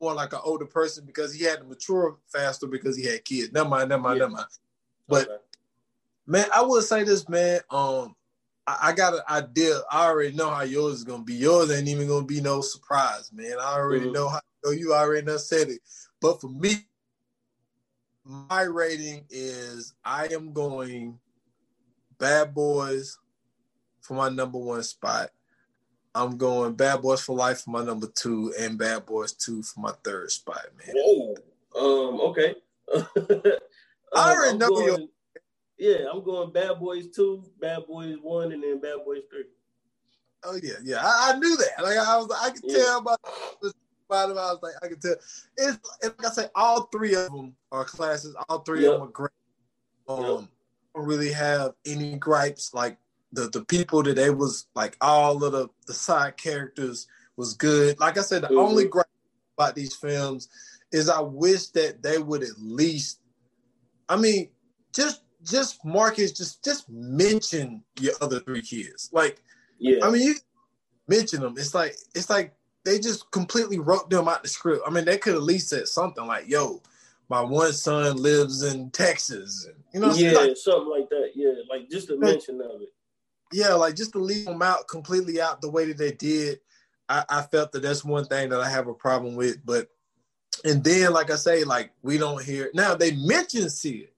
[0.02, 3.52] More like an older person because he had to mature faster because he had kids.
[3.52, 4.26] Never mind, never mind, yeah.
[4.26, 4.48] never mind.
[5.08, 5.38] But okay.
[6.30, 7.60] Man, I will say this, man.
[7.70, 8.16] Um,
[8.68, 9.82] I, I, got an idea.
[9.92, 11.34] I already know how yours is gonna be.
[11.34, 13.56] Yours ain't even gonna be no surprise, man.
[13.60, 14.14] I already mm-hmm.
[14.14, 14.42] know how
[14.72, 15.82] you already know said it.
[16.22, 16.76] But for me,
[18.24, 21.20] my rating is I am going
[22.20, 23.18] Bad Boys
[24.02, 25.32] for my number one spot.
[26.14, 29.80] I'm going Bad Boys for Life for my number two, and Bad Boys Two for
[29.80, 30.96] my third spot, man.
[30.96, 31.36] Whoa.
[31.76, 32.22] Um.
[32.22, 32.56] Okay.
[32.96, 33.04] um,
[34.16, 35.08] I already know going, your.
[35.80, 39.46] Yeah, I'm going Bad Boys Two, Bad Boys One, and then Bad Boys Three.
[40.44, 41.02] Oh yeah, yeah.
[41.02, 41.84] I, I knew that.
[41.84, 42.78] Like I was, I could yeah.
[42.78, 43.16] tell by
[43.62, 43.74] the
[44.10, 44.38] bottom.
[44.38, 45.16] I was like, I could tell.
[45.58, 48.36] It's like I say, all three of them are classes.
[48.50, 48.94] All three yep.
[48.94, 49.32] of them are great.
[50.10, 50.48] Um, yep.
[50.96, 52.74] don't really have any gripes.
[52.74, 52.98] Like
[53.32, 57.08] the the people that they was like all of the the side characters
[57.38, 57.98] was good.
[58.02, 58.58] Like I said, the mm-hmm.
[58.58, 59.08] only gripe
[59.58, 60.50] about these films
[60.92, 63.20] is I wish that they would at least,
[64.10, 64.50] I mean,
[64.94, 69.10] just just Marcus, just just mention your other three kids.
[69.12, 69.42] Like,
[69.78, 70.36] yeah, I mean, you
[71.08, 71.56] mention them.
[71.58, 72.54] It's like it's like
[72.86, 74.84] they just completely wrote them out the script.
[74.86, 76.82] I mean, they could at least said something like, "Yo,
[77.30, 81.32] my one son lives in Texas," you know, yeah, like, something like that.
[81.36, 82.90] Yeah, like just a mention of it
[83.52, 86.60] yeah, like just to leave them out completely out the way that they did,
[87.08, 89.66] I, I felt that that's one thing that I have a problem with.
[89.66, 89.88] But
[90.64, 94.10] and then, like I say, like we don't hear now they mention Syd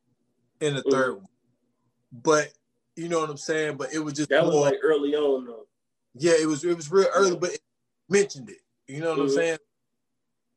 [0.61, 1.15] in the 3rd mm-hmm.
[1.15, 1.27] one,
[2.11, 2.51] but
[2.95, 3.77] you know what I'm saying.
[3.77, 5.67] But it was just that was like early on though.
[6.15, 7.61] Yeah, it was it was real early, but it
[8.09, 8.59] mentioned it.
[8.87, 9.27] You know what mm-hmm.
[9.27, 9.57] I'm saying?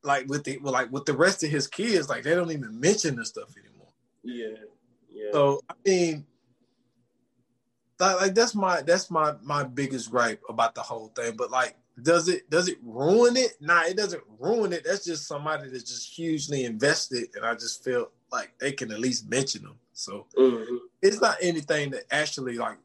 [0.02, 3.16] Like with the like with the rest of his kids, like they don't even mention
[3.16, 3.88] this stuff anymore.
[4.22, 4.64] Yeah,
[5.12, 5.30] yeah.
[5.32, 6.26] So I mean,
[7.98, 11.36] like that's my that's my my biggest gripe about the whole thing.
[11.36, 13.52] But like, does it does it ruin it?
[13.60, 14.84] Nah, it doesn't ruin it.
[14.84, 19.00] That's just somebody that's just hugely invested, and I just feel like they can at
[19.00, 19.78] least mention them.
[19.94, 20.76] So mm-hmm.
[21.00, 22.76] it's not anything that actually like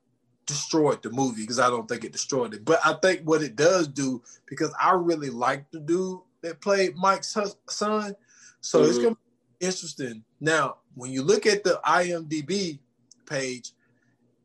[0.45, 2.63] destroyed the movie because I don't think it destroyed it.
[2.63, 6.95] But I think what it does do because I really like the dude that played
[6.95, 7.35] Mike's
[7.67, 8.15] son,
[8.61, 8.89] so mm-hmm.
[8.89, 10.23] it's gonna be interesting.
[10.39, 12.79] Now, when you look at the IMDb
[13.25, 13.73] page,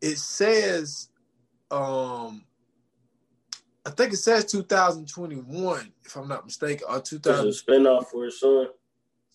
[0.01, 1.09] it says
[1.71, 2.45] um
[3.87, 7.49] I think it says 2021, if I'm not mistaken, or 2000.
[7.49, 8.69] It's a spinoff for his son.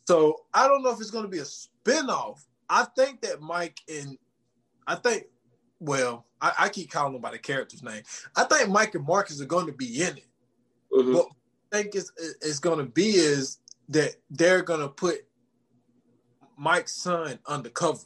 [0.07, 2.39] So I don't know if it's going to be a spinoff.
[2.69, 4.17] I think that Mike and
[4.85, 5.25] I think,
[5.79, 8.03] well, I, I, keep calling them by the character's name.
[8.35, 10.25] I think Mike and Marcus are going to be in it.
[10.91, 11.13] Mm-hmm.
[11.13, 11.27] What
[11.71, 13.59] I think it's, it's going to be is
[13.89, 15.25] that they're going to put
[16.57, 17.99] Mike's son undercover.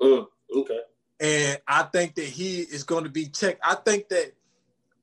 [0.00, 0.26] Mm,
[0.56, 0.80] okay.
[1.20, 3.60] And I think that he is going to be checked.
[3.62, 4.32] I think that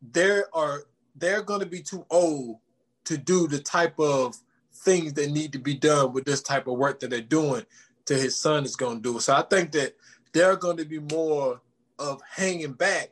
[0.01, 0.83] there are
[1.15, 2.57] they're going to be too old
[3.05, 4.35] to do the type of
[4.73, 7.63] things that need to be done with this type of work that they're doing
[8.07, 9.21] to his son is going to do it.
[9.21, 9.95] So I think that
[10.33, 11.61] they're going to be more
[11.99, 13.11] of hanging back.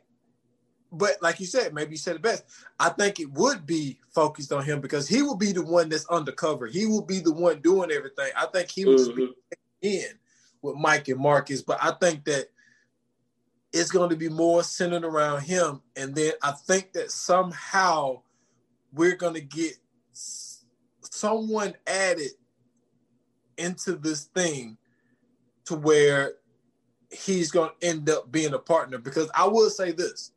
[0.92, 2.44] But like you said, maybe you said it best.
[2.78, 6.06] I think it would be focused on him because he will be the one that's
[6.06, 6.66] undercover.
[6.66, 8.30] He will be the one doing everything.
[8.36, 9.32] I think he was mm-hmm.
[9.82, 10.06] in
[10.62, 12.46] with Mike and Marcus, but I think that
[13.72, 15.82] it's going to be more centered around him.
[15.96, 18.22] And then I think that somehow
[18.92, 19.74] we're going to get
[21.02, 22.30] someone added
[23.58, 24.78] into this thing
[25.66, 26.34] to where
[27.10, 28.98] he's going to end up being a partner.
[28.98, 30.32] Because I will say this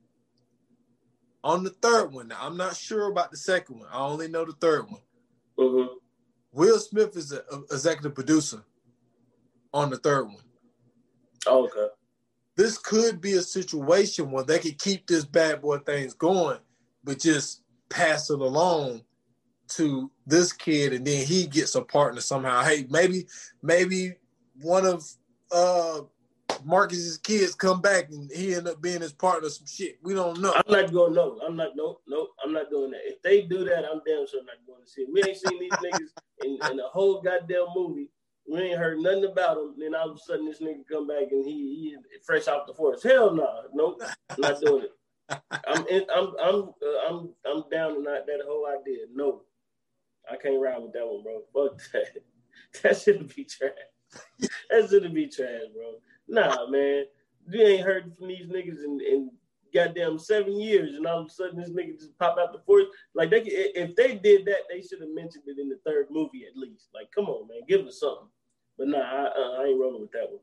[1.44, 4.46] on the third one, now I'm not sure about the second one, I only know
[4.46, 5.02] the third one.
[5.58, 5.94] Mm-hmm.
[6.52, 7.42] Will Smith is an
[7.72, 8.64] executive producer
[9.74, 10.44] on the third one.
[11.48, 11.94] Oh, okay.
[12.56, 16.60] This could be a situation where they could keep this bad boy things going,
[17.04, 19.04] but just pass it along
[19.70, 22.64] to this kid, and then he gets a partner somehow.
[22.64, 23.28] Hey, maybe
[23.62, 24.16] maybe
[24.62, 25.08] one of
[25.52, 26.02] uh
[26.66, 29.50] Marcus's kids come back and he end up being his partner.
[29.50, 30.54] Some shit we don't know.
[30.54, 31.14] I'm not going.
[31.14, 31.76] No, I'm not.
[31.76, 33.02] No, no, I'm not doing that.
[33.04, 35.10] If they do that, I'm damn sure I'm not going to see it.
[35.12, 36.10] We ain't seen these niggas
[36.44, 38.10] in, in the whole goddamn movie.
[38.52, 39.76] We ain't heard nothing about him.
[39.78, 42.74] Then all of a sudden, this nigga come back and he, he fresh off the
[42.74, 43.04] force.
[43.04, 43.62] Hell no, nah.
[43.74, 44.02] nope,
[44.32, 44.92] I'm not doing it.
[45.68, 49.06] I'm in, I'm I'm uh, I'm I'm down to not that whole idea.
[49.14, 49.44] No,
[50.30, 51.42] I can't ride with that one, bro.
[51.54, 52.24] Fuck that.
[52.84, 53.72] That shouldn't be trash.
[54.40, 55.96] That gonna be trash, bro.
[56.28, 57.06] Nah, man.
[57.52, 59.32] You ain't heard from these niggas in, in
[59.74, 62.90] goddamn seven years, and all of a sudden this nigga just pop out the forest.
[63.16, 66.46] Like they, if they did that, they should have mentioned it in the third movie
[66.46, 66.90] at least.
[66.94, 68.28] Like, come on, man, give us something.
[68.78, 70.40] But nah, I, uh, I ain't rolling with that one.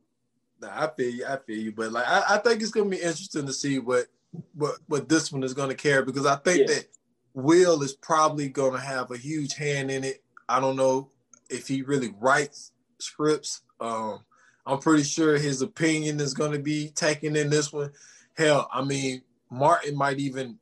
[0.60, 1.26] Nah, I feel you.
[1.26, 1.72] I feel you.
[1.72, 4.06] But like, I, I think it's gonna be interesting to see what
[4.54, 6.74] what what this one is gonna carry because I think yeah.
[6.74, 6.88] that
[7.34, 10.22] Will is probably gonna have a huge hand in it.
[10.48, 11.10] I don't know
[11.50, 13.62] if he really writes scripts.
[13.80, 14.20] Um,
[14.66, 17.92] I'm pretty sure his opinion is going to be taken in this one.
[18.36, 20.58] Hell, I mean, Martin might even,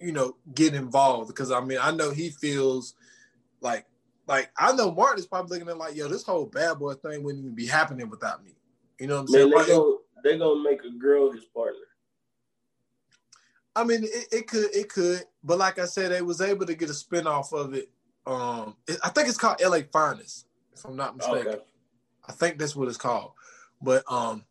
[0.00, 2.94] you know, get involved because I mean, I know he feels
[3.60, 3.86] like,
[4.26, 7.22] like I know Martin is probably looking at like, yo, this whole bad boy thing
[7.22, 8.52] wouldn't even be happening without me.
[8.98, 9.50] You know what I'm saying?
[9.50, 11.80] They're gonna, they gonna make a girl his partner.
[13.76, 16.74] I mean, it, it, could, it could, but like I said, they was able to
[16.74, 17.90] get a spinoff of it.
[18.24, 21.46] Um, it, I think it's called LA Finest, if I'm not mistaken.
[21.46, 21.62] Okay.
[22.28, 23.32] I think that's what it's called.
[23.82, 24.44] But um,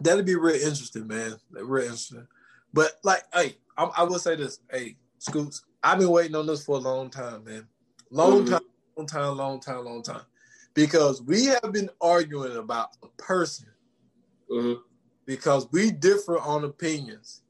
[0.00, 1.36] that'd be real interesting, man.
[1.50, 2.26] Real interesting.
[2.72, 6.64] But like, hey, I, I will say this, hey, Scoots, I've been waiting on this
[6.64, 7.66] for a long time, man.
[8.10, 8.52] Long mm-hmm.
[8.52, 8.62] time,
[8.96, 10.22] long time, long time, long time.
[10.74, 13.68] Because we have been arguing about a person.
[14.50, 14.80] Mm-hmm.
[15.24, 17.42] Because we differ on opinions.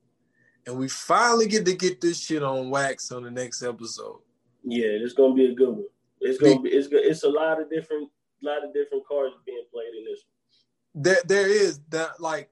[0.66, 4.20] And we finally get to get this shit on wax on the next episode.
[4.64, 5.84] Yeah, it's gonna be a good one.
[6.26, 8.10] It's gonna be it's it's a lot of different
[8.42, 11.04] lot of different cards being played in this one.
[11.04, 12.50] There there is that like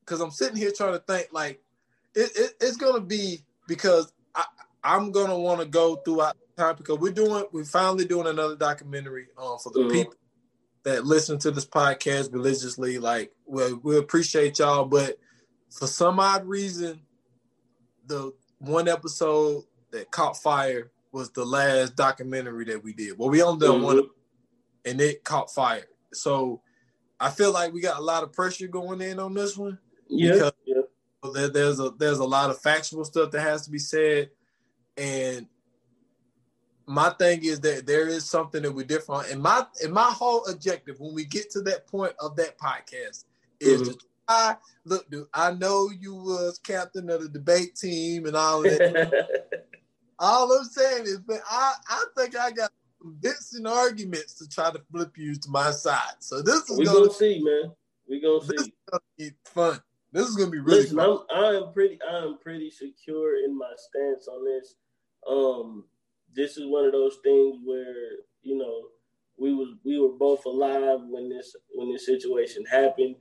[0.00, 1.60] because I'm sitting here trying to think like
[2.14, 4.44] it, it it's gonna be because I
[4.82, 8.56] I'm gonna want to go throughout the time because we're doing we're finally doing another
[8.56, 9.92] documentary um, for the mm-hmm.
[9.92, 10.14] people
[10.84, 12.98] that listen to this podcast religiously.
[12.98, 15.18] Like we we appreciate y'all, but
[15.70, 17.00] for some odd reason,
[18.06, 23.16] the one episode that caught fire was the last documentary that we did.
[23.16, 23.84] Well, we only done mm-hmm.
[23.84, 24.10] one
[24.84, 25.86] and it caught fire.
[26.12, 26.60] So
[27.20, 29.78] I feel like we got a lot of pressure going in on this one.
[30.08, 30.50] Yeah.
[30.66, 30.82] yeah.
[31.32, 34.30] There, there's a there's a lot of factual stuff that has to be said.
[34.96, 35.46] And
[36.86, 39.30] my thing is that there is something that we're different.
[39.30, 43.24] And my and my whole objective when we get to that point of that podcast
[43.60, 43.92] is mm-hmm.
[43.92, 48.62] to try look, dude, I know you was captain of the debate team and all
[48.62, 49.28] that.
[50.18, 52.70] all I'm saying is, but I, I think I got
[53.00, 56.16] convincing arguments to try to flip you to my side.
[56.20, 57.72] So this is we gonna, gonna see, man.
[58.08, 58.72] We gonna this see.
[58.90, 59.80] Gonna be fun.
[60.12, 61.18] This is gonna be really Listen, fun.
[61.30, 61.98] I'm, I am pretty.
[62.08, 64.76] I am pretty secure in my stance on this.
[65.28, 65.84] Um,
[66.34, 67.94] this is one of those things where
[68.42, 68.88] you know
[69.36, 73.16] we was we were both alive when this when this situation happened.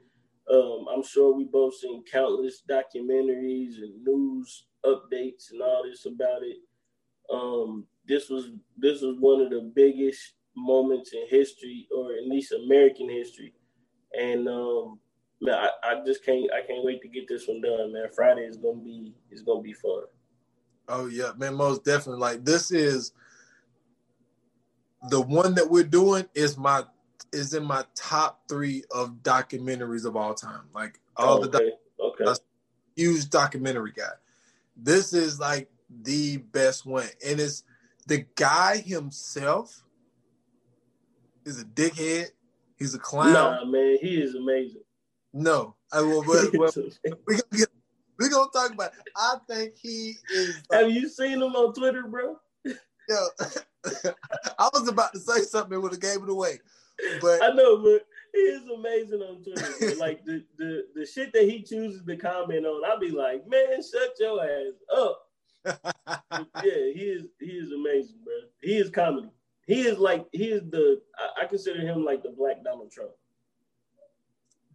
[0.51, 6.43] Um, I'm sure we both seen countless documentaries and news updates and all this about
[6.43, 6.57] it.
[7.31, 12.51] Um, this was this was one of the biggest moments in history, or at least
[12.51, 13.53] American history.
[14.19, 14.99] And um,
[15.41, 18.07] man, I, I just can't I can't wait to get this one done, man.
[18.15, 20.03] Friday is gonna be is gonna be fun.
[20.87, 22.19] Oh yeah, man, most definitely.
[22.19, 23.13] Like this is
[25.09, 26.83] the one that we're doing is my
[27.31, 30.63] is in my top three of documentaries of all time.
[30.73, 31.71] Like all oh, the okay.
[31.99, 32.41] Doc- okay.
[32.95, 34.11] huge documentary guy.
[34.75, 35.69] This is like
[36.01, 37.63] the best one, and it's
[38.07, 39.83] the guy himself
[41.45, 42.27] is a dickhead.
[42.77, 43.33] He's a clown.
[43.33, 44.81] Nah, man, he is amazing.
[45.33, 46.23] No, I will.
[46.25, 46.71] Well, well,
[47.27, 47.69] we gonna get,
[48.19, 48.93] we gonna talk about.
[48.93, 49.09] It.
[49.15, 50.61] I think he is.
[50.71, 52.37] Have you seen him on Twitter, bro?
[52.65, 53.27] Yo,
[54.59, 56.59] I was about to say something would have gave it away,
[57.21, 59.95] but I know, but he is amazing on Twitter.
[59.99, 63.81] like the, the the shit that he chooses to comment on, I'll be like, man,
[63.81, 65.22] shut your ass up.
[65.65, 68.33] yeah, he is he is amazing, bro.
[68.61, 69.29] He is comedy.
[69.65, 73.11] He is like he is the I, I consider him like the black Donald Trump.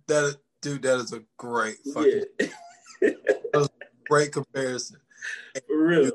[0.07, 2.25] That dude, that is a great fucking
[3.03, 3.11] yeah.
[4.09, 4.99] great comparison.
[5.67, 6.11] For real.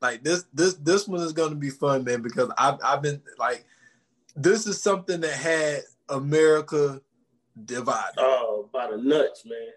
[0.00, 3.22] Like this, this, this one is going to be fun, man, because I've, I've been
[3.38, 3.64] like,
[4.34, 7.00] this is something that had America
[7.64, 8.18] divided.
[8.18, 9.68] Oh, by the nuts, man.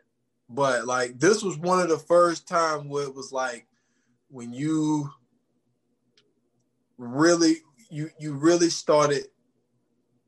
[0.50, 3.66] But like, this was one of the first time where it was like,
[4.30, 5.10] when you
[6.98, 7.58] really,
[7.90, 9.26] you, you really started.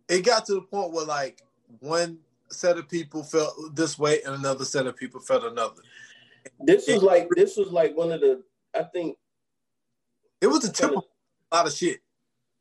[0.10, 1.42] It got to the point where like
[1.80, 2.20] one
[2.50, 5.82] set of people felt this way and another set of people felt another.
[6.60, 8.44] This was like this was like one of the
[8.76, 9.18] I think
[10.42, 12.02] it was a a lot of shit.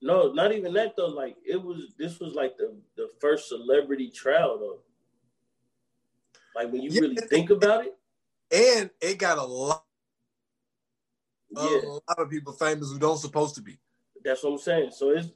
[0.03, 1.07] No, not even that though.
[1.07, 4.79] Like it was this was like the the first celebrity trial though.
[6.55, 7.01] Like when you yeah.
[7.01, 7.97] really think about it.
[8.53, 9.85] And it got a lot
[11.57, 11.81] yeah.
[11.87, 13.79] a lot of people famous who don't supposed to be.
[14.25, 14.91] That's what I'm saying.
[14.93, 15.29] So it's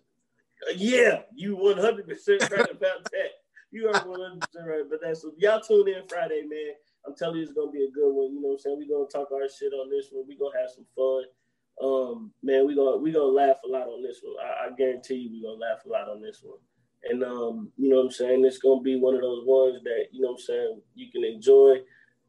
[0.76, 3.30] yeah, you 100 percent right about that.
[3.70, 4.84] You are 100 percent right.
[4.88, 6.74] But that's what y'all tune in Friday, man.
[7.06, 8.32] I'm telling you, it's gonna be a good one.
[8.32, 8.78] You know what I'm saying?
[8.78, 10.24] We're gonna talk our shit on this one.
[10.26, 11.24] We're gonna have some fun.
[11.82, 14.36] Um, man, we gonna we gonna laugh a lot on this one.
[14.40, 16.58] I, I guarantee you, we're gonna laugh a lot on this one.
[17.10, 18.44] And um, you know what I'm saying?
[18.44, 21.24] It's gonna be one of those ones that you know what I'm saying you can
[21.24, 21.82] enjoy.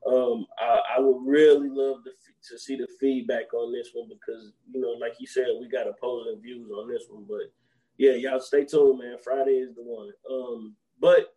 [0.05, 2.11] Um, I, I would really love to,
[2.49, 5.87] to see the feedback on this one because you know, like you said, we got
[5.87, 7.25] opposing views on this one.
[7.27, 7.51] But
[7.97, 9.17] yeah, y'all stay tuned, man.
[9.23, 10.11] Friday is the one.
[10.29, 11.35] Um, but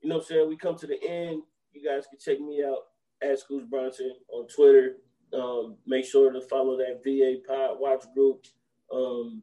[0.00, 0.48] you know what I'm saying?
[0.48, 1.42] We come to the end.
[1.72, 2.78] You guys can check me out
[3.22, 4.96] at Scoots Bronson on Twitter.
[5.32, 8.44] Um, make sure to follow that VA Pod Watch group.
[8.92, 9.42] Um,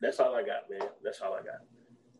[0.00, 0.88] that's all I got, man.
[1.04, 1.60] That's all I got.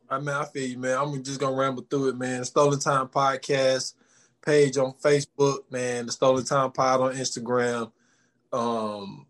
[0.08, 0.98] I mean, I feel you, man.
[0.98, 2.44] I'm just gonna ramble through it, man.
[2.44, 3.94] Stolen Time Podcast
[4.42, 6.06] page on Facebook, man.
[6.06, 7.90] The Stolen Time Pod on Instagram.
[8.52, 9.26] Um,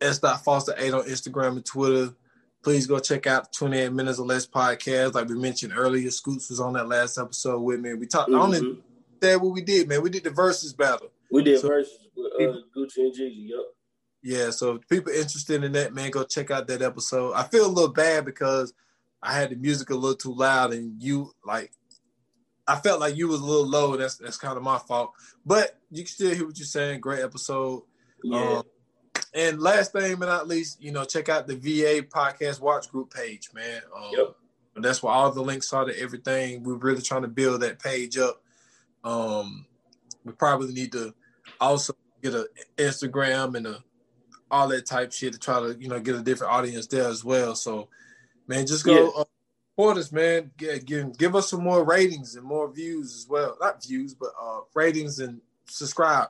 [0.00, 0.18] S.
[0.18, 2.14] Foster eight on Instagram and Twitter.
[2.62, 5.14] Please go check out 28 Minutes or Less podcast.
[5.14, 7.94] Like we mentioned earlier, Scoots was on that last episode with me.
[7.94, 8.30] We talked.
[8.30, 8.40] Mm-hmm.
[8.40, 8.78] I only
[9.22, 10.02] said what we did, man.
[10.02, 11.08] We did the Verzuz battle.
[11.30, 11.86] We did so, Verzuz
[12.16, 13.48] with uh, Gucci and Jeezy.
[13.48, 13.60] Yep.
[14.24, 17.32] Yeah, so people interested in that, man, go check out that episode.
[17.32, 18.72] I feel a little bad because
[19.20, 21.72] I had the music a little too loud, and you like,
[22.66, 23.96] I felt like you was a little low.
[23.96, 25.12] That's that's kind of my fault,
[25.44, 27.00] but you can still hear what you're saying.
[27.00, 27.82] Great episode.
[28.22, 28.58] Yeah.
[28.58, 28.62] Um,
[29.34, 33.12] and last thing but not least, you know, check out the VA podcast watch group
[33.12, 33.80] page, man.
[33.94, 34.36] Um, yep.
[34.76, 36.62] That's where all the links are to everything.
[36.62, 38.42] We're really trying to build that page up.
[39.04, 39.66] Um,
[40.24, 41.14] we probably need to
[41.60, 42.46] also get an
[42.78, 43.84] Instagram and a,
[44.50, 47.24] all that type shit to try to you know get a different audience there as
[47.24, 47.54] well.
[47.54, 47.88] So,
[48.46, 49.20] man, just go yeah.
[49.20, 49.24] uh,
[49.78, 50.50] us, man.
[50.56, 53.56] Give, give, us some more ratings and more views as well.
[53.60, 56.28] Not views, but uh, ratings and subscribe.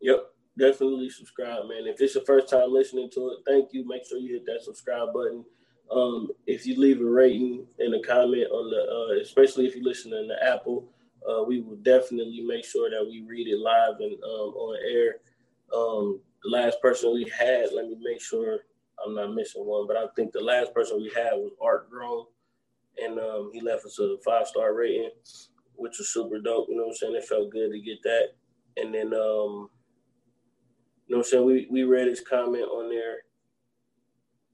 [0.00, 0.30] Yep
[0.60, 1.86] definitely subscribe, man.
[1.86, 3.86] If it's your first time listening to it, thank you.
[3.86, 5.44] Make sure you hit that subscribe button.
[5.90, 9.82] Um, if you leave a rating and a comment on the, uh, especially if you
[9.82, 10.92] listen in the Apple,
[11.28, 15.16] uh, we will definitely make sure that we read it live and um, on air.
[15.74, 18.60] Um, the last person we had, let me make sure
[19.04, 22.26] I'm not missing one, but I think the last person we had was Art Grown,
[23.02, 25.10] and um, he left us a five star rating,
[25.74, 26.66] which was super dope.
[26.68, 27.16] You know what I'm saying?
[27.16, 28.28] It felt good to get that.
[28.76, 29.68] And then um,
[31.06, 31.44] you know what I'm saying?
[31.44, 33.16] We we read his comment on there.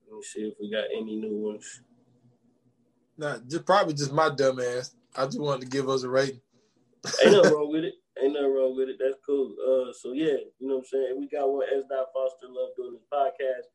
[0.08, 1.82] Let me see if we got any new ones.
[3.18, 4.94] Nah, just probably just my dumb ass.
[5.14, 6.40] I just wanted to give us a rating.
[7.22, 7.94] Ain't nothing wrong with it.
[8.22, 8.96] Ain't nothing wrong with it.
[8.98, 9.54] That's cool.
[9.60, 11.16] Uh, so yeah, you know what I'm saying.
[11.18, 11.66] We got one.
[11.74, 11.84] S.
[11.88, 13.68] Dot Foster love doing this podcast.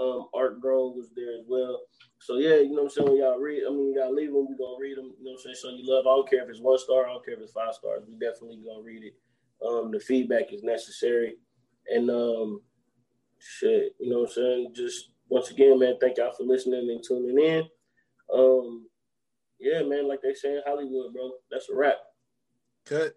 [0.00, 1.80] Um, Art Grove was there as well.
[2.18, 3.08] So yeah, you know what I'm saying.
[3.08, 4.46] When y'all read, I mean, y'all leave them.
[4.48, 5.12] We gonna read them.
[5.18, 5.56] You know what I'm saying.
[5.60, 6.06] So you love.
[6.06, 7.04] I don't care if it's one star.
[7.04, 8.04] I don't care if it's five stars.
[8.08, 9.14] We definitely gonna read it.
[9.66, 11.34] Um, the feedback is necessary.
[11.88, 12.62] And um,
[13.38, 14.72] shit, you know what I'm saying?
[14.74, 17.64] Just once again, man, thank y'all for listening and tuning in.
[18.32, 18.86] Um,
[19.58, 21.96] yeah, man, like they say in Hollywood, bro, that's a wrap.
[22.86, 23.14] Cut.